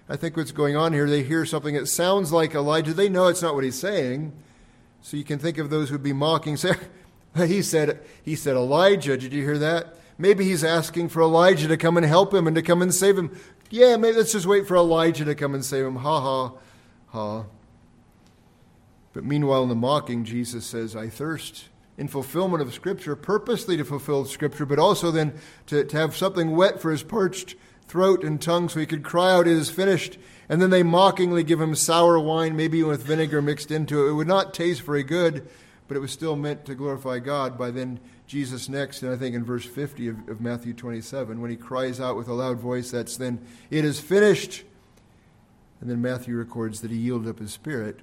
I 0.09 0.17
think 0.17 0.37
what's 0.37 0.53
going 0.53 0.77
on 0.77 0.93
here, 0.93 1.09
they 1.09 1.23
hear 1.23 1.47
something 1.47 1.75
that 1.75 1.87
sounds 1.87 2.33
like 2.33 2.55
Elijah. 2.55 2.93
They 2.93 3.09
know 3.09 3.29
it's 3.29 3.43
not 3.43 3.55
what 3.55 3.63
he's 3.63 3.79
saying. 3.79 4.33
So 5.03 5.17
you 5.17 5.25
can 5.25 5.39
think 5.39 5.59
of 5.59 5.71
those 5.71 5.89
who'd 5.89 6.03
be 6.03 6.13
mocking, 6.13 6.57
say, 6.57 6.75
he 7.37 7.63
said, 7.63 8.01
he 8.23 8.37
said, 8.37 8.57
Elijah, 8.57 9.17
did 9.17 9.33
you 9.33 9.43
hear 9.43 9.59
that? 9.59 9.97
Maybe 10.19 10.45
he's 10.45 10.63
asking 10.63 11.09
for 11.09 11.23
Elijah 11.23 11.69
to 11.69 11.77
come 11.77 11.97
and 11.97 12.05
help 12.05 12.35
him 12.35 12.47
and 12.47 12.55
to 12.57 12.63
come 12.63 12.83
and 12.83 12.93
save 12.93 13.17
him. 13.17 13.35
Yeah, 13.71 13.97
maybe 13.97 14.19
let's 14.19 14.33
just 14.33 14.47
wait 14.47 14.67
for 14.67 14.77
Elijah 14.77 15.25
to 15.25 15.35
come 15.35 15.55
and 15.55 15.65
save 15.65 15.87
him. 15.87 15.97
Ha 15.97 16.21
ha 16.21 16.53
ha. 17.07 17.45
But 19.13 19.25
meanwhile, 19.25 19.63
in 19.63 19.69
the 19.69 19.75
mocking, 19.75 20.25
Jesus 20.25 20.67
says, 20.67 20.95
I 20.95 21.09
thirst. 21.09 21.69
in 21.97 22.09
fulfillment 22.09 22.63
of 22.63 22.73
Scripture, 22.73 23.17
purposely 23.17 23.77
to 23.77 23.85
fulfill 23.85 24.25
Scripture, 24.25 24.65
but 24.67 24.79
also 24.79 25.11
then 25.11 25.35
to, 25.67 25.85
to 25.85 25.97
have 25.97 26.17
something 26.17 26.57
wet 26.57 26.81
for 26.81 26.91
his 26.91 27.03
parched 27.03 27.57
throat 27.91 28.23
and 28.23 28.41
tongue 28.41 28.69
so 28.69 28.81
he 28.81 28.87
could 28.87 29.03
cry 29.03 29.33
out, 29.33 29.47
It 29.47 29.57
is 29.57 29.71
finished. 29.71 30.19
And 30.49 30.63
then 30.63 30.71
they 30.71 30.83
mockingly 30.83 31.45
give 31.45 31.61
him 31.61 31.75
sour 31.75 32.19
wine, 32.19 32.57
maybe 32.57 32.83
with 32.83 33.05
vinegar 33.05 33.43
mixed 33.43 33.71
into 33.71 34.07
it. 34.07 34.11
It 34.11 34.15
would 34.15 34.27
not 34.27 34.55
taste 34.55 34.83
very 34.83 35.03
good, 35.03 35.49
but 35.87 35.97
it 35.97 36.01
was 36.01 36.11
still 36.11 36.37
meant 36.37 36.65
to 36.67 36.75
glorify 36.75 37.19
God 37.19 37.59
by 37.59 37.71
then 37.71 38.01
Jesus 38.31 38.69
next, 38.69 39.03
and 39.03 39.13
I 39.13 39.17
think 39.17 39.35
in 39.35 39.45
verse 39.45 39.65
50 39.65 40.07
of, 40.07 40.29
of, 40.29 40.41
Matthew 40.41 40.73
27, 40.73 41.41
when 41.41 41.51
he 41.51 41.57
cries 41.57 42.01
out 42.01 42.17
with 42.17 42.29
a 42.29 42.33
loud 42.33 42.61
voice, 42.61 42.89
that's 42.89 43.17
then, 43.17 43.45
It 43.71 43.85
is 43.85 43.99
finished. 43.99 44.63
And 45.81 45.91
then 45.91 46.01
Matthew 46.01 46.37
records 46.37 46.81
that 46.83 46.93
he 46.93 46.97
yielded 46.97 47.29
up 47.29 47.41
his 47.41 47.53
spirit, 47.53 48.01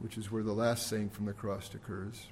which 0.00 0.18
is 0.18 0.30
where 0.30 0.42
the 0.42 0.52
last 0.52 0.86
saying 0.86 1.10
from 1.10 1.24
the 1.24 1.32
cross 1.32 1.70
occurs. 1.74 2.26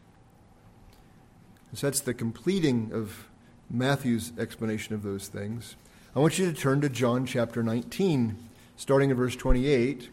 So 1.72 1.86
that's 1.86 2.00
the 2.00 2.12
completing 2.12 2.90
of 2.92 3.28
Matthew's 3.70 4.32
explanation 4.38 4.94
of 4.94 5.02
those 5.02 5.28
things. 5.28 5.76
I 6.16 6.20
want 6.20 6.38
you 6.38 6.46
to 6.46 6.56
turn 6.56 6.80
to 6.82 6.88
John 6.88 7.26
chapter 7.26 7.60
19, 7.60 8.36
starting 8.76 9.10
in 9.10 9.16
verse 9.16 9.34
28. 9.34 10.10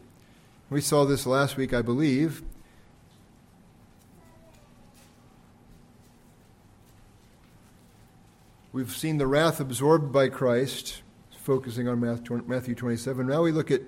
We 0.71 0.81
saw 0.81 1.05
this 1.05 1.27
last 1.27 1.57
week, 1.57 1.75
I 1.75 1.83
believe. 1.83 2.41
We've 8.73 8.89
seen 8.89 9.19
the 9.19 9.27
wrath 9.27 9.59
absorbed 9.59 10.11
by 10.11 10.29
Christ, 10.29 11.03
focusing 11.37 11.87
on 11.87 11.99
Matthew 11.99 12.73
27. 12.73 13.27
Now 13.27 13.43
we 13.43 13.51
look 13.51 13.69
at 13.69 13.81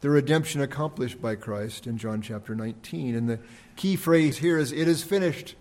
the 0.00 0.08
redemption 0.08 0.62
accomplished 0.62 1.20
by 1.20 1.34
Christ 1.34 1.86
in 1.86 1.98
John 1.98 2.22
chapter 2.22 2.54
19. 2.54 3.14
And 3.14 3.28
the 3.28 3.40
key 3.76 3.94
phrase 3.94 4.38
here 4.38 4.58
is, 4.58 4.72
It 4.72 4.88
is 4.88 5.02
finished. 5.02 5.54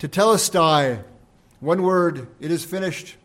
Tetelestai, 0.00 1.04
one 1.60 1.82
word, 1.84 2.26
it 2.40 2.50
is 2.50 2.64
finished. 2.64 3.18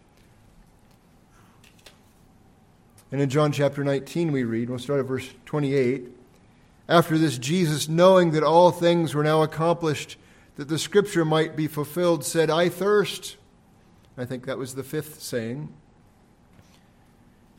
And 3.12 3.22
in 3.22 3.30
John 3.30 3.52
chapter 3.52 3.84
19, 3.84 4.32
we 4.32 4.44
read, 4.44 4.70
we'll 4.70 4.80
start 4.80 5.00
at 5.00 5.06
verse 5.06 5.30
28. 5.46 6.06
After 6.88 7.18
this, 7.18 7.38
Jesus, 7.38 7.88
knowing 7.88 8.32
that 8.32 8.44
all 8.44 8.72
things 8.72 9.13
were 9.15 9.24
now 9.24 9.41
accomplished, 9.41 10.18
that 10.56 10.68
the 10.68 10.80
scripture 10.80 11.26
might 11.26 11.56
be 11.56 11.68
fulfilled, 11.68 12.24
said, 12.24 12.50
I 12.50 12.70
thirst. 12.70 13.38
I 14.18 14.26
think 14.26 14.46
that 14.46 14.58
was 14.58 14.76
the 14.76 14.84
fifth 14.84 15.22
saying. 15.22 15.74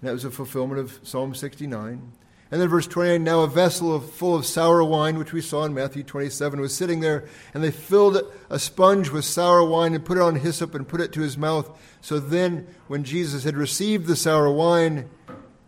And 0.01 0.09
that 0.09 0.13
was 0.13 0.25
a 0.25 0.31
fulfillment 0.31 0.81
of 0.81 1.01
Psalm 1.03 1.35
69. 1.35 2.13
And 2.51 2.61
then 2.61 2.69
verse 2.69 2.87
29 2.87 3.25
Now 3.25 3.41
a 3.41 3.49
vessel 3.49 3.99
full 4.01 4.35
of 4.35 4.47
sour 4.47 4.85
wine, 4.85 5.19
which 5.19 5.33
we 5.33 5.41
saw 5.41 5.65
in 5.65 5.75
Matthew 5.75 6.03
27, 6.03 6.61
was 6.61 6.75
sitting 6.75 7.01
there, 7.01 7.25
and 7.53 7.63
they 7.63 7.73
filled 7.73 8.21
a 8.49 8.59
sponge 8.59 9.11
with 9.11 9.25
sour 9.25 9.65
wine 9.65 9.95
and 9.95 10.05
put 10.05 10.19
it 10.19 10.23
on 10.23 10.37
hyssop 10.37 10.75
and 10.75 10.87
put 10.87 11.01
it 11.01 11.13
to 11.13 11.21
his 11.21 11.37
mouth. 11.37 11.69
So 12.01 12.21
then, 12.21 12.67
when 12.87 13.03
Jesus 13.03 13.45
had 13.45 13.57
received 13.57 14.07
the 14.07 14.17
sour 14.17 14.51
wine, 14.51 15.09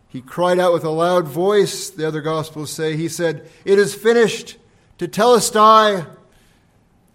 he 0.09 0.21
cried 0.23 0.59
out 0.59 0.73
with 0.73 0.85
a 0.85 0.91
loud 0.91 1.27
voice, 1.27 1.91
the 1.91 2.07
other 2.07 2.21
Gospels 2.21 2.73
say, 2.73 2.97
He 2.97 3.09
said, 3.09 3.49
It 3.65 3.79
is 3.79 3.95
finished, 3.95 4.57
tetelestai. 4.99 6.07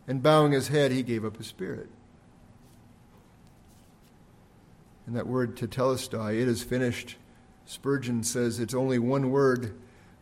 And 0.05 0.21
bowing 0.21 0.51
his 0.51 0.67
head, 0.67 0.91
he 0.91 1.01
gave 1.01 1.23
up 1.23 1.37
his 1.37 1.47
spirit. 1.47 1.89
And 5.07 5.15
that 5.15 5.27
word 5.27 5.55
tetelestai, 5.55 6.41
it 6.41 6.47
is 6.49 6.61
finished 6.61 7.15
Spurgeon 7.65 8.23
says 8.23 8.59
it's 8.59 8.73
only 8.73 8.99
one 8.99 9.31
word, 9.31 9.73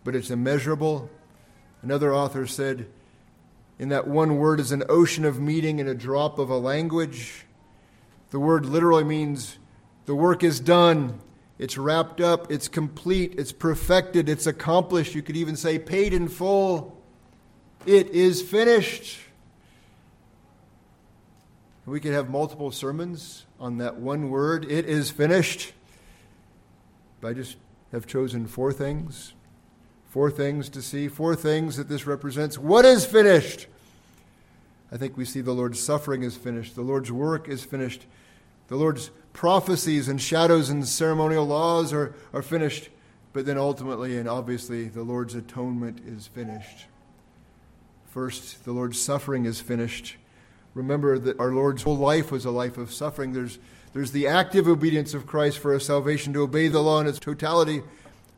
but 0.04 0.16
it's 0.16 0.30
immeasurable. 0.30 1.10
Another 1.82 2.14
author 2.14 2.46
said, 2.46 2.88
in 3.80 3.90
that 3.90 4.08
one 4.08 4.38
word 4.38 4.60
is 4.60 4.72
an 4.72 4.84
ocean 4.90 5.26
of 5.26 5.40
meaning 5.40 5.80
and 5.80 5.90
a 5.90 5.96
drop 5.96 6.38
of 6.38 6.52
a 6.52 6.58
language. 6.58 7.46
The 8.30 8.40
word 8.40 8.66
literally 8.66 9.04
means 9.04 9.58
the 10.06 10.14
work 10.14 10.44
is 10.44 10.60
done, 10.60 11.20
it's 11.58 11.78
wrapped 11.78 12.22
up, 12.22 12.52
it's 12.52 12.68
complete, 12.68 13.36
it's 13.38 13.52
perfected, 13.52 14.30
it's 14.30 14.46
accomplished. 14.46 15.16
You 15.16 15.22
could 15.24 15.36
even 15.36 15.56
say 15.56 15.80
paid 15.80 16.14
in 16.14 16.28
full. 16.28 16.96
It 17.86 18.10
is 18.10 18.42
finished. 18.42 19.20
We 21.88 22.00
could 22.00 22.14
have 22.14 22.30
multiple 22.30 22.72
sermons 22.72 23.46
on 23.60 23.80
that 23.80 23.98
one 23.98 24.30
word, 24.30 24.66
it 24.70 24.86
is 24.86 25.10
finished. 25.10 25.74
I 27.24 27.34
just 27.34 27.58
have 27.92 28.08
chosen 28.08 28.48
four 28.48 28.74
things. 28.74 29.34
Four 30.10 30.30
things 30.30 30.68
to 30.70 30.82
see, 30.82 31.08
four 31.08 31.36
things 31.36 31.78
that 31.78 31.88
this 31.88 32.06
represents. 32.06 32.58
What 32.58 32.84
is 32.84 33.06
finished? 33.06 33.68
I 34.92 34.98
think 34.98 35.16
we 35.16 35.24
see 35.24 35.40
the 35.40 35.54
Lord's 35.54 35.82
suffering 35.82 36.24
is 36.24 36.36
finished, 36.36 36.76
the 36.76 36.82
Lord's 36.82 37.12
work 37.12 37.48
is 37.48 37.64
finished, 37.64 38.06
the 38.68 38.76
Lord's 38.76 39.10
prophecies 39.32 40.10
and 40.10 40.22
shadows 40.22 40.70
and 40.70 40.86
ceremonial 40.86 41.46
laws 41.46 41.94
are, 41.94 42.14
are 42.34 42.42
finished, 42.42 42.90
but 43.32 43.46
then 43.46 43.58
ultimately 43.58 44.18
and 44.18 44.28
obviously 44.28 44.90
the 44.90 45.04
Lord's 45.04 45.34
atonement 45.34 46.02
is 46.06 46.28
finished. 46.28 46.88
First, 48.08 48.66
the 48.66 48.74
Lord's 48.74 49.00
suffering 49.00 49.46
is 49.46 49.62
finished. 49.62 50.18
Remember 50.74 51.18
that 51.18 51.40
our 51.40 51.54
Lord's 51.54 51.84
whole 51.84 51.98
life 51.98 52.30
was 52.30 52.44
a 52.44 52.52
life 52.52 52.78
of 52.78 52.92
suffering. 52.92 53.32
There's 53.32 53.60
there's 53.94 54.12
the 54.12 54.28
active 54.28 54.68
obedience 54.68 55.14
of 55.14 55.28
Christ 55.28 55.60
for 55.60 55.74
our 55.74 55.80
salvation 55.80 56.34
to 56.34 56.44
obey 56.44 56.68
the 56.68 56.82
law 56.82 57.02
in 57.02 57.08
its 57.08 57.20
totality, 57.20 57.82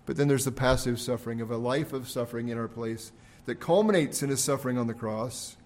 but 0.05 0.17
then 0.17 0.27
there's 0.27 0.45
the 0.45 0.51
passive 0.51 0.99
suffering 0.99 1.41
of 1.41 1.51
a 1.51 1.57
life 1.57 1.93
of 1.93 2.09
suffering 2.09 2.49
in 2.49 2.57
our 2.57 2.67
place 2.67 3.11
that 3.45 3.59
culminates 3.59 4.23
in 4.23 4.29
his 4.29 4.43
suffering 4.43 4.77
on 4.77 4.87
the 4.87 4.93
cross. 4.93 5.57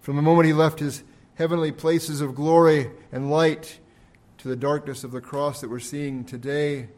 From 0.00 0.16
the 0.16 0.22
moment 0.22 0.46
he 0.46 0.52
left 0.52 0.80
his 0.80 1.02
heavenly 1.34 1.72
places 1.72 2.20
of 2.20 2.34
glory 2.34 2.90
and 3.10 3.30
light 3.30 3.78
to 4.38 4.48
the 4.48 4.56
darkness 4.56 5.04
of 5.04 5.12
the 5.12 5.20
cross 5.20 5.60
that 5.60 5.70
we're 5.70 5.78
seeing 5.78 6.24
today, 6.24 6.88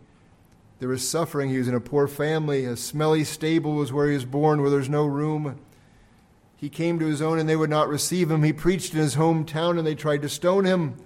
there 0.82 0.88
was 0.88 1.08
suffering. 1.08 1.48
He 1.48 1.58
was 1.58 1.68
in 1.68 1.76
a 1.76 1.80
poor 1.80 2.08
family. 2.08 2.64
A 2.64 2.76
smelly 2.76 3.22
stable 3.22 3.74
was 3.74 3.92
where 3.92 4.08
he 4.08 4.14
was 4.14 4.24
born, 4.24 4.60
where 4.60 4.70
there's 4.70 4.88
no 4.88 5.06
room. 5.06 5.60
He 6.56 6.68
came 6.68 6.98
to 6.98 7.06
his 7.06 7.22
own 7.22 7.38
and 7.38 7.48
they 7.48 7.54
would 7.54 7.70
not 7.70 7.88
receive 7.88 8.30
him. 8.30 8.42
He 8.42 8.52
preached 8.52 8.92
in 8.92 8.98
his 8.98 9.14
hometown 9.14 9.78
and 9.78 9.86
they 9.86 9.94
tried 9.94 10.22
to 10.22 10.28
stone 10.28 10.64
him. 10.64 10.96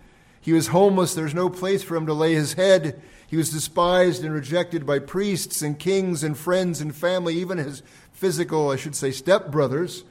He 0.46 0.52
was 0.52 0.68
homeless. 0.68 1.12
There's 1.12 1.34
no 1.34 1.50
place 1.50 1.82
for 1.82 1.96
him 1.96 2.06
to 2.06 2.14
lay 2.14 2.32
his 2.32 2.52
head. 2.52 3.02
He 3.26 3.36
was 3.36 3.50
despised 3.50 4.22
and 4.22 4.32
rejected 4.32 4.86
by 4.86 5.00
priests 5.00 5.60
and 5.60 5.76
kings 5.76 6.22
and 6.22 6.38
friends 6.38 6.80
and 6.80 6.94
family, 6.94 7.34
even 7.34 7.58
his 7.58 7.82
physical, 8.12 8.70
I 8.70 8.76
should 8.76 8.94
say, 8.94 9.08
stepbrothers, 9.08 10.04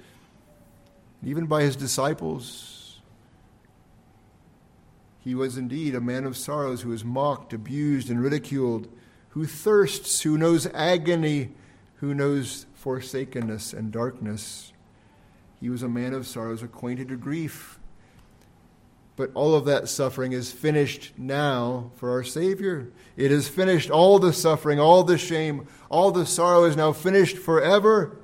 even 1.24 1.46
by 1.46 1.62
his 1.62 1.78
disciples. 1.78 3.00
He 5.22 5.34
was 5.34 5.58
indeed 5.58 5.96
a 5.96 6.02
man 6.02 6.26
of 6.26 6.36
sorrows 6.36 6.82
who 6.82 6.90
was 6.90 7.06
mocked, 7.06 7.54
abused, 7.54 8.10
and 8.10 8.22
ridiculed, 8.22 8.90
who 9.30 9.46
thirsts, 9.46 10.24
who 10.24 10.38
knows 10.38 10.68
agony, 10.74 11.52
who 12.02 12.14
knows 12.14 12.66
forsakenness 12.74 13.72
and 13.72 13.90
darkness. 13.90 14.74
He 15.62 15.70
was 15.70 15.82
a 15.82 15.88
man 15.88 16.14
of 16.14 16.28
sorrows, 16.28 16.62
acquainted 16.62 17.08
to 17.08 17.16
grief 17.16 17.80
but 19.16 19.32
all 19.34 19.56
of 19.56 19.66
that 19.66 19.88
suffering 19.88 20.34
is 20.34 20.52
finished 20.52 21.14
now 21.18 21.92
for 21.96 22.12
our 22.12 22.24
Savior. 22.24 22.92
It 23.16 23.32
is 23.32 23.48
finished. 23.48 23.90
All 23.90 24.20
the 24.20 24.34
suffering, 24.34 24.80
all 24.80 25.04
the 25.04 25.18
shame, 25.18 25.68
all 25.90 26.12
the 26.12 26.26
sorrow 26.26 26.66
is 26.66 26.76
now 26.76 26.92
finished 26.92 27.38
forever. 27.38 28.18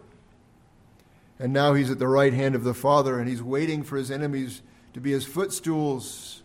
And 1.40 1.54
now 1.54 1.74
he's 1.74 1.90
at 1.90 2.00
the 2.00 2.08
right 2.08 2.34
hand 2.34 2.56
of 2.56 2.64
the 2.64 2.74
Father, 2.74 3.20
and 3.20 3.28
he's 3.28 3.42
waiting 3.42 3.84
for 3.84 3.98
his 3.98 4.12
enemies 4.12 4.62
to 4.94 5.00
be 5.00 5.12
his 5.12 5.26
footstools. 5.26 6.44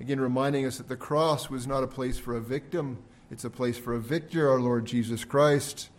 Again, 0.00 0.20
reminding 0.20 0.66
us 0.66 0.78
that 0.78 0.88
the 0.88 0.96
cross 0.96 1.48
was 1.48 1.66
not 1.66 1.82
a 1.82 1.86
place 1.88 2.18
for 2.18 2.36
a 2.36 2.40
victim, 2.40 2.98
it's 3.30 3.44
a 3.44 3.50
place 3.50 3.78
for 3.78 3.94
a 3.94 4.00
victor, 4.00 4.50
our 4.50 4.60
Lord 4.60 4.84
Jesus 4.84 5.24
Christ. 5.24 5.90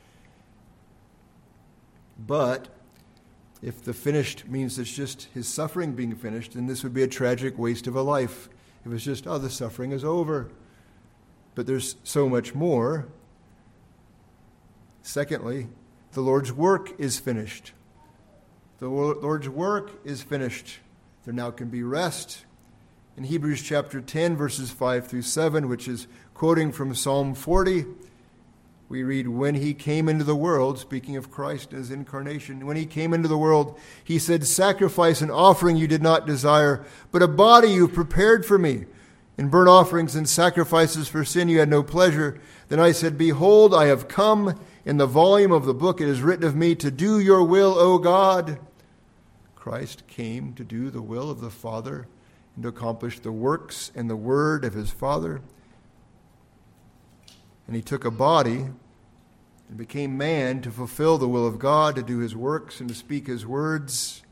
But 2.19 2.67
if 3.61 3.83
the 3.83 3.93
finished 3.93 4.47
means 4.47 4.77
it's 4.77 4.93
just 4.93 5.23
his 5.33 5.47
suffering 5.47 5.93
being 5.93 6.15
finished, 6.15 6.53
then 6.53 6.67
this 6.67 6.83
would 6.83 6.93
be 6.93 7.03
a 7.03 7.07
tragic 7.07 7.57
waste 7.57 7.87
of 7.87 7.95
a 7.95 8.01
life. 8.01 8.49
If 8.85 8.91
it's 8.91 9.03
just, 9.03 9.27
oh, 9.27 9.37
the 9.37 9.49
suffering 9.49 9.91
is 9.91 10.03
over. 10.03 10.49
But 11.55 11.65
there's 11.65 11.95
so 12.03 12.29
much 12.29 12.53
more. 12.53 13.07
Secondly, 15.01 15.67
the 16.11 16.21
Lord's 16.21 16.53
work 16.53 16.91
is 16.99 17.19
finished. 17.19 17.73
The 18.79 18.87
Lord's 18.87 19.49
work 19.49 19.91
is 20.05 20.21
finished. 20.21 20.79
There 21.25 21.33
now 21.33 21.49
can 21.49 21.69
be 21.69 21.81
rest. 21.81 22.45
In 23.17 23.23
Hebrews 23.23 23.63
chapter 23.63 23.99
10, 23.99 24.37
verses 24.37 24.69
5 24.69 25.07
through 25.07 25.23
7, 25.23 25.67
which 25.67 25.87
is 25.87 26.07
quoting 26.35 26.71
from 26.71 26.93
Psalm 26.93 27.33
40, 27.33 27.85
we 28.89 29.03
read, 29.03 29.27
When 29.27 29.55
he 29.55 29.73
came 29.73 30.07
into 30.07 30.23
the 30.23 30.35
world, 30.35 30.79
speaking 30.79 31.17
of 31.17 31.31
Christ 31.31 31.73
as 31.73 31.91
incarnation, 31.91 32.65
when 32.65 32.77
he 32.77 32.85
came 32.85 33.13
into 33.13 33.27
the 33.27 33.37
world, 33.37 33.77
he 34.03 34.17
said, 34.17 34.47
Sacrifice 34.47 35.21
and 35.21 35.31
offering 35.31 35.75
you 35.75 35.87
did 35.87 36.01
not 36.01 36.25
desire, 36.25 36.85
but 37.11 37.21
a 37.21 37.27
body 37.27 37.69
you 37.69 37.87
prepared 37.87 38.45
for 38.45 38.57
me. 38.57 38.85
In 39.37 39.49
burnt 39.49 39.69
offerings 39.69 40.15
and 40.15 40.27
sacrifices 40.27 41.07
for 41.07 41.23
sin 41.23 41.47
you 41.47 41.59
had 41.59 41.69
no 41.69 41.83
pleasure. 41.83 42.41
Then 42.69 42.79
I 42.79 42.91
said, 42.91 43.17
Behold, 43.17 43.73
I 43.73 43.85
have 43.85 44.07
come. 44.07 44.59
In 44.83 44.97
the 44.97 45.05
volume 45.05 45.51
of 45.51 45.65
the 45.65 45.73
book 45.73 46.01
it 46.01 46.07
is 46.07 46.21
written 46.21 46.47
of 46.47 46.55
me 46.55 46.73
to 46.75 46.89
do 46.89 47.19
your 47.19 47.43
will, 47.43 47.77
O 47.77 47.99
God. 47.99 48.57
Christ 49.55 50.07
came 50.07 50.53
to 50.53 50.63
do 50.63 50.89
the 50.89 51.01
will 51.01 51.29
of 51.29 51.41
the 51.41 51.51
Father 51.51 52.07
and 52.55 52.63
to 52.63 52.69
accomplish 52.69 53.19
the 53.19 53.31
works 53.31 53.91
and 53.93 54.09
the 54.09 54.15
word 54.15 54.63
of 54.63 54.73
his 54.73 54.89
Father. 54.89 55.41
And 57.67 57.75
he 57.75 57.81
took 57.81 58.05
a 58.05 58.11
body 58.11 58.69
and 59.69 59.77
became 59.77 60.17
man 60.17 60.61
to 60.61 60.71
fulfill 60.71 61.17
the 61.17 61.27
will 61.27 61.45
of 61.45 61.59
God, 61.59 61.95
to 61.95 62.03
do 62.03 62.19
his 62.19 62.35
works 62.35 62.79
and 62.79 62.87
to 62.89 62.95
speak 62.95 63.27
his 63.27 63.45
words. 63.45 64.23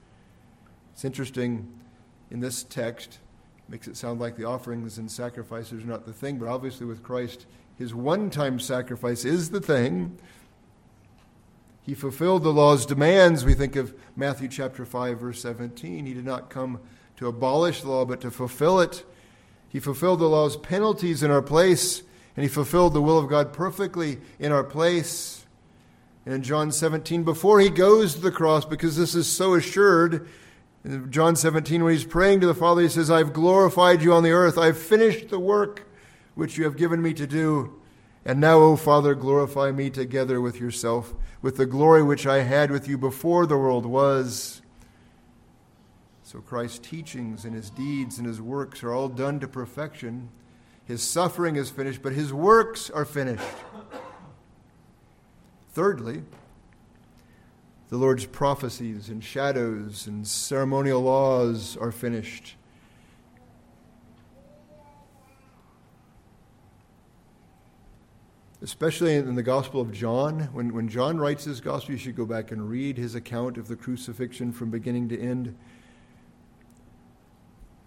It's 0.93 1.03
interesting 1.03 1.71
in 2.31 2.39
this 2.39 2.63
text, 2.63 3.19
makes 3.67 3.87
it 3.87 3.97
sound 3.97 4.19
like 4.21 4.37
the 4.37 4.45
offerings 4.45 4.97
and 4.97 5.11
sacrifices 5.11 5.83
are 5.83 5.87
not 5.87 6.05
the 6.05 6.13
thing, 6.13 6.37
but 6.37 6.47
obviously 6.47 6.85
with 6.85 7.03
Christ, 7.03 7.45
his 7.77 7.93
one 7.93 8.29
time 8.29 8.59
sacrifice 8.59 9.25
is 9.25 9.49
the 9.49 9.59
thing. 9.59 10.17
He 11.81 11.93
fulfilled 11.93 12.43
the 12.43 12.53
law's 12.53 12.85
demands. 12.85 13.45
We 13.45 13.53
think 13.53 13.75
of 13.75 13.93
Matthew 14.15 14.47
chapter 14.47 14.85
5 14.85 15.19
verse 15.19 15.41
17. 15.41 16.05
He 16.05 16.13
did 16.13 16.25
not 16.25 16.49
come 16.49 16.79
to 17.17 17.27
abolish 17.27 17.81
the 17.81 17.89
law, 17.89 18.05
but 18.05 18.21
to 18.21 18.31
fulfill 18.31 18.79
it. 18.79 19.05
He 19.69 19.79
fulfilled 19.79 20.19
the 20.19 20.29
law's 20.29 20.57
penalties 20.57 21.21
in 21.21 21.29
our 21.29 21.41
place, 21.41 22.03
and 22.35 22.43
he 22.43 22.49
fulfilled 22.49 22.93
the 22.93 23.01
will 23.01 23.17
of 23.17 23.29
God 23.29 23.53
perfectly 23.53 24.19
in 24.39 24.51
our 24.51 24.63
place. 24.63 25.45
And 26.25 26.33
in 26.33 26.43
John 26.43 26.71
17, 26.71 27.23
before 27.23 27.59
he 27.59 27.69
goes 27.69 28.15
to 28.15 28.21
the 28.21 28.31
cross, 28.31 28.65
because 28.65 28.97
this 28.97 29.15
is 29.15 29.27
so 29.27 29.53
assured, 29.53 30.27
in 30.83 31.11
John 31.11 31.35
17, 31.35 31.83
when 31.83 31.93
he's 31.93 32.05
praying 32.05 32.41
to 32.41 32.47
the 32.47 32.53
Father, 32.53 32.81
he 32.81 32.89
says, 32.89 33.09
I've 33.09 33.33
glorified 33.33 34.01
you 34.01 34.13
on 34.13 34.23
the 34.23 34.31
earth. 34.31 34.57
I've 34.57 34.77
finished 34.77 35.29
the 35.29 35.39
work 35.39 35.87
which 36.35 36.57
you 36.57 36.63
have 36.65 36.77
given 36.77 37.01
me 37.01 37.13
to 37.13 37.25
do. 37.25 37.79
And 38.25 38.41
now, 38.41 38.57
O 38.57 38.75
Father, 38.75 39.15
glorify 39.15 39.71
me 39.71 39.89
together 39.89 40.41
with 40.41 40.59
yourself, 40.59 41.13
with 41.41 41.57
the 41.57 41.65
glory 41.65 42.03
which 42.03 42.25
I 42.25 42.41
had 42.41 42.71
with 42.71 42.87
you 42.87 42.97
before 42.97 43.45
the 43.45 43.57
world 43.57 43.85
was. 43.85 44.61
So 46.23 46.39
Christ's 46.39 46.79
teachings 46.79 47.45
and 47.45 47.53
his 47.53 47.69
deeds 47.69 48.17
and 48.17 48.27
his 48.27 48.41
works 48.41 48.83
are 48.83 48.91
all 48.91 49.09
done 49.09 49.39
to 49.39 49.47
perfection. 49.47 50.29
His 50.85 51.01
suffering 51.01 51.55
is 51.55 51.69
finished, 51.69 52.01
but 52.03 52.13
his 52.13 52.31
works 52.31 52.89
are 52.91 53.05
finished. 53.05 53.43
Thirdly, 55.73 56.23
the 57.89 57.97
Lord's 57.97 58.25
prophecies 58.25 59.09
and 59.09 59.23
shadows 59.23 60.07
and 60.07 60.27
ceremonial 60.27 61.01
laws 61.01 61.75
are 61.77 61.91
finished. 61.91 62.55
Especially 68.61 69.15
in 69.15 69.35
the 69.35 69.43
Gospel 69.43 69.81
of 69.81 69.91
John. 69.91 70.49
When, 70.53 70.73
when 70.73 70.87
John 70.87 71.19
writes 71.19 71.43
his 71.43 71.61
Gospel, 71.61 71.93
you 71.93 71.97
should 71.97 72.15
go 72.15 72.25
back 72.25 72.51
and 72.51 72.69
read 72.69 72.97
his 72.97 73.13
account 73.13 73.57
of 73.57 73.67
the 73.67 73.75
crucifixion 73.75 74.51
from 74.51 74.71
beginning 74.71 75.09
to 75.09 75.19
end. 75.19 75.55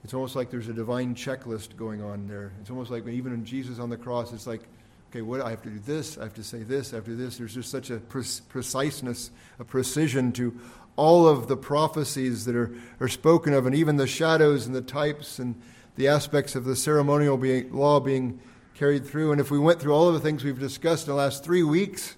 It's 0.04 0.14
almost 0.14 0.36
like 0.36 0.50
there's 0.50 0.68
a 0.68 0.72
divine 0.72 1.14
checklist 1.14 1.76
going 1.76 2.02
on 2.02 2.28
there. 2.28 2.52
It's 2.60 2.70
almost 2.70 2.90
like 2.90 3.06
even 3.06 3.32
in 3.32 3.44
Jesus 3.44 3.78
on 3.78 3.90
the 3.90 3.96
cross, 3.96 4.32
it's 4.32 4.46
like, 4.46 4.62
okay, 5.10 5.22
what 5.22 5.40
I 5.40 5.50
have 5.50 5.62
to 5.62 5.70
do 5.70 5.78
this, 5.80 6.18
I 6.18 6.24
have 6.24 6.34
to 6.34 6.44
say 6.44 6.62
this, 6.62 6.92
I 6.92 6.96
have 6.96 7.04
to 7.06 7.12
do 7.12 7.16
this. 7.16 7.38
There's 7.38 7.54
just 7.54 7.70
such 7.70 7.90
a 7.90 7.96
pre- 7.96 8.24
preciseness, 8.48 9.30
a 9.58 9.64
precision 9.64 10.32
to 10.32 10.58
all 10.96 11.26
of 11.26 11.48
the 11.48 11.56
prophecies 11.56 12.44
that 12.44 12.56
are, 12.56 12.74
are 13.00 13.08
spoken 13.08 13.52
of, 13.52 13.66
and 13.66 13.74
even 13.74 13.96
the 13.96 14.06
shadows 14.06 14.66
and 14.66 14.74
the 14.74 14.82
types 14.82 15.38
and 15.38 15.54
the 15.96 16.08
aspects 16.08 16.54
of 16.54 16.64
the 16.64 16.76
ceremonial 16.76 17.36
law 17.70 18.00
being 18.00 18.40
carried 18.74 19.06
through. 19.06 19.32
And 19.32 19.40
if 19.40 19.50
we 19.50 19.58
went 19.58 19.80
through 19.80 19.92
all 19.92 20.08
of 20.08 20.14
the 20.14 20.20
things 20.20 20.44
we've 20.44 20.58
discussed 20.58 21.06
in 21.06 21.12
the 21.12 21.16
last 21.16 21.42
three 21.42 21.62
weeks, 21.62 22.16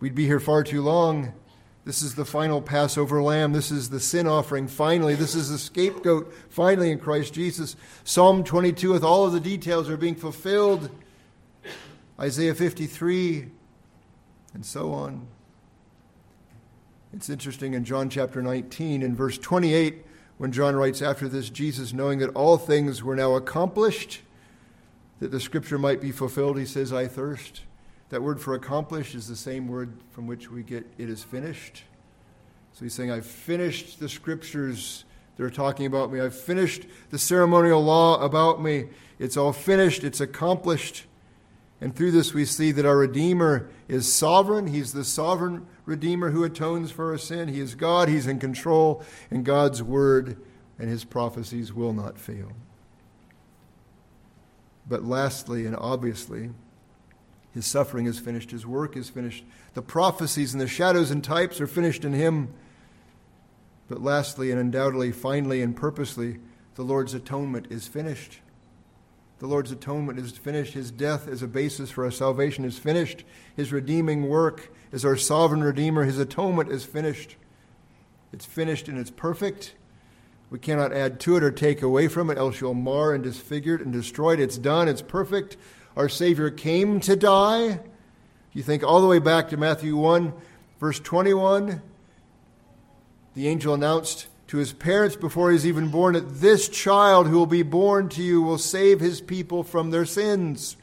we'd 0.00 0.14
be 0.14 0.26
here 0.26 0.40
far 0.40 0.62
too 0.62 0.82
long. 0.82 1.32
This 1.84 2.02
is 2.02 2.14
the 2.14 2.24
final 2.24 2.62
Passover 2.62 3.20
lamb. 3.22 3.52
This 3.52 3.72
is 3.72 3.90
the 3.90 3.98
sin 3.98 4.28
offering. 4.28 4.68
Finally, 4.68 5.16
this 5.16 5.34
is 5.34 5.50
the 5.50 5.58
scapegoat. 5.58 6.32
Finally, 6.48 6.92
in 6.92 6.98
Christ 7.00 7.34
Jesus. 7.34 7.74
Psalm 8.04 8.44
22, 8.44 8.92
with 8.92 9.02
all 9.02 9.24
of 9.24 9.32
the 9.32 9.40
details, 9.40 9.88
are 9.88 9.96
being 9.96 10.14
fulfilled. 10.14 10.90
Isaiah 12.20 12.54
53, 12.54 13.48
and 14.54 14.64
so 14.64 14.92
on. 14.92 15.26
It's 17.12 17.28
interesting 17.28 17.74
in 17.74 17.84
John 17.84 18.08
chapter 18.08 18.40
19, 18.40 19.02
in 19.02 19.16
verse 19.16 19.36
28, 19.36 20.06
when 20.38 20.52
John 20.52 20.76
writes 20.76 21.02
after 21.02 21.28
this, 21.28 21.50
Jesus, 21.50 21.92
knowing 21.92 22.20
that 22.20 22.30
all 22.30 22.58
things 22.58 23.02
were 23.02 23.16
now 23.16 23.34
accomplished, 23.34 24.20
that 25.18 25.30
the 25.30 25.40
scripture 25.40 25.78
might 25.78 26.00
be 26.00 26.12
fulfilled, 26.12 26.58
he 26.58 26.64
says, 26.64 26.92
I 26.92 27.08
thirst. 27.08 27.62
That 28.12 28.22
word 28.22 28.42
for 28.42 28.52
accomplished 28.52 29.14
is 29.14 29.26
the 29.26 29.34
same 29.34 29.68
word 29.68 29.94
from 30.10 30.26
which 30.26 30.50
we 30.50 30.62
get 30.62 30.84
it 30.98 31.08
is 31.08 31.24
finished. 31.24 31.84
So 32.74 32.84
he's 32.84 32.92
saying, 32.92 33.10
I've 33.10 33.24
finished 33.24 34.00
the 34.00 34.08
scriptures 34.08 35.06
that 35.34 35.42
are 35.42 35.48
talking 35.48 35.86
about 35.86 36.12
me. 36.12 36.20
I've 36.20 36.34
finished 36.34 36.84
the 37.08 37.18
ceremonial 37.18 37.82
law 37.82 38.22
about 38.22 38.62
me. 38.62 38.88
It's 39.18 39.38
all 39.38 39.54
finished, 39.54 40.04
it's 40.04 40.20
accomplished. 40.20 41.06
And 41.80 41.96
through 41.96 42.10
this, 42.10 42.34
we 42.34 42.44
see 42.44 42.70
that 42.72 42.84
our 42.84 42.98
Redeemer 42.98 43.70
is 43.88 44.12
sovereign. 44.12 44.66
He's 44.66 44.92
the 44.92 45.04
sovereign 45.04 45.66
Redeemer 45.86 46.32
who 46.32 46.44
atones 46.44 46.90
for 46.90 47.12
our 47.12 47.18
sin. 47.18 47.48
He 47.48 47.60
is 47.60 47.74
God, 47.74 48.10
He's 48.10 48.26
in 48.26 48.38
control, 48.38 49.02
and 49.30 49.42
God's 49.42 49.82
word 49.82 50.36
and 50.78 50.90
His 50.90 51.04
prophecies 51.04 51.72
will 51.72 51.94
not 51.94 52.18
fail. 52.18 52.52
But 54.86 55.02
lastly 55.02 55.64
and 55.64 55.74
obviously, 55.74 56.50
his 57.52 57.66
suffering 57.66 58.06
is 58.06 58.18
finished, 58.18 58.50
his 58.50 58.66
work 58.66 58.96
is 58.96 59.10
finished. 59.10 59.44
The 59.74 59.82
prophecies 59.82 60.54
and 60.54 60.60
the 60.60 60.66
shadows 60.66 61.10
and 61.10 61.22
types 61.22 61.60
are 61.60 61.66
finished 61.66 62.04
in 62.04 62.14
him. 62.14 62.48
But 63.88 64.02
lastly 64.02 64.50
and 64.50 64.58
undoubtedly, 64.58 65.12
finally 65.12 65.60
and 65.60 65.76
purposely, 65.76 66.38
the 66.76 66.82
Lord's 66.82 67.12
atonement 67.12 67.66
is 67.68 67.86
finished. 67.86 68.38
The 69.38 69.46
Lord's 69.46 69.70
atonement 69.70 70.18
is 70.18 70.32
finished. 70.32 70.72
His 70.72 70.90
death 70.90 71.28
as 71.28 71.42
a 71.42 71.46
basis 71.46 71.90
for 71.90 72.04
our 72.04 72.10
salvation 72.10 72.64
is 72.64 72.78
finished. 72.78 73.24
His 73.54 73.72
redeeming 73.72 74.28
work 74.28 74.72
as 74.92 75.04
our 75.04 75.16
sovereign 75.16 75.62
Redeemer, 75.62 76.04
his 76.04 76.18
atonement 76.18 76.70
is 76.70 76.84
finished. 76.84 77.36
It's 78.32 78.46
finished 78.46 78.88
and 78.88 78.96
it's 78.96 79.10
perfect. 79.10 79.74
We 80.48 80.58
cannot 80.58 80.92
add 80.92 81.20
to 81.20 81.36
it 81.36 81.42
or 81.42 81.50
take 81.50 81.82
away 81.82 82.08
from 82.08 82.30
it, 82.30 82.38
else 82.38 82.60
you'll 82.60 82.74
mar 82.74 83.12
and 83.12 83.22
disfigure 83.22 83.74
it 83.74 83.82
and 83.82 83.92
destroy 83.92 84.34
it. 84.34 84.40
It's 84.40 84.58
done, 84.58 84.88
it's 84.88 85.02
perfect 85.02 85.56
our 85.96 86.08
Savior 86.08 86.50
came 86.50 87.00
to 87.00 87.16
die. 87.16 87.80
You 88.52 88.62
think 88.62 88.82
all 88.82 89.00
the 89.00 89.06
way 89.06 89.18
back 89.18 89.48
to 89.50 89.56
Matthew 89.56 89.96
1, 89.96 90.32
verse 90.78 91.00
21, 91.00 91.82
the 93.34 93.48
angel 93.48 93.74
announced 93.74 94.28
to 94.48 94.58
his 94.58 94.72
parents 94.72 95.16
before 95.16 95.50
he 95.50 95.54
was 95.54 95.66
even 95.66 95.88
born 95.88 96.14
that 96.14 96.40
this 96.40 96.68
child 96.68 97.26
who 97.26 97.38
will 97.38 97.46
be 97.46 97.62
born 97.62 98.08
to 98.10 98.22
you 98.22 98.42
will 98.42 98.58
save 98.58 99.00
his 99.00 99.20
people 99.20 99.62
from 99.62 99.90
their 99.90 100.04
sins. 100.04 100.76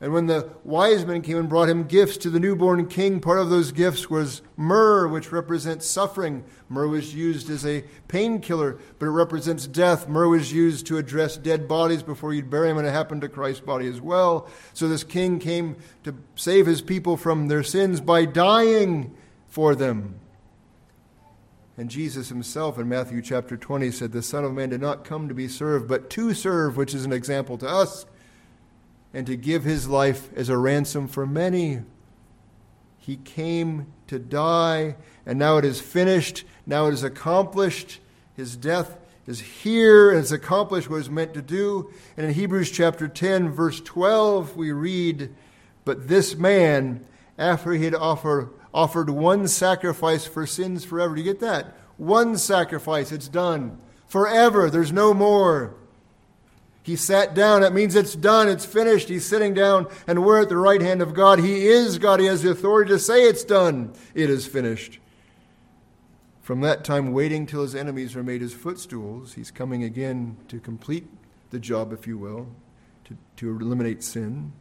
And 0.00 0.12
when 0.12 0.26
the 0.26 0.50
wise 0.64 1.06
men 1.06 1.22
came 1.22 1.38
and 1.38 1.48
brought 1.48 1.68
him 1.68 1.84
gifts 1.84 2.16
to 2.18 2.30
the 2.30 2.40
newborn 2.40 2.88
king, 2.88 3.20
part 3.20 3.38
of 3.38 3.48
those 3.48 3.70
gifts 3.70 4.10
was 4.10 4.42
myrrh, 4.56 5.06
which 5.06 5.30
represents 5.30 5.86
suffering. 5.86 6.44
Myrrh 6.68 6.88
was 6.88 7.14
used 7.14 7.48
as 7.48 7.64
a 7.64 7.84
painkiller, 8.08 8.78
but 8.98 9.06
it 9.06 9.10
represents 9.10 9.66
death. 9.66 10.08
Myrrh 10.08 10.28
was 10.28 10.52
used 10.52 10.86
to 10.86 10.98
address 10.98 11.36
dead 11.36 11.68
bodies 11.68 12.02
before 12.02 12.34
you'd 12.34 12.50
bury 12.50 12.68
them, 12.68 12.78
and 12.78 12.86
it 12.86 12.90
happened 12.90 13.20
to 13.20 13.28
Christ's 13.28 13.64
body 13.64 13.86
as 13.86 14.00
well. 14.00 14.48
So 14.72 14.88
this 14.88 15.04
king 15.04 15.38
came 15.38 15.76
to 16.02 16.14
save 16.34 16.66
his 16.66 16.82
people 16.82 17.16
from 17.16 17.46
their 17.46 17.62
sins 17.62 18.00
by 18.00 18.24
dying 18.24 19.14
for 19.46 19.76
them. 19.76 20.16
And 21.76 21.88
Jesus 21.88 22.28
himself 22.28 22.78
in 22.78 22.88
Matthew 22.88 23.22
chapter 23.22 23.56
20 23.56 23.90
said, 23.92 24.12
The 24.12 24.22
Son 24.22 24.44
of 24.44 24.52
Man 24.52 24.70
did 24.70 24.80
not 24.80 25.04
come 25.04 25.28
to 25.28 25.34
be 25.34 25.48
served, 25.48 25.88
but 25.88 26.10
to 26.10 26.34
serve, 26.34 26.76
which 26.76 26.94
is 26.94 27.04
an 27.04 27.12
example 27.12 27.56
to 27.58 27.68
us 27.68 28.06
and 29.14 29.26
to 29.28 29.36
give 29.36 29.62
his 29.62 29.88
life 29.88 30.28
as 30.34 30.48
a 30.48 30.58
ransom 30.58 31.06
for 31.06 31.24
many. 31.24 31.80
He 32.98 33.16
came 33.16 33.86
to 34.08 34.18
die, 34.18 34.96
and 35.24 35.38
now 35.38 35.56
it 35.56 35.64
is 35.64 35.80
finished. 35.80 36.44
Now 36.66 36.88
it 36.88 36.94
is 36.94 37.04
accomplished. 37.04 38.00
His 38.36 38.56
death 38.56 38.98
is 39.26 39.40
here, 39.40 40.10
and 40.10 40.18
it's 40.18 40.32
accomplished 40.32 40.90
what 40.90 40.98
it's 40.98 41.08
meant 41.08 41.32
to 41.34 41.42
do. 41.42 41.92
And 42.16 42.26
in 42.26 42.34
Hebrews 42.34 42.72
chapter 42.72 43.06
10, 43.06 43.50
verse 43.50 43.80
12, 43.80 44.56
we 44.56 44.72
read, 44.72 45.32
But 45.84 46.08
this 46.08 46.34
man, 46.34 47.06
after 47.38 47.72
he 47.72 47.84
had 47.84 47.94
offer, 47.94 48.50
offered 48.74 49.10
one 49.10 49.46
sacrifice 49.46 50.26
for 50.26 50.44
sins 50.44 50.84
forever. 50.84 51.14
Do 51.14 51.22
you 51.22 51.32
get 51.32 51.40
that? 51.40 51.76
One 51.96 52.36
sacrifice, 52.36 53.12
it's 53.12 53.28
done. 53.28 53.78
Forever, 54.08 54.68
there's 54.68 54.92
no 54.92 55.14
more. 55.14 55.76
He 56.84 56.96
sat 56.96 57.34
down. 57.34 57.62
That 57.62 57.72
means 57.72 57.96
it's 57.96 58.14
done. 58.14 58.46
It's 58.46 58.66
finished. 58.66 59.08
He's 59.08 59.24
sitting 59.24 59.54
down, 59.54 59.86
and 60.06 60.22
we're 60.22 60.42
at 60.42 60.50
the 60.50 60.58
right 60.58 60.82
hand 60.82 61.00
of 61.00 61.14
God. 61.14 61.38
He 61.38 61.66
is 61.66 61.96
God. 61.96 62.20
He 62.20 62.26
has 62.26 62.42
the 62.42 62.50
authority 62.50 62.90
to 62.90 62.98
say 62.98 63.22
it's 63.22 63.42
done. 63.42 63.94
It 64.14 64.28
is 64.28 64.46
finished. 64.46 64.98
From 66.42 66.60
that 66.60 66.84
time, 66.84 67.12
waiting 67.12 67.46
till 67.46 67.62
his 67.62 67.74
enemies 67.74 68.14
are 68.14 68.22
made 68.22 68.42
his 68.42 68.52
footstools, 68.52 69.32
he's 69.32 69.50
coming 69.50 69.82
again 69.82 70.36
to 70.48 70.60
complete 70.60 71.06
the 71.48 71.58
job, 71.58 71.90
if 71.90 72.06
you 72.06 72.18
will, 72.18 72.48
to, 73.06 73.16
to 73.36 73.48
eliminate 73.48 74.04
sin. 74.04 74.52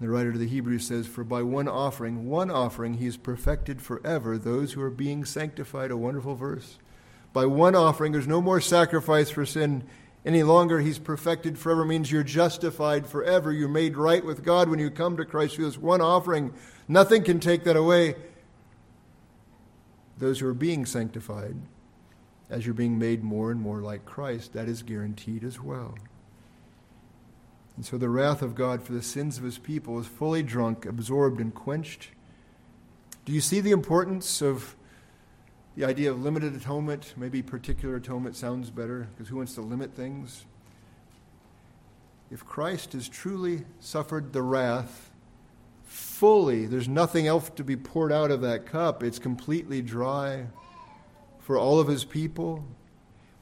The 0.00 0.08
writer 0.08 0.32
to 0.32 0.38
the 0.38 0.48
Hebrews 0.48 0.86
says, 0.86 1.06
For 1.06 1.22
by 1.22 1.42
one 1.42 1.68
offering, 1.68 2.30
one 2.30 2.50
offering, 2.50 2.94
he 2.94 3.04
has 3.04 3.18
perfected 3.18 3.82
forever 3.82 4.38
those 4.38 4.72
who 4.72 4.80
are 4.80 4.90
being 4.90 5.26
sanctified. 5.26 5.90
A 5.90 5.98
wonderful 5.98 6.34
verse. 6.34 6.78
By 7.34 7.44
one 7.44 7.74
offering, 7.74 8.12
there's 8.12 8.26
no 8.26 8.40
more 8.40 8.60
sacrifice 8.62 9.28
for 9.28 9.44
sin 9.44 9.84
any 10.24 10.42
longer. 10.42 10.80
He's 10.80 10.98
perfected 10.98 11.58
forever, 11.58 11.84
means 11.84 12.10
you're 12.10 12.22
justified 12.22 13.06
forever. 13.06 13.52
You're 13.52 13.68
made 13.68 13.96
right 13.96 14.24
with 14.24 14.44
God 14.44 14.68
when 14.68 14.78
you 14.78 14.90
come 14.90 15.16
to 15.16 15.24
Christ 15.24 15.56
through 15.56 15.66
this 15.66 15.78
one 15.78 16.00
offering. 16.00 16.52
Nothing 16.88 17.24
can 17.24 17.40
take 17.40 17.64
that 17.64 17.76
away. 17.76 18.14
Those 20.18 20.40
who 20.40 20.46
are 20.46 20.54
being 20.54 20.86
sanctified, 20.86 21.56
as 22.48 22.64
you're 22.64 22.74
being 22.74 22.98
made 22.98 23.24
more 23.24 23.50
and 23.50 23.60
more 23.60 23.80
like 23.80 24.04
Christ, 24.04 24.52
that 24.52 24.68
is 24.68 24.82
guaranteed 24.82 25.42
as 25.42 25.60
well. 25.60 25.96
And 27.76 27.84
so 27.84 27.96
the 27.98 28.10
wrath 28.10 28.42
of 28.42 28.54
God 28.54 28.82
for 28.82 28.92
the 28.92 29.02
sins 29.02 29.38
of 29.38 29.44
his 29.44 29.58
people 29.58 29.98
is 29.98 30.06
fully 30.06 30.42
drunk, 30.42 30.84
absorbed, 30.84 31.40
and 31.40 31.54
quenched. 31.54 32.10
Do 33.24 33.32
you 33.32 33.40
see 33.40 33.60
the 33.60 33.70
importance 33.70 34.42
of 34.42 34.76
the 35.76 35.84
idea 35.84 36.10
of 36.10 36.22
limited 36.22 36.54
atonement? 36.54 37.14
Maybe 37.16 37.42
particular 37.42 37.96
atonement 37.96 38.36
sounds 38.36 38.70
better 38.70 39.08
because 39.14 39.28
who 39.28 39.36
wants 39.36 39.54
to 39.54 39.60
limit 39.60 39.94
things? 39.94 40.44
If 42.30 42.46
Christ 42.46 42.94
has 42.94 43.08
truly 43.08 43.64
suffered 43.80 44.32
the 44.32 44.42
wrath 44.42 45.10
fully, 45.84 46.66
there's 46.66 46.88
nothing 46.88 47.26
else 47.26 47.50
to 47.50 47.64
be 47.64 47.76
poured 47.76 48.12
out 48.12 48.30
of 48.30 48.40
that 48.40 48.64
cup. 48.64 49.02
It's 49.02 49.18
completely 49.18 49.82
dry 49.82 50.46
for 51.40 51.58
all 51.58 51.78
of 51.78 51.88
his 51.88 52.04
people. 52.04 52.64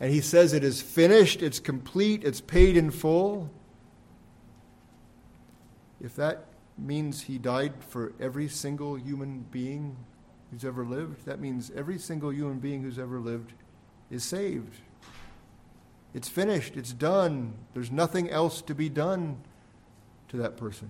And 0.01 0.11
he 0.11 0.21
says 0.21 0.53
it 0.53 0.65
is 0.65 0.83
finished, 0.83 1.43
it's 1.43 1.61
complete, 1.61 2.25
it's 2.25 2.41
paid 2.41 2.77
in 2.77 2.91
full 2.91 3.51
if 6.01 6.17
that 6.17 6.47
means 6.79 7.23
he 7.23 7.39
died 7.39 7.73
for 7.89 8.13
every 8.19 8.49
single 8.49 8.95
human 8.97 9.45
being 9.51 9.97
who's 10.51 10.65
ever 10.65 10.85
lived, 10.85 11.27
that 11.27 11.41
means 11.41 11.71
every 11.75 11.99
single 11.99 12.33
human 12.33 12.59
being 12.59 12.83
who's 12.83 12.99
ever 12.99 13.21
lived 13.21 13.53
is 14.11 14.25
saved. 14.25 14.77
It's 16.13 16.29
finished, 16.29 16.77
it's 16.77 16.93
done. 16.93 17.55
There's 17.73 17.93
nothing 17.93 18.31
else 18.31 18.63
to 18.63 18.75
be 18.75 18.89
done 18.89 19.39
to 20.29 20.37
that 20.39 20.57
person. 20.57 20.89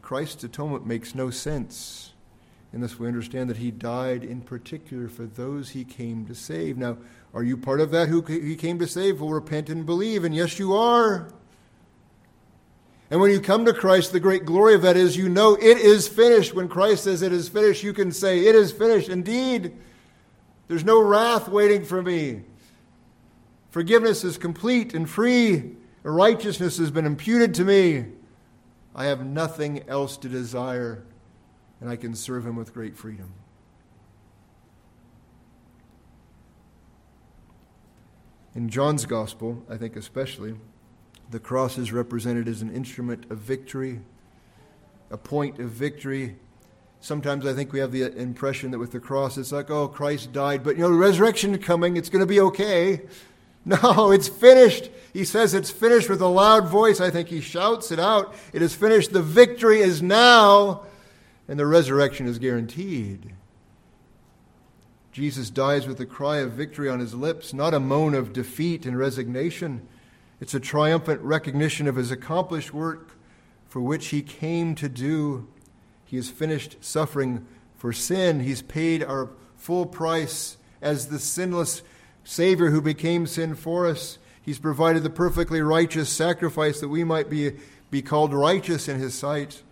Christ's 0.00 0.44
atonement 0.44 0.86
makes 0.86 1.14
no 1.14 1.30
sense 1.30 2.12
unless 2.72 2.98
we 2.98 3.06
understand 3.06 3.50
that 3.50 3.58
he 3.58 3.70
died 3.70 4.24
in 4.24 4.40
particular 4.40 5.08
for 5.08 5.24
those 5.24 5.70
he 5.70 5.84
came 5.84 6.26
to 6.26 6.34
save. 6.34 6.78
Now, 6.78 6.96
are 7.34 7.42
you 7.42 7.56
part 7.56 7.80
of 7.80 7.90
that 7.90 8.08
who 8.08 8.22
he 8.22 8.56
came 8.56 8.78
to 8.78 8.86
save? 8.86 9.20
Will 9.20 9.30
repent 9.30 9.68
and 9.68 9.84
believe. 9.84 10.24
And 10.24 10.34
yes, 10.34 10.58
you 10.58 10.74
are. 10.74 11.28
And 13.12 13.20
when 13.20 13.30
you 13.30 13.42
come 13.42 13.66
to 13.66 13.74
Christ, 13.74 14.12
the 14.12 14.20
great 14.20 14.46
glory 14.46 14.72
of 14.72 14.80
that 14.80 14.96
is 14.96 15.18
you 15.18 15.28
know 15.28 15.54
it 15.54 15.76
is 15.76 16.08
finished. 16.08 16.54
When 16.54 16.66
Christ 16.66 17.04
says 17.04 17.20
it 17.20 17.30
is 17.30 17.46
finished, 17.46 17.82
you 17.82 17.92
can 17.92 18.10
say, 18.10 18.46
It 18.46 18.54
is 18.54 18.72
finished. 18.72 19.10
Indeed, 19.10 19.76
there's 20.66 20.82
no 20.82 20.98
wrath 20.98 21.46
waiting 21.46 21.84
for 21.84 22.02
me. 22.02 22.40
Forgiveness 23.68 24.24
is 24.24 24.38
complete 24.38 24.94
and 24.94 25.10
free. 25.10 25.76
Righteousness 26.02 26.78
has 26.78 26.90
been 26.90 27.04
imputed 27.04 27.52
to 27.56 27.66
me. 27.66 28.06
I 28.94 29.04
have 29.04 29.26
nothing 29.26 29.86
else 29.90 30.16
to 30.16 30.28
desire, 30.30 31.04
and 31.82 31.90
I 31.90 31.96
can 31.96 32.14
serve 32.14 32.46
Him 32.46 32.56
with 32.56 32.72
great 32.72 32.96
freedom. 32.96 33.34
In 38.54 38.70
John's 38.70 39.04
Gospel, 39.04 39.62
I 39.68 39.76
think 39.76 39.96
especially, 39.96 40.54
the 41.32 41.40
cross 41.40 41.78
is 41.78 41.92
represented 41.92 42.46
as 42.46 42.60
an 42.60 42.72
instrument 42.72 43.24
of 43.30 43.38
victory, 43.38 44.00
a 45.10 45.16
point 45.16 45.58
of 45.58 45.70
victory. 45.70 46.36
Sometimes 47.00 47.46
I 47.46 47.54
think 47.54 47.72
we 47.72 47.80
have 47.80 47.90
the 47.90 48.14
impression 48.16 48.70
that 48.70 48.78
with 48.78 48.92
the 48.92 49.00
cross, 49.00 49.38
it's 49.38 49.50
like, 49.50 49.70
oh, 49.70 49.88
Christ 49.88 50.32
died, 50.32 50.62
but 50.62 50.76
you 50.76 50.82
know, 50.82 50.90
the 50.90 50.94
resurrection 50.94 51.56
coming, 51.58 51.96
it's 51.96 52.10
going 52.10 52.20
to 52.20 52.26
be 52.26 52.40
okay. 52.40 53.02
No, 53.64 54.10
it's 54.10 54.26
finished. 54.26 54.90
He 55.12 55.24
says 55.24 55.54
it's 55.54 55.70
finished 55.70 56.10
with 56.10 56.20
a 56.20 56.26
loud 56.26 56.66
voice. 56.66 57.00
I 57.00 57.10
think 57.10 57.28
he 57.28 57.40
shouts 57.40 57.92
it 57.92 58.00
out. 58.00 58.34
It 58.52 58.60
is 58.60 58.74
finished. 58.74 59.12
The 59.12 59.22
victory 59.22 59.78
is 59.78 60.02
now, 60.02 60.82
and 61.46 61.60
the 61.60 61.66
resurrection 61.66 62.26
is 62.26 62.40
guaranteed. 62.40 63.34
Jesus 65.12 65.48
dies 65.48 65.86
with 65.86 66.00
a 66.00 66.06
cry 66.06 66.38
of 66.38 66.54
victory 66.54 66.88
on 66.88 66.98
his 66.98 67.14
lips, 67.14 67.54
not 67.54 67.72
a 67.72 67.78
moan 67.78 68.16
of 68.16 68.32
defeat 68.32 68.84
and 68.84 68.98
resignation. 68.98 69.86
It's 70.42 70.54
a 70.54 70.60
triumphant 70.60 71.20
recognition 71.20 71.86
of 71.86 71.94
his 71.94 72.10
accomplished 72.10 72.74
work 72.74 73.10
for 73.68 73.80
which 73.80 74.08
he 74.08 74.22
came 74.22 74.74
to 74.74 74.88
do. 74.88 75.46
He 76.04 76.16
has 76.16 76.30
finished 76.30 76.78
suffering 76.80 77.46
for 77.76 77.92
sin. 77.92 78.40
He's 78.40 78.60
paid 78.60 79.04
our 79.04 79.30
full 79.56 79.86
price 79.86 80.56
as 80.80 81.06
the 81.06 81.20
sinless 81.20 81.82
Savior 82.24 82.70
who 82.70 82.80
became 82.80 83.24
sin 83.28 83.54
for 83.54 83.86
us. 83.86 84.18
He's 84.42 84.58
provided 84.58 85.04
the 85.04 85.10
perfectly 85.10 85.60
righteous 85.60 86.10
sacrifice 86.10 86.80
that 86.80 86.88
we 86.88 87.04
might 87.04 87.30
be, 87.30 87.52
be 87.92 88.02
called 88.02 88.34
righteous 88.34 88.88
in 88.88 88.98
his 88.98 89.14
sight. 89.14 89.62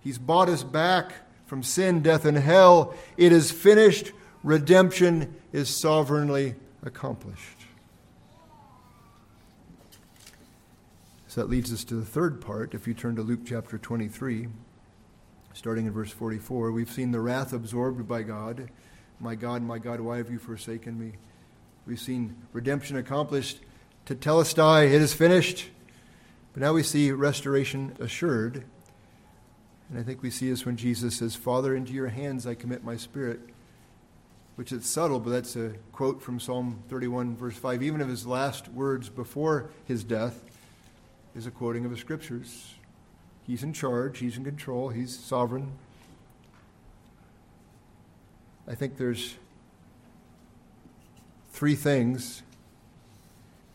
He's 0.00 0.18
bought 0.18 0.48
us 0.48 0.64
back 0.64 1.12
from 1.46 1.62
sin, 1.62 2.02
death, 2.02 2.24
and 2.24 2.38
hell. 2.38 2.92
It 3.16 3.30
is 3.30 3.52
finished 3.52 4.10
redemption 4.42 5.36
is 5.52 5.68
sovereignly 5.68 6.56
accomplished. 6.82 7.57
So 11.28 11.42
that 11.42 11.50
leads 11.50 11.70
us 11.74 11.84
to 11.84 11.94
the 11.94 12.06
third 12.06 12.40
part. 12.40 12.72
If 12.72 12.88
you 12.88 12.94
turn 12.94 13.14
to 13.16 13.22
Luke 13.22 13.40
chapter 13.44 13.76
23, 13.76 14.48
starting 15.52 15.84
in 15.84 15.92
verse 15.92 16.10
44, 16.10 16.72
we've 16.72 16.90
seen 16.90 17.10
the 17.10 17.20
wrath 17.20 17.52
absorbed 17.52 18.08
by 18.08 18.22
God. 18.22 18.70
My 19.20 19.34
God, 19.34 19.62
my 19.62 19.76
God, 19.76 20.00
why 20.00 20.16
have 20.16 20.30
you 20.30 20.38
forsaken 20.38 20.98
me? 20.98 21.12
We've 21.86 22.00
seen 22.00 22.34
redemption 22.54 22.96
accomplished. 22.96 23.60
Tetelestai, 24.06 24.86
it 24.86 25.02
is 25.02 25.12
finished. 25.12 25.68
But 26.54 26.62
now 26.62 26.72
we 26.72 26.82
see 26.82 27.12
restoration 27.12 27.94
assured. 28.00 28.64
And 29.90 29.98
I 29.98 30.02
think 30.02 30.22
we 30.22 30.30
see 30.30 30.48
this 30.48 30.64
when 30.64 30.78
Jesus 30.78 31.16
says, 31.16 31.36
Father, 31.36 31.76
into 31.76 31.92
your 31.92 32.08
hands 32.08 32.46
I 32.46 32.54
commit 32.54 32.84
my 32.84 32.96
spirit 32.96 33.40
which 34.56 34.72
is 34.72 34.86
subtle, 34.86 35.20
but 35.20 35.30
that's 35.30 35.54
a 35.54 35.74
quote 35.92 36.20
from 36.20 36.40
Psalm 36.40 36.82
31, 36.88 37.36
verse 37.36 37.56
5. 37.56 37.80
Even 37.82 38.00
of 38.00 38.08
his 38.08 38.26
last 38.26 38.66
words 38.68 39.08
before 39.08 39.70
his 39.84 40.02
death 40.02 40.42
is 41.38 41.46
a 41.46 41.52
quoting 41.52 41.84
of 41.84 41.92
the 41.92 41.96
scriptures. 41.96 42.74
He's 43.46 43.62
in 43.62 43.72
charge, 43.72 44.18
he's 44.18 44.36
in 44.36 44.44
control, 44.44 44.88
he's 44.88 45.16
sovereign. 45.16 45.70
I 48.66 48.74
think 48.74 48.96
there's 48.96 49.36
three 51.50 51.76
things 51.76 52.42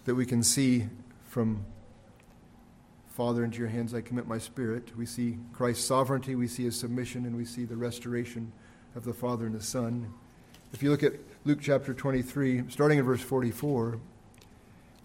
that 0.04 0.14
we 0.14 0.26
can 0.26 0.44
see 0.44 0.90
from 1.30 1.66
Father, 3.08 3.46
into 3.46 3.60
your 3.60 3.70
hands 3.70 3.94
I 3.94 4.02
commit 4.02 4.28
my 4.28 4.40
spirit. 4.40 4.98
We 4.98 5.06
see 5.06 5.38
Christ's 5.54 5.86
sovereignty, 5.86 6.36
we 6.36 6.48
see 6.48 6.64
his 6.66 6.78
submission, 6.78 7.26
and 7.26 7.38
we 7.38 7.46
see 7.46 7.64
the 7.64 7.78
restoration 7.78 8.52
of 8.94 9.06
the 9.06 9.14
Father 9.14 9.46
and 9.46 9.56
the 9.56 9.64
Son. 9.64 10.12
If 10.74 10.84
you 10.84 10.90
look 10.90 11.04
at 11.04 11.14
Luke 11.46 11.60
chapter 11.62 11.94
23, 11.94 12.64
starting 12.70 13.00
in 13.00 13.06
verse 13.06 13.22
44, 13.22 14.00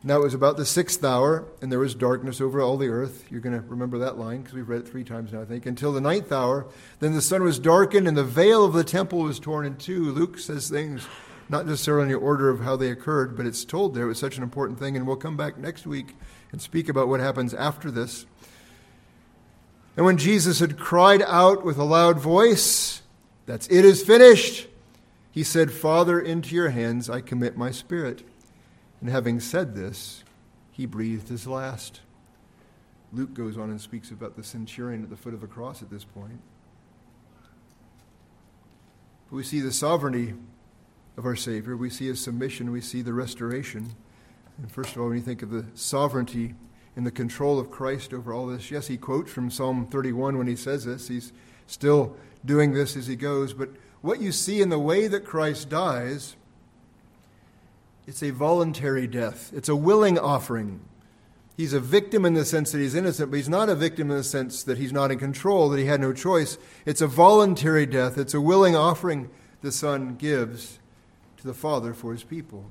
now 0.05 0.17
it 0.17 0.23
was 0.23 0.35
about 0.35 0.57
the 0.57 0.65
sixth 0.65 1.03
hour, 1.03 1.45
and 1.61 1.73
there 1.73 1.81
was 1.81 1.95
darkness 1.95 2.41
over 2.41 2.61
all 2.61 2.77
the 2.77 2.89
earth. 2.89 3.25
You're 3.31 3.41
going 3.41 3.61
to 3.61 3.67
remember 3.67 3.99
that 3.99 4.17
line 4.17 4.43
because 4.43 4.55
we've 4.55 4.69
read 4.69 4.83
it 4.83 4.89
three 4.89 5.03
times 5.03 5.33
now, 5.33 5.43
I 5.43 5.45
think. 5.45 5.67
Until 5.67 5.93
the 5.93 6.01
ninth 6.01 6.31
hour, 6.31 6.67
then 7.01 7.15
the 7.15 7.23
sun 7.23 7.43
was 7.43 7.59
darkened, 7.59 8.07
and 8.07 8.17
the 8.17 8.25
veil 8.25 8.65
of 8.65 8.75
the 8.75 8.85
temple 8.85 9.21
was 9.21 9.41
torn 9.41 9.67
in 9.67 9.77
two. 9.77 10.13
Luke 10.13 10.39
says 10.39 10.71
things 10.71 11.07
not 11.49 11.67
necessarily 11.67 12.05
in 12.05 12.09
the 12.11 12.15
order 12.15 12.49
of 12.49 12.61
how 12.61 12.77
they 12.77 12.91
occurred, 12.91 13.37
but 13.37 13.47
it's 13.47 13.65
told 13.65 13.95
there. 13.95 14.05
It 14.05 14.09
was 14.09 14.19
such 14.19 14.37
an 14.37 14.43
important 14.43 14.79
thing, 14.79 14.97
and 14.97 15.07
we'll 15.07 15.17
come 15.17 15.37
back 15.37 15.59
next 15.59 15.87
week 15.87 16.15
and 16.53 16.63
speak 16.63 16.89
about 16.89 17.09
what 17.09 17.21
happens 17.21 17.53
after 17.53 17.91
this. 17.91 18.27
And 19.97 20.07
when 20.07 20.17
Jesus 20.17 20.61
had 20.61 20.79
cried 20.79 21.23
out 21.23 21.65
with 21.65 21.77
a 21.77 21.85
loud 21.85 22.21
voice, 22.21 23.03
that's 23.47 23.67
it 23.67 23.85
is 23.85 24.03
finished. 24.03 24.69
He 25.33 25.43
said, 25.43 25.73
Father, 25.73 26.21
into 26.21 26.55
your 26.55 26.71
hands 26.71 27.11
I 27.11 27.21
commit 27.21 27.57
my 27.57 27.73
spirit. 27.73 28.23
And 29.01 29.11
having 29.11 29.41
said 29.41 29.75
this, 29.75 30.25
he 30.73 30.87
breathed 30.87 31.29
his 31.29 31.47
last. 31.47 32.01
Luke 33.13 33.33
goes 33.33 33.57
on 33.57 33.71
and 33.71 33.81
speaks 33.81 34.11
about 34.11 34.37
the 34.37 34.45
centurion 34.45 35.03
at 35.03 35.11
the 35.11 35.17
foot 35.17 35.35
of 35.35 35.41
the 35.41 35.47
cross 35.47 35.83
at 35.83 35.91
this 35.91 36.05
point. 36.05 36.41
But 39.31 39.37
we 39.37 39.43
see 39.43 39.61
the 39.61 39.73
sovereignty 39.73 40.35
of 41.17 41.27
our 41.27 41.37
Savior, 41.37 41.77
we 41.77 41.91
see 41.91 42.07
his 42.07 42.23
submission, 42.23 42.71
we 42.71 42.81
see 42.81 43.03
the 43.03 43.13
restoration. 43.13 43.95
And 44.57 44.71
first 44.71 44.95
of 44.95 45.03
all, 45.03 45.09
when 45.09 45.17
you 45.17 45.23
think 45.23 45.43
of 45.43 45.51
the 45.51 45.67
sovereignty 45.75 46.55
and 46.97 47.07
the 47.07 47.11
control 47.11 47.59
of 47.59 47.71
Christ 47.71 48.15
over 48.15 48.33
all 48.33 48.47
this, 48.47 48.71
yes, 48.71 48.87
he 48.87 48.97
quotes 48.97 49.31
from 49.31 49.51
Psalm 49.51 49.87
31 49.87 50.39
when 50.39 50.47
he 50.47 50.57
says 50.57 50.85
this. 50.85 51.09
He's 51.09 51.33
still 51.67 52.17
doing 52.45 52.73
this 52.73 52.97
as 52.97 53.07
he 53.07 53.17
goes, 53.17 53.53
but 53.53 53.71
what 54.01 54.21
you 54.21 54.33
see 54.33 54.63
in 54.63 54.69
the 54.69 54.79
way 54.79 55.09
that 55.09 55.25
Christ 55.25 55.69
dies, 55.69 56.37
it's 58.09 58.23
a 58.23 58.31
voluntary 58.31 59.07
death, 59.07 59.53
it's 59.55 59.69
a 59.69 59.77
willing 59.77 60.19
offering. 60.19 60.81
He's 61.59 61.75
a 61.75 61.81
victim 61.81 62.25
in 62.25 62.33
the 62.33 62.45
sense 62.47 62.73
that 62.73 62.79
he's 62.79 62.95
innocent, 62.95 63.31
but 63.31 63.37
he's 63.37 63.51
not 63.51 63.69
a 63.69 63.75
victim 63.75 64.11
in 64.11 64.17
the 64.17 64.25
sense 64.25 64.63
that 64.63 64.79
he's 64.79 64.95
not 64.95 65.11
in 65.11 65.19
control, 65.19 65.69
that 65.69 65.79
he 65.79 65.85
had 65.85 66.01
no 66.01 66.15
choice. 66.15 66.57
It's 66.87 67.03
a 67.03 67.07
voluntary 67.07 67.85
death, 67.85 68.17
it's 68.17 68.33
a 68.33 68.41
willing 68.41 68.75
offering 68.75 69.29
the 69.61 69.71
Son 69.71 70.17
gives 70.17 70.79
to 71.37 71.47
the 71.47 71.53
Father 71.53 71.93
for 71.93 72.13
his 72.13 72.25
people. 72.25 72.71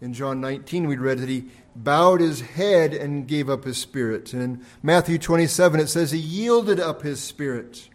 In 0.00 0.14
John 0.14 0.40
19, 0.40 0.86
we 0.86 0.96
read 0.96 1.18
that 1.18 1.28
he 1.28 1.50
bowed 1.76 2.22
his 2.22 2.40
head 2.40 2.94
and 2.94 3.28
gave 3.28 3.50
up 3.50 3.64
his 3.64 3.76
spirit. 3.76 4.32
And 4.32 4.42
in 4.42 4.66
Matthew 4.82 5.18
27, 5.18 5.78
it 5.78 5.88
says 5.88 6.10
he 6.10 6.18
yielded 6.18 6.80
up 6.80 7.02
his 7.02 7.20
spirit. 7.20 7.90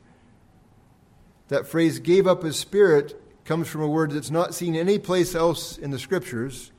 That 1.48 1.66
phrase, 1.66 1.98
gave 1.98 2.28
up 2.28 2.44
his 2.44 2.58
spirit, 2.58 3.20
comes 3.48 3.70
from 3.70 3.82
a 3.82 3.88
word 3.88 4.12
that's 4.12 4.30
not 4.30 4.54
seen 4.54 4.76
any 4.76 5.00
place 5.00 5.34
else 5.34 5.78
in 5.78 5.90
the 5.90 5.98
scriptures. 5.98 6.72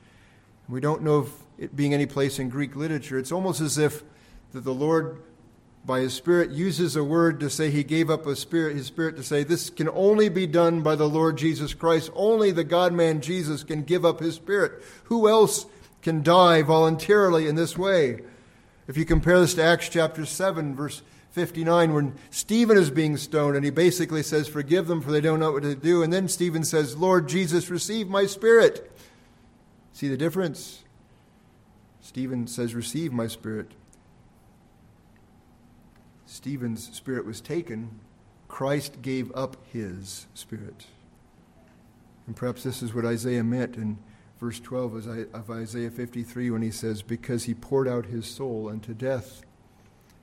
We 0.69 0.79
don't 0.79 1.01
know 1.01 1.15
of 1.15 1.33
it 1.57 1.75
being 1.75 1.95
any 1.95 2.05
place 2.05 2.37
in 2.37 2.47
Greek 2.47 2.75
literature. 2.75 3.17
It's 3.17 3.31
almost 3.31 3.59
as 3.59 3.79
if 3.79 4.03
that 4.53 4.63
the 4.63 4.73
Lord, 4.73 5.19
by 5.83 6.01
His 6.01 6.13
Spirit, 6.13 6.51
uses 6.51 6.95
a 6.95 7.03
word 7.03 7.39
to 7.39 7.49
say 7.49 7.71
He 7.71 7.83
gave 7.83 8.11
up 8.11 8.27
a 8.27 8.35
spirit, 8.35 8.75
His 8.75 8.85
Spirit 8.85 9.15
to 9.15 9.23
say 9.23 9.43
this 9.43 9.71
can 9.71 9.89
only 9.89 10.29
be 10.29 10.45
done 10.45 10.81
by 10.81 10.95
the 10.95 11.09
Lord 11.09 11.39
Jesus 11.39 11.73
Christ. 11.73 12.11
Only 12.13 12.51
the 12.51 12.63
God 12.63 12.93
man 12.93 13.19
Jesus 13.19 13.63
can 13.63 13.81
give 13.81 14.05
up 14.05 14.19
His 14.19 14.35
Spirit. 14.35 14.83
Who 15.05 15.27
else 15.27 15.65
can 16.03 16.21
die 16.21 16.61
voluntarily 16.61 17.47
in 17.47 17.55
this 17.55 17.79
way? 17.79 18.21
If 18.87 18.95
you 18.95 19.05
compare 19.05 19.39
this 19.39 19.55
to 19.55 19.63
Acts 19.63 19.89
chapter 19.89 20.23
7, 20.23 20.75
verse 20.75 21.01
59, 21.31 21.93
when 21.93 22.15
Stephen 22.31 22.77
is 22.77 22.89
being 22.89 23.15
stoned, 23.15 23.55
and 23.55 23.63
he 23.63 23.71
basically 23.71 24.23
says, 24.23 24.47
Forgive 24.47 24.87
them, 24.87 25.01
for 25.01 25.11
they 25.11 25.21
don't 25.21 25.39
know 25.39 25.51
what 25.51 25.63
to 25.63 25.75
do. 25.75 26.01
And 26.01 26.11
then 26.11 26.27
Stephen 26.27 26.63
says, 26.63 26.97
Lord 26.97 27.29
Jesus, 27.29 27.69
receive 27.69 28.09
my 28.09 28.25
spirit. 28.25 28.91
See 29.93 30.07
the 30.07 30.17
difference? 30.17 30.83
Stephen 32.01 32.47
says, 32.47 32.73
Receive 32.73 33.13
my 33.13 33.27
spirit. 33.27 33.71
Stephen's 36.25 36.95
spirit 36.95 37.25
was 37.25 37.41
taken. 37.41 37.99
Christ 38.47 39.01
gave 39.01 39.31
up 39.35 39.57
his 39.71 40.25
spirit. 40.33 40.87
And 42.25 42.35
perhaps 42.35 42.63
this 42.63 42.81
is 42.81 42.93
what 42.93 43.05
Isaiah 43.05 43.43
meant 43.43 43.75
in 43.75 43.97
verse 44.39 44.59
12 44.59 45.07
of 45.33 45.51
Isaiah 45.51 45.91
53 45.91 46.49
when 46.49 46.61
he 46.61 46.71
says, 46.71 47.01
Because 47.01 47.43
he 47.43 47.53
poured 47.53 47.87
out 47.87 48.07
his 48.07 48.25
soul 48.25 48.69
unto 48.69 48.93
death, 48.93 49.43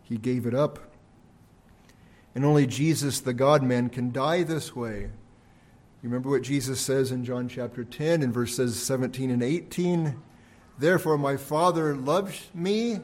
he 0.03 0.17
gave 0.17 0.47
it 0.47 0.55
up. 0.55 0.79
And 2.37 2.45
only 2.45 2.66
Jesus, 2.66 3.20
the 3.20 3.32
God 3.32 3.62
man, 3.62 3.89
can 3.89 4.12
die 4.12 4.43
this 4.43 4.76
way. 4.76 5.01
You 5.01 5.11
remember 6.03 6.28
what 6.28 6.43
Jesus 6.43 6.78
says 6.78 7.11
in 7.11 7.24
John 7.24 7.49
chapter 7.49 7.82
10 7.82 8.20
in 8.22 8.30
verses 8.30 8.78
17 8.82 9.30
and 9.30 9.43
18? 9.43 10.14
Therefore, 10.78 11.16
my 11.16 11.39
Father 11.39 11.97
loves 11.97 12.51
me 12.53 13.01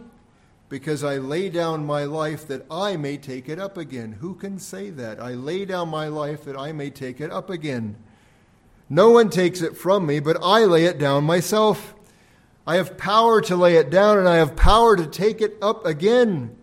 because 0.68 1.02
I 1.02 1.16
lay 1.16 1.48
down 1.48 1.86
my 1.86 2.04
life 2.04 2.46
that 2.48 2.66
I 2.70 2.98
may 2.98 3.16
take 3.16 3.48
it 3.48 3.58
up 3.58 3.78
again. 3.78 4.18
Who 4.20 4.34
can 4.34 4.58
say 4.58 4.90
that? 4.90 5.18
I 5.18 5.32
lay 5.32 5.64
down 5.64 5.88
my 5.88 6.08
life 6.08 6.44
that 6.44 6.58
I 6.58 6.72
may 6.72 6.90
take 6.90 7.18
it 7.18 7.30
up 7.30 7.48
again. 7.48 7.96
No 8.90 9.08
one 9.08 9.30
takes 9.30 9.62
it 9.62 9.78
from 9.78 10.04
me, 10.04 10.20
but 10.20 10.36
I 10.42 10.66
lay 10.66 10.84
it 10.84 10.98
down 10.98 11.24
myself. 11.24 11.94
I 12.66 12.76
have 12.76 12.98
power 12.98 13.40
to 13.40 13.56
lay 13.56 13.76
it 13.76 13.88
down, 13.88 14.18
and 14.18 14.28
I 14.28 14.36
have 14.36 14.56
power 14.56 14.94
to 14.94 15.06
take 15.06 15.40
it 15.40 15.56
up 15.62 15.86
again. 15.86 16.54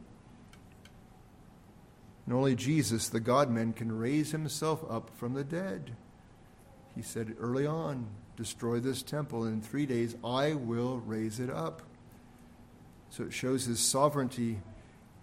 And 2.30 2.38
only 2.38 2.54
Jesus, 2.54 3.10
the 3.10 3.20
God 3.20 3.50
man, 3.50 3.74
can 3.74 3.92
raise 3.92 4.30
himself 4.30 4.86
up 4.88 5.10
from 5.18 5.34
the 5.34 5.44
dead. 5.44 5.96
He 6.96 7.02
said 7.02 7.36
early 7.40 7.66
on 7.66 8.06
destroy 8.38 8.80
this 8.80 9.02
temple, 9.02 9.46
and 9.46 9.56
in 9.56 9.62
three 9.68 9.88
days 9.88 10.16
I 10.24 10.54
will 10.54 11.00
raise 11.00 11.40
it 11.40 11.50
up. 11.50 11.82
So 13.10 13.24
it 13.24 13.34
shows 13.34 13.66
his 13.66 13.80
sovereignty 13.80 14.60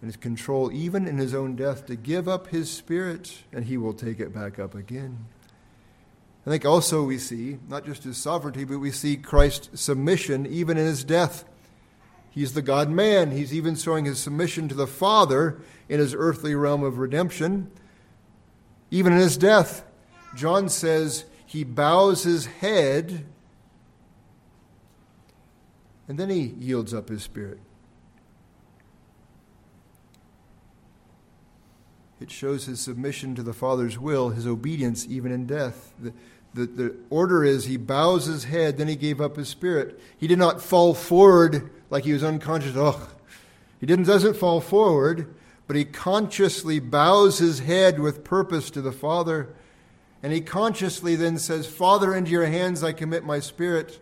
and 0.01 0.09
his 0.09 0.17
control, 0.17 0.73
even 0.73 1.07
in 1.07 1.17
his 1.17 1.33
own 1.33 1.55
death, 1.55 1.87
to 1.87 1.95
give 1.95 2.27
up 2.27 2.49
his 2.49 2.69
spirit, 2.73 3.45
and 3.53 3.67
he 3.67 3.77
will 3.77 3.95
take 3.95 4.19
it 4.19 4.35
back 4.35 4.59
up 4.59 4.75
again. 4.75 5.27
I 6.45 6.51
think 6.51 6.65
also 6.65 7.05
we 7.05 7.19
see 7.19 7.59
not 7.69 7.87
just 7.87 8.03
his 8.03 8.17
sovereignty, 8.17 8.65
but 8.65 8.81
we 8.81 8.91
see 8.91 9.17
Christ's 9.17 9.81
submission 9.81 10.45
even 10.45 10.77
in 10.77 10.87
his 10.87 11.05
death. 11.05 11.45
He's 12.37 12.53
the 12.53 12.61
God 12.61 12.91
man. 12.91 13.31
He's 13.31 13.55
even 13.55 13.77
showing 13.77 14.05
his 14.05 14.19
submission 14.19 14.69
to 14.69 14.75
the 14.75 14.87
Father 14.87 15.59
in 15.89 16.01
his 16.01 16.15
earthly 16.15 16.55
realm 16.55 16.83
of 16.83 16.99
redemption. 16.99 17.71
Even 18.91 19.15
in 19.15 19.21
his 19.21 19.39
death, 19.39 19.87
John 20.35 20.69
says 20.69 21.25
he 21.47 21.65
bows 21.65 22.25
his 22.25 22.45
head, 22.45 23.25
and 26.07 26.19
then 26.19 26.29
he 26.29 26.43
yields 26.59 26.93
up 26.93 27.09
his 27.09 27.23
spirit. 27.23 27.59
It 32.21 32.31
shows 32.31 32.67
his 32.67 32.81
submission 32.81 33.35
to 33.37 33.43
the 33.43 33.55
Father's 33.55 33.99
will, 33.99 34.29
his 34.29 34.47
obedience 34.47 35.07
even 35.09 35.33
in 35.33 35.47
death. 35.47 35.95
The, 35.99 36.13
the, 36.57 36.67
the 36.67 36.97
order 37.11 37.45
is 37.45 37.67
he 37.67 37.77
bows 37.77 38.27
his 38.27 38.45
head, 38.45 38.79
then 38.79 38.89
he 38.89 38.97
gave 38.97 39.21
up 39.21 39.37
his 39.37 39.49
spirit. 39.49 40.01
He 40.19 40.27
did 40.27 40.39
not 40.39 40.61
fall 40.61 40.95
forward 40.95 41.71
like 41.91 42.05
he 42.05 42.13
was 42.13 42.25
unconscious. 42.25 42.77
Ugh. 42.77 43.09
He 43.79 43.87
didn't, 43.87 44.07
doesn't 44.07 44.37
fall 44.37 44.61
forward, 44.61 45.35
but 45.67 45.77
he 45.77 45.85
consciously 45.85 46.81
bows 46.81 47.39
his 47.39 47.61
head 47.61 48.01
with 48.01 48.25
purpose 48.25 48.71
to 48.71 48.81
the 48.81 48.93
Father 48.93 49.55
and 50.23 50.33
he 50.33 50.41
consciously 50.41 51.15
then 51.15 51.39
says, 51.39 51.67
Father, 51.69 52.15
into 52.15 52.33
your 52.33 52.47
hands 52.47 52.83
I 52.83 52.93
commit 52.93 53.25
my 53.25 53.39
spirit. 53.39 54.01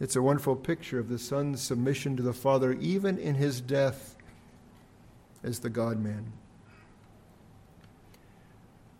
It's 0.00 0.16
a 0.16 0.22
wonderful 0.22 0.56
picture 0.56 0.98
of 0.98 1.08
the 1.08 1.20
Son's 1.20 1.62
submission 1.62 2.16
to 2.16 2.22
the 2.24 2.32
Father, 2.32 2.72
even 2.72 3.18
in 3.18 3.36
his 3.36 3.60
death 3.60 4.16
as 5.44 5.60
the 5.60 5.70
God 5.70 6.00
man. 6.00 6.32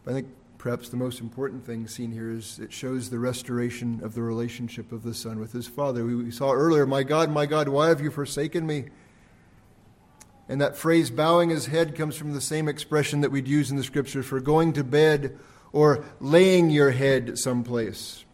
I 0.06 0.12
think 0.12 0.28
perhaps 0.60 0.90
the 0.90 0.96
most 0.96 1.20
important 1.20 1.64
thing 1.64 1.88
seen 1.88 2.12
here 2.12 2.30
is 2.30 2.58
it 2.58 2.70
shows 2.70 3.08
the 3.08 3.18
restoration 3.18 3.98
of 4.04 4.14
the 4.14 4.20
relationship 4.20 4.92
of 4.92 5.02
the 5.02 5.14
Son 5.14 5.40
with 5.40 5.52
his 5.52 5.66
Father. 5.66 6.04
We 6.04 6.30
saw 6.30 6.52
earlier, 6.52 6.84
My 6.84 7.02
God, 7.02 7.30
my 7.30 7.46
God, 7.46 7.68
why 7.68 7.88
have 7.88 8.02
you 8.02 8.10
forsaken 8.10 8.66
me? 8.66 8.84
And 10.50 10.60
that 10.60 10.76
phrase, 10.76 11.10
bowing 11.10 11.48
his 11.48 11.66
head, 11.66 11.96
comes 11.96 12.14
from 12.14 12.34
the 12.34 12.42
same 12.42 12.68
expression 12.68 13.22
that 13.22 13.30
we'd 13.30 13.48
use 13.48 13.70
in 13.70 13.78
the 13.78 13.82
scripture 13.82 14.22
for 14.22 14.38
going 14.38 14.74
to 14.74 14.84
bed 14.84 15.38
or 15.72 16.04
laying 16.20 16.68
your 16.68 16.90
head 16.90 17.38
someplace. 17.38 18.26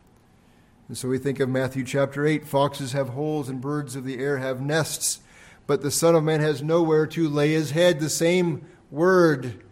And 0.88 0.98
so 0.98 1.08
we 1.08 1.18
think 1.18 1.38
of 1.38 1.48
Matthew 1.48 1.84
chapter 1.84 2.26
8 2.26 2.44
foxes 2.44 2.90
have 2.90 3.10
holes 3.10 3.48
and 3.48 3.60
birds 3.60 3.94
of 3.94 4.04
the 4.04 4.18
air 4.18 4.38
have 4.38 4.60
nests, 4.60 5.20
but 5.68 5.80
the 5.80 5.92
Son 5.92 6.16
of 6.16 6.24
Man 6.24 6.40
has 6.40 6.60
nowhere 6.60 7.06
to 7.06 7.28
lay 7.28 7.52
his 7.52 7.70
head. 7.70 8.00
The 8.00 8.10
same 8.10 8.66
word. 8.90 9.62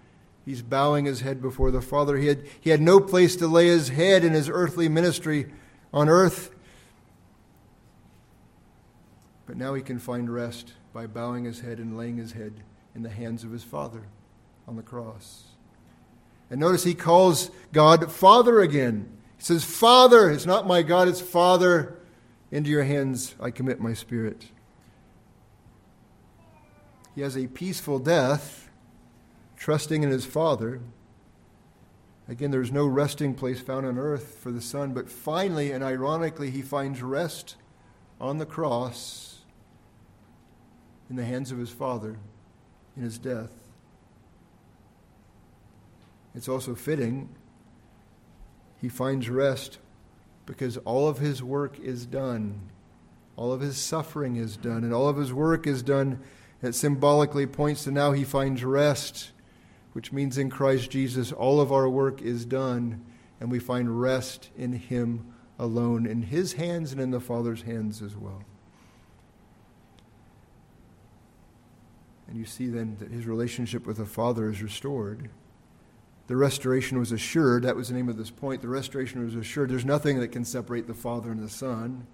He's 0.45 0.63
bowing 0.63 1.07
his 1.07 1.21
head 1.21 1.41
before 1.41 1.71
the 1.71 1.81
Father. 1.81 2.17
He 2.19 2.27
had, 2.27 2.45
he 2.61 2.71
had 2.71 2.81
no 2.81 3.01
place 3.01 3.37
to 3.37 3.47
lay 3.47 3.69
his 3.69 3.89
head 3.89 4.25
in 4.25 4.33
his 4.33 4.49
earthly 4.49 4.89
ministry 4.89 5.47
on 5.93 6.09
earth. 6.09 6.51
But 9.47 9.57
now 9.57 9.75
he 9.75 9.83
can 9.83 9.99
find 9.99 10.33
rest 10.33 10.75
by 10.93 11.07
bowing 11.07 11.45
his 11.45 11.61
head 11.61 11.79
and 11.79 11.97
laying 11.97 12.17
his 12.17 12.33
head 12.33 12.63
in 12.95 13.03
the 13.03 13.11
hands 13.11 13.45
of 13.45 13.51
his 13.51 13.65
Father 13.65 14.03
on 14.69 14.77
the 14.77 14.83
cross. 14.83 15.45
And 16.51 16.61
notice 16.61 16.85
he 16.85 16.95
calls 16.95 17.51
God 17.73 18.13
Father 18.13 18.61
again. 18.61 19.11
He 19.37 19.45
says, 19.45 19.65
Father, 19.65 20.31
it's 20.31 20.47
not 20.47 20.67
my 20.67 20.83
God, 20.83 21.09
it's 21.09 21.21
Father. 21.21 21.99
Into 22.51 22.71
your 22.71 22.85
hands 22.85 23.35
I 23.41 23.51
commit 23.51 23.81
my 23.81 23.95
spirit. 23.95 24.47
He 27.15 27.23
has 27.23 27.37
a 27.37 27.47
peaceful 27.47 27.99
death, 27.99 28.64
trusting 29.65 30.03
in 30.03 30.11
his 30.11 30.27
Father. 30.27 30.79
Again, 32.29 32.51
there's 32.51 32.71
no 32.71 32.87
resting 32.87 33.33
place 33.33 33.63
found 33.63 33.87
on 33.87 33.97
earth 33.97 34.37
for 34.43 34.53
the 34.53 34.61
Son, 34.61 34.93
but 34.93 35.09
finally 35.09 35.73
and 35.73 35.83
ironically, 35.83 36.51
he 36.51 36.61
finds 36.61 37.01
rest 37.01 37.57
on 38.21 38.37
the 38.37 38.45
cross 38.45 39.39
in 41.09 41.17
the 41.17 41.25
hands 41.25 41.51
of 41.51 41.57
his 41.57 41.71
Father 41.71 42.19
in 42.95 43.05
his 43.05 43.17
death. 43.17 43.53
It's 46.35 46.49
also 46.49 46.75
fitting 46.75 47.31
he 48.83 48.91
finds 48.91 49.31
rest 49.31 49.79
because 50.45 50.77
all 50.77 51.09
of 51.09 51.21
his 51.21 51.43
work 51.43 51.81
is 51.81 52.05
done. 52.05 52.69
All 53.35 53.51
of 53.51 53.63
his 53.63 53.79
suffering 53.79 54.37
is 54.37 54.59
done, 54.59 54.85
and 54.85 54.93
all 54.93 55.09
of 55.09 55.17
his 55.17 55.33
work 55.33 55.67
is 55.67 55.83
done. 55.83 56.21
It 56.61 56.75
symbolically 56.75 57.47
points 57.47 57.85
to 57.85 57.91
now 57.91 58.13
he 58.13 58.25
finds 58.25 58.63
rest, 58.63 59.31
which 59.95 60.13
means 60.13 60.39
in 60.39 60.51
Christ 60.51 60.91
Jesus, 60.91 61.33
all 61.33 61.61
of 61.61 61.73
our 61.73 61.89
work 61.89 62.21
is 62.21 62.45
done, 62.45 63.05
and 63.41 63.51
we 63.51 63.59
find 63.59 64.01
rest 64.01 64.51
in 64.57 64.75
him 64.75 65.33
alone, 65.59 66.07
in 66.07 66.23
his 66.23 66.53
hands 66.53 66.93
and 66.93 67.01
in 67.01 67.11
the 67.11 67.21
Father's 67.21 67.63
hands 67.63 68.03
as 68.03 68.15
well. 68.15 68.45
And 72.29 72.37
you 72.37 72.45
see 72.45 72.67
then 72.69 72.97
that 73.01 73.11
his 73.11 73.27
relationship 73.27 73.87
with 73.87 73.97
the 73.97 74.07
Father 74.07 74.51
is 74.51 74.63
restored 74.63 75.31
the 76.27 76.37
restoration 76.37 76.99
was 76.99 77.13
assured. 77.13 77.65
That 77.65 77.77
was 77.77 77.89
the 77.89 77.95
name 77.95 78.09
of 78.09 78.17
this 78.17 78.31
point. 78.31 78.63
The 78.63 78.69
restoration 78.69 79.23
was 79.23 79.35
assured. 79.35 79.71
There's 79.71 79.85
nothing 79.85 80.21
that 80.21 80.29
can 80.29 80.45
separate 80.45 80.87
the 80.87 80.95
Father 80.95 81.31
and 81.31 81.43
the 81.43 81.51
Son. 81.51 82.07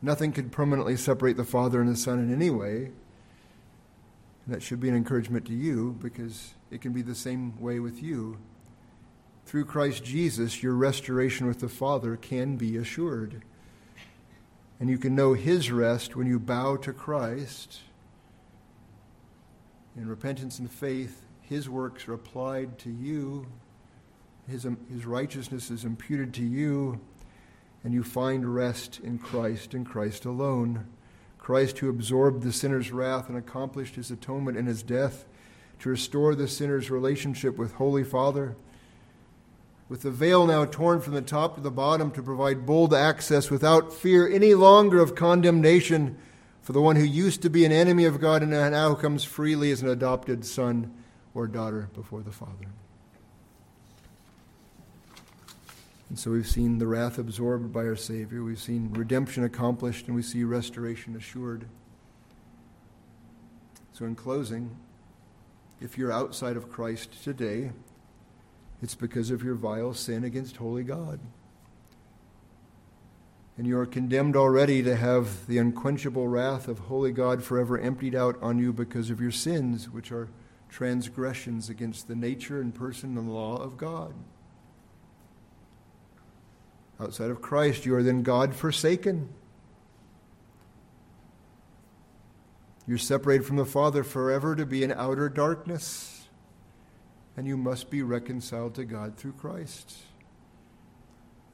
Nothing 0.00 0.32
could 0.32 0.50
permanently 0.50 0.96
separate 0.96 1.36
the 1.36 1.44
Father 1.44 1.80
and 1.80 1.90
the 1.90 1.96
Son 1.96 2.18
in 2.18 2.32
any 2.32 2.48
way. 2.48 2.90
And 4.46 4.54
that 4.54 4.62
should 4.62 4.80
be 4.80 4.88
an 4.88 4.96
encouragement 4.96 5.44
to 5.46 5.52
you 5.52 5.96
because 6.00 6.54
it 6.70 6.80
can 6.80 6.92
be 6.92 7.02
the 7.02 7.14
same 7.14 7.60
way 7.60 7.80
with 7.80 8.02
you. 8.02 8.38
Through 9.44 9.64
Christ 9.64 10.04
Jesus, 10.04 10.62
your 10.62 10.74
restoration 10.74 11.46
with 11.46 11.60
the 11.60 11.68
Father 11.68 12.16
can 12.16 12.56
be 12.56 12.76
assured. 12.76 13.42
And 14.78 14.88
you 14.88 14.96
can 14.96 15.16
know 15.16 15.34
His 15.34 15.72
rest 15.72 16.14
when 16.14 16.26
you 16.26 16.38
bow 16.38 16.76
to 16.76 16.92
Christ. 16.92 17.80
In 19.96 20.08
repentance 20.08 20.58
and 20.58 20.70
faith, 20.70 21.24
His 21.40 21.68
works 21.68 22.06
are 22.06 22.14
applied 22.14 22.78
to 22.78 22.90
you, 22.90 23.46
His, 24.46 24.64
um, 24.64 24.78
his 24.88 25.04
righteousness 25.04 25.70
is 25.70 25.84
imputed 25.84 26.32
to 26.34 26.44
you, 26.44 27.00
and 27.82 27.92
you 27.92 28.04
find 28.04 28.54
rest 28.54 29.00
in 29.02 29.18
Christ 29.18 29.74
and 29.74 29.84
Christ 29.84 30.24
alone. 30.24 30.86
Christ, 31.38 31.78
who 31.78 31.88
absorbed 31.88 32.42
the 32.42 32.52
sinner's 32.52 32.92
wrath 32.92 33.28
and 33.28 33.36
accomplished 33.36 33.96
his 33.96 34.10
atonement 34.10 34.56
in 34.56 34.66
his 34.66 34.82
death 34.82 35.24
to 35.80 35.88
restore 35.88 36.34
the 36.34 36.46
sinner's 36.46 36.90
relationship 36.90 37.58
with 37.58 37.74
Holy 37.74 38.04
Father. 38.04 38.54
With 39.88 40.02
the 40.02 40.10
veil 40.10 40.46
now 40.46 40.64
torn 40.66 41.00
from 41.00 41.14
the 41.14 41.22
top 41.22 41.56
to 41.56 41.60
the 41.60 41.70
bottom 41.70 42.10
to 42.12 42.22
provide 42.22 42.64
bold 42.64 42.94
access 42.94 43.50
without 43.50 43.92
fear 43.92 44.28
any 44.28 44.54
longer 44.54 45.00
of 45.00 45.14
condemnation 45.14 46.16
for 46.62 46.72
the 46.72 46.80
one 46.80 46.96
who 46.96 47.02
used 47.02 47.42
to 47.42 47.50
be 47.50 47.64
an 47.64 47.72
enemy 47.72 48.04
of 48.04 48.20
God 48.20 48.42
and 48.42 48.52
now 48.52 48.94
comes 48.94 49.24
freely 49.24 49.72
as 49.72 49.82
an 49.82 49.88
adopted 49.88 50.44
son 50.44 50.94
or 51.34 51.46
daughter 51.46 51.88
before 51.94 52.20
the 52.20 52.30
Father. 52.30 52.68
And 56.10 56.18
so 56.18 56.32
we've 56.32 56.46
seen 56.46 56.78
the 56.78 56.86
wrath 56.86 57.18
absorbed 57.18 57.72
by 57.72 57.84
our 57.84 57.96
Savior, 57.96 58.42
we've 58.42 58.60
seen 58.60 58.92
redemption 58.92 59.44
accomplished, 59.44 60.06
and 60.06 60.14
we 60.14 60.22
see 60.22 60.44
restoration 60.44 61.16
assured. 61.16 61.66
So, 63.92 64.04
in 64.04 64.16
closing, 64.16 64.76
if 65.80 65.96
you're 65.96 66.12
outside 66.12 66.56
of 66.56 66.70
Christ 66.70 67.24
today, 67.24 67.72
it's 68.82 68.94
because 68.94 69.30
of 69.30 69.42
your 69.42 69.54
vile 69.54 69.94
sin 69.94 70.24
against 70.24 70.56
holy 70.56 70.84
God. 70.84 71.20
And 73.58 73.66
you 73.66 73.78
are 73.78 73.86
condemned 73.86 74.36
already 74.36 74.82
to 74.82 74.96
have 74.96 75.46
the 75.46 75.58
unquenchable 75.58 76.28
wrath 76.28 76.68
of 76.68 76.78
holy 76.78 77.12
God 77.12 77.42
forever 77.42 77.78
emptied 77.78 78.14
out 78.14 78.40
on 78.42 78.58
you 78.58 78.72
because 78.72 79.10
of 79.10 79.20
your 79.20 79.30
sins, 79.30 79.90
which 79.90 80.10
are 80.12 80.28
transgressions 80.70 81.68
against 81.68 82.08
the 82.08 82.14
nature 82.14 82.60
and 82.60 82.74
person 82.74 83.18
and 83.18 83.34
law 83.34 83.56
of 83.56 83.76
God. 83.76 84.14
Outside 86.98 87.30
of 87.30 87.42
Christ, 87.42 87.84
you 87.84 87.94
are 87.94 88.02
then 88.02 88.22
God 88.22 88.54
forsaken. 88.54 89.28
You're 92.90 92.98
separated 92.98 93.46
from 93.46 93.54
the 93.54 93.64
Father 93.64 94.02
forever 94.02 94.56
to 94.56 94.66
be 94.66 94.82
in 94.82 94.90
outer 94.90 95.28
darkness. 95.28 96.26
And 97.36 97.46
you 97.46 97.56
must 97.56 97.88
be 97.88 98.02
reconciled 98.02 98.74
to 98.74 98.84
God 98.84 99.16
through 99.16 99.34
Christ. 99.34 99.94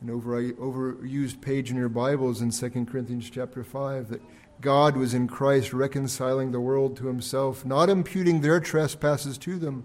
An 0.01 0.09
over, 0.09 0.43
overused 0.43 1.43
page 1.43 1.71
in 1.71 1.77
your 1.77 1.91
Bibles 1.91 2.41
in 2.41 2.53
2 2.53 2.87
Corinthians 2.87 3.29
chapter 3.29 3.63
5 3.63 4.09
that 4.09 4.23
God 4.63 4.97
was 4.97 5.13
in 5.13 5.29
Christ 5.29 5.75
reconciling 5.75 6.53
the 6.53 6.61
world 6.61 6.97
to 6.97 7.07
himself, 7.07 7.67
not 7.67 7.91
imputing 7.91 8.41
their 8.41 8.59
trespasses 8.59 9.37
to 9.37 9.59
them, 9.59 9.85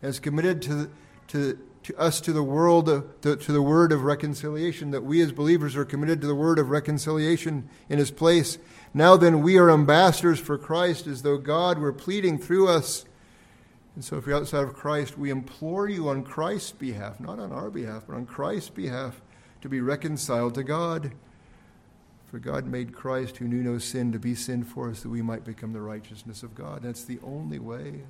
as 0.00 0.18
committed 0.18 0.62
to, 0.62 0.90
to 1.28 1.58
to 1.86 1.96
us 1.96 2.20
to 2.20 2.32
the 2.32 2.42
world 2.42 2.88
uh, 2.88 3.02
to, 3.20 3.36
to 3.36 3.52
the 3.52 3.62
word 3.62 3.92
of 3.92 4.02
reconciliation 4.02 4.90
that 4.90 5.04
we 5.04 5.20
as 5.20 5.30
believers 5.30 5.76
are 5.76 5.84
committed 5.84 6.20
to 6.20 6.26
the 6.26 6.34
word 6.34 6.58
of 6.58 6.68
reconciliation 6.68 7.68
in 7.88 7.98
his 7.98 8.10
place 8.10 8.58
now 8.96 9.16
then 9.16 9.42
we 9.42 9.58
are 9.58 9.70
ambassadors 9.70 10.40
for 10.40 10.56
christ 10.56 11.06
as 11.06 11.22
though 11.22 11.36
god 11.36 11.78
were 11.78 11.92
pleading 11.92 12.38
through 12.38 12.68
us. 12.68 13.04
And 13.94 14.04
so 14.04 14.16
if 14.16 14.26
you're 14.26 14.36
outside 14.36 14.64
of 14.64 14.74
christ 14.74 15.18
we 15.18 15.30
implore 15.30 15.88
you 15.88 16.08
on 16.08 16.24
christ's 16.24 16.72
behalf 16.72 17.20
not 17.20 17.38
on 17.38 17.52
our 17.52 17.70
behalf 17.70 18.04
but 18.08 18.16
on 18.16 18.26
christ's 18.26 18.70
behalf 18.70 19.20
to 19.60 19.68
be 19.68 19.80
reconciled 19.80 20.54
to 20.54 20.62
god. 20.62 21.12
For 22.30 22.38
god 22.38 22.66
made 22.66 22.94
christ 22.94 23.36
who 23.36 23.46
knew 23.46 23.62
no 23.62 23.78
sin 23.78 24.12
to 24.12 24.18
be 24.18 24.34
sin 24.34 24.64
for 24.64 24.90
us 24.90 25.02
that 25.02 25.10
we 25.10 25.22
might 25.22 25.44
become 25.44 25.72
the 25.72 25.80
righteousness 25.80 26.42
of 26.42 26.54
god. 26.54 26.82
That's 26.82 27.04
the 27.04 27.20
only 27.22 27.58
way. 27.58 28.02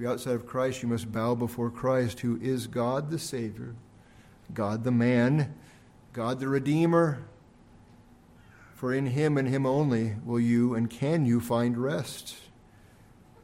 If 0.00 0.04
you're 0.04 0.12
outside 0.12 0.34
of 0.34 0.46
Christ, 0.46 0.82
you 0.82 0.88
must 0.88 1.12
bow 1.12 1.34
before 1.34 1.68
Christ, 1.68 2.20
who 2.20 2.38
is 2.40 2.66
God 2.66 3.10
the 3.10 3.18
Savior, 3.18 3.74
God 4.54 4.82
the 4.82 4.90
man, 4.90 5.54
God 6.14 6.40
the 6.40 6.48
Redeemer. 6.48 7.22
For 8.80 8.94
in 8.94 9.08
Him 9.08 9.36
and 9.36 9.46
Him 9.46 9.66
only 9.66 10.14
will 10.24 10.40
you 10.40 10.74
and 10.74 10.88
can 10.88 11.26
you 11.26 11.38
find 11.38 11.76
rest. 11.76 12.34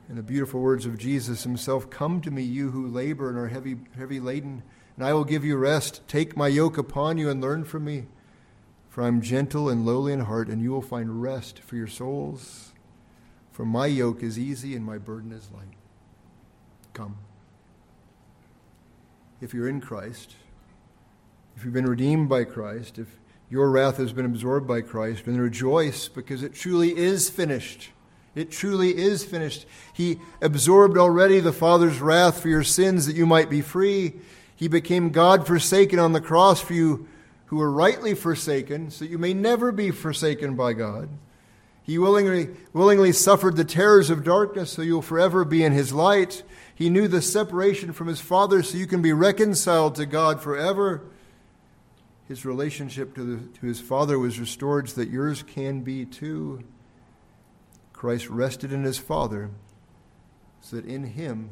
And 0.09 0.17
the 0.17 0.23
beautiful 0.23 0.63
words 0.63 0.87
of 0.87 0.97
Jesus 0.97 1.43
Himself 1.43 1.91
Come 1.91 2.23
to 2.23 2.31
me, 2.31 2.43
you 2.43 2.71
who 2.71 2.87
labor 2.87 3.29
and 3.29 3.37
are 3.37 3.49
heavy, 3.49 3.77
heavy 3.99 4.19
laden, 4.19 4.63
and 4.97 5.05
I 5.05 5.13
will 5.13 5.27
give 5.27 5.45
you 5.45 5.59
rest. 5.59 6.01
Take 6.09 6.39
my 6.39 6.49
yoke 6.49 6.79
upon 6.79 7.19
you 7.19 7.29
and 7.29 7.43
learn 7.43 7.65
from 7.65 7.85
me. 7.85 8.07
For 8.89 9.05
I 9.05 9.09
am 9.09 9.21
gentle 9.21 9.69
and 9.69 9.85
lowly 9.85 10.15
in 10.15 10.21
heart, 10.21 10.49
and 10.49 10.63
you 10.63 10.71
will 10.71 10.81
find 10.81 11.21
rest 11.21 11.59
for 11.59 11.77
your 11.77 11.87
souls. 11.87 12.73
For 13.53 13.67
my 13.67 13.89
yoke 13.89 14.23
is 14.23 14.39
easy 14.39 14.75
and 14.75 14.87
my 14.87 14.97
burden 14.97 15.33
is 15.33 15.51
light 15.53 15.77
come. 16.95 17.19
If 19.43 19.53
you're 19.53 19.69
in 19.69 19.83
Christ, 19.83 20.35
if 21.57 21.63
you've 21.63 21.75
been 21.75 21.85
redeemed 21.85 22.31
by 22.31 22.45
Christ, 22.45 22.99
if 22.99 23.19
your 23.49 23.71
wrath 23.71 23.97
has 23.99 24.13
been 24.13 24.25
absorbed 24.25 24.67
by 24.67 24.81
Christ, 24.81 25.27
and 25.27 25.41
rejoice 25.41 26.09
because 26.09 26.43
it 26.43 26.55
truly 26.55 26.97
is 26.97 27.31
finished. 27.31 27.91
It 28.35 28.51
truly 28.51 28.97
is 28.97 29.25
finished. 29.25 29.67
He 29.95 30.21
absorbed 30.43 30.99
already 30.99 31.41
the 31.41 31.53
Father's 31.53 32.01
wrath 32.01 32.41
for 32.41 32.49
your 32.49 32.65
sins 32.65 33.07
that 33.07 33.17
you 33.17 33.25
might 33.25 33.49
be 33.49 33.63
free. 33.63 34.15
He 34.55 34.69
became 34.69 35.11
God 35.11 35.47
forsaken 35.47 35.99
on 35.99 36.13
the 36.13 36.21
cross 36.21 36.61
for 36.61 36.75
you 36.75 37.09
who 37.47 37.57
were 37.57 37.71
rightly 37.71 38.15
forsaken, 38.15 38.91
so 38.91 39.05
you 39.05 39.19
may 39.19 39.33
never 39.33 39.73
be 39.73 39.91
forsaken 39.91 40.55
by 40.55 40.73
God. 40.73 41.09
He 41.83 41.99
willingly, 41.99 42.49
willingly 42.73 43.13
suffered 43.13 43.57
the 43.57 43.65
terrors 43.65 44.11
of 44.11 44.25
darkness 44.25 44.73
so 44.73 44.83
you'll 44.83 45.03
forever 45.03 45.45
be 45.45 45.63
in 45.63 45.73
His 45.73 45.93
light. 45.93 46.43
He 46.75 46.91
knew 46.91 47.07
the 47.07 47.23
separation 47.23 47.93
from 47.93 48.09
his 48.09 48.21
Father 48.21 48.63
so 48.63 48.77
you 48.77 48.87
can 48.87 49.01
be 49.01 49.13
reconciled 49.13 49.95
to 49.95 50.05
God 50.05 50.43
forever. 50.43 51.03
His 52.29 52.45
relationship 52.45 53.15
to, 53.15 53.23
the, 53.23 53.59
to 53.59 53.67
his 53.67 53.81
Father 53.81 54.19
was 54.19 54.41
restored 54.41 54.89
so 54.89 55.01
that 55.01 55.11
yours 55.11 55.43
can 55.43 55.83
be 55.83 56.05
too. 56.05 56.65
Christ 57.93 58.29
rested 58.29 58.73
in 58.73 58.83
his 58.83 58.99
Father 58.99 59.51
so 60.61 60.77
that 60.77 60.85
in 60.85 61.05
him 61.05 61.51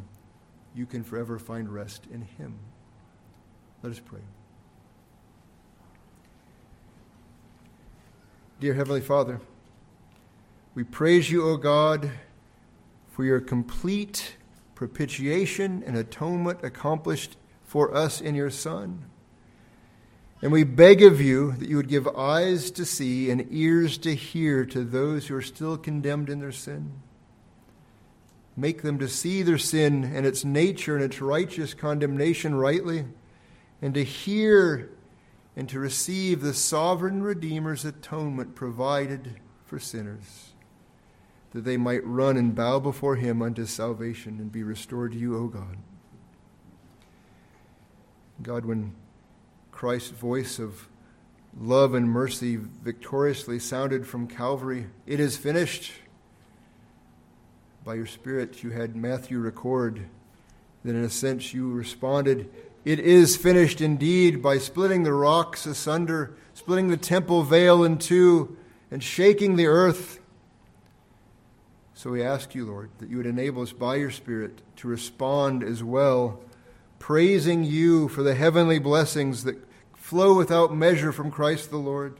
you 0.75 0.87
can 0.87 1.05
forever 1.05 1.39
find 1.39 1.72
rest 1.72 2.07
in 2.12 2.22
him. 2.22 2.59
Let 3.83 3.93
us 3.93 4.01
pray. 4.01 4.20
Dear 8.61 8.75
Heavenly 8.75 9.01
Father, 9.01 9.41
we 10.75 10.83
praise 10.83 11.31
you, 11.31 11.49
O 11.49 11.57
God, 11.57 12.11
for 13.09 13.25
your 13.25 13.41
complete 13.41 14.37
propitiation 14.75 15.85
and 15.87 15.97
atonement 15.97 16.61
accomplished 16.64 17.37
for 17.62 17.95
us 17.95 18.20
in 18.20 18.35
your 18.35 18.51
Son. 18.51 19.05
And 20.45 20.53
we 20.53 20.62
beg 20.62 21.03
of 21.03 21.22
you 21.22 21.53
that 21.53 21.70
you 21.70 21.78
would 21.78 21.88
give 21.88 22.07
eyes 22.07 22.70
to 22.72 22.84
see 22.84 23.30
and 23.30 23.47
ears 23.51 23.97
to 23.97 24.14
hear 24.14 24.66
to 24.66 24.84
those 24.84 25.26
who 25.26 25.36
are 25.36 25.40
still 25.40 25.78
condemned 25.78 26.28
in 26.28 26.40
their 26.40 26.53
sin. 26.53 26.92
Make 28.55 28.82
them 28.82 28.99
to 28.99 29.09
see 29.09 29.40
their 29.40 29.57
sin 29.57 30.05
and 30.05 30.26
its 30.26 30.45
nature 30.45 30.97
and 30.97 31.03
its 31.03 31.22
righteous 31.22 31.72
condemnation 31.72 32.57
rightly, 32.57 33.07
and 33.80 33.95
to 33.95 34.05
hear 34.05 34.90
and 35.57 35.66
to 35.70 35.78
receive 35.78 36.42
the 36.42 36.53
sovereign 36.53 37.22
Redeemer's 37.22 37.86
atonement 37.86 38.55
provided 38.55 39.40
for 39.64 39.78
sinners 39.78 40.51
that 41.53 41.64
they 41.64 41.78
might 41.78 42.05
run 42.05 42.36
and 42.36 42.55
bow 42.55 42.80
before 42.80 43.16
him 43.16 43.40
unto 43.40 43.64
salvation 43.64 44.38
and 44.38 44.53
be 44.53 44.62
restored 44.62 45.12
to 45.12 45.18
you, 45.18 45.38
O 45.38 45.47
God. 45.47 45.78
God, 48.42 48.66
when 48.66 48.95
Christ's 49.75 50.11
voice 50.11 50.61
of 50.61 50.89
love 51.61 51.95
and 51.95 52.09
mercy 52.09 52.57
victoriously 52.57 53.59
sounded 53.59 54.07
from 54.07 54.29
Calvary, 54.29 54.87
It 55.05 55.18
is 55.18 55.37
finished. 55.37 55.93
By 57.85 57.95
your 57.97 58.07
Spirit, 58.07 58.62
you 58.62 58.70
had 58.70 58.95
Matthew 58.95 59.41
record. 59.41 60.07
That 60.85 60.95
in 60.95 61.03
a 61.03 61.11
sense 61.11 61.53
you 61.53 61.72
responded, 61.72 62.49
It 62.85 63.01
is 63.01 63.37
finished 63.37 63.81
indeed, 63.81 64.41
by 64.41 64.59
splitting 64.59 65.03
the 65.03 65.12
rocks 65.12 65.66
asunder, 65.66 66.37
splitting 66.55 66.89
the 66.89 66.97
temple 66.97 67.43
veil 67.43 67.83
in 67.83 67.99
two, 67.99 68.57
and 68.93 69.03
shaking 69.03 69.57
the 69.57 69.66
earth. 69.66 70.20
So 71.95 72.11
we 72.11 72.22
ask 72.22 72.55
you, 72.55 72.64
Lord, 72.64 72.91
that 72.99 73.11
you 73.11 73.16
would 73.16 73.27
enable 73.27 73.62
us 73.62 73.72
by 73.72 73.97
your 73.97 74.12
Spirit 74.12 74.62
to 74.77 74.89
respond 74.89 75.64
as 75.64 75.83
well, 75.83 76.41
praising 77.01 77.64
you 77.64 78.09
for 78.09 78.22
the 78.22 78.35
heavenly 78.35 78.79
blessings 78.79 79.45
that 79.45 79.64
flow 80.05 80.34
without 80.34 80.76
measure 80.76 81.11
from 81.12 81.30
Christ 81.30 81.70
the 81.70 81.78
Lord. 81.78 82.18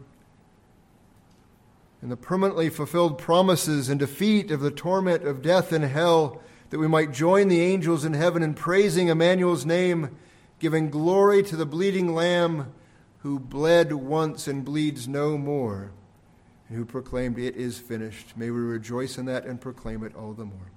and 2.01 2.11
the 2.11 2.17
permanently 2.17 2.71
fulfilled 2.71 3.19
promises 3.19 3.91
and 3.91 4.01
defeat 4.01 4.51
of 4.51 4.61
the 4.61 4.71
torment 4.71 5.27
of 5.27 5.43
death 5.43 5.71
and 5.71 5.85
hell, 5.85 6.41
that 6.71 6.79
we 6.79 6.89
might 6.89 7.13
join 7.13 7.49
the 7.49 7.61
angels 7.61 8.05
in 8.05 8.15
heaven 8.15 8.43
in 8.43 8.55
praising 8.55 9.09
Emmanuel's 9.09 9.67
name, 9.67 10.17
giving 10.59 10.89
glory 10.89 11.43
to 11.43 11.57
the 11.57 11.67
bleeding 11.67 12.15
Lamb 12.15 12.73
who 13.19 13.39
bled 13.39 13.93
once 13.93 14.49
and 14.49 14.65
bleeds 14.65 15.07
no 15.07 15.37
more, 15.37 15.93
and 16.69 16.79
who 16.79 16.87
proclaimed, 16.87 17.39
It 17.39 17.57
is 17.57 17.79
finished. 17.79 18.35
May 18.35 18.51
we 18.51 18.61
rejoice 18.61 19.19
in 19.19 19.27
that 19.27 19.45
and 19.45 19.61
proclaim 19.61 20.03
it 20.05 20.15
all 20.15 20.33
the 20.33 20.47
more. 20.47 20.73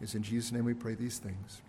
It's 0.00 0.16
in 0.16 0.24
Jesus' 0.24 0.52
name 0.52 0.64
we 0.64 0.74
pray 0.74 0.94
these 0.94 1.18
things. 1.18 1.62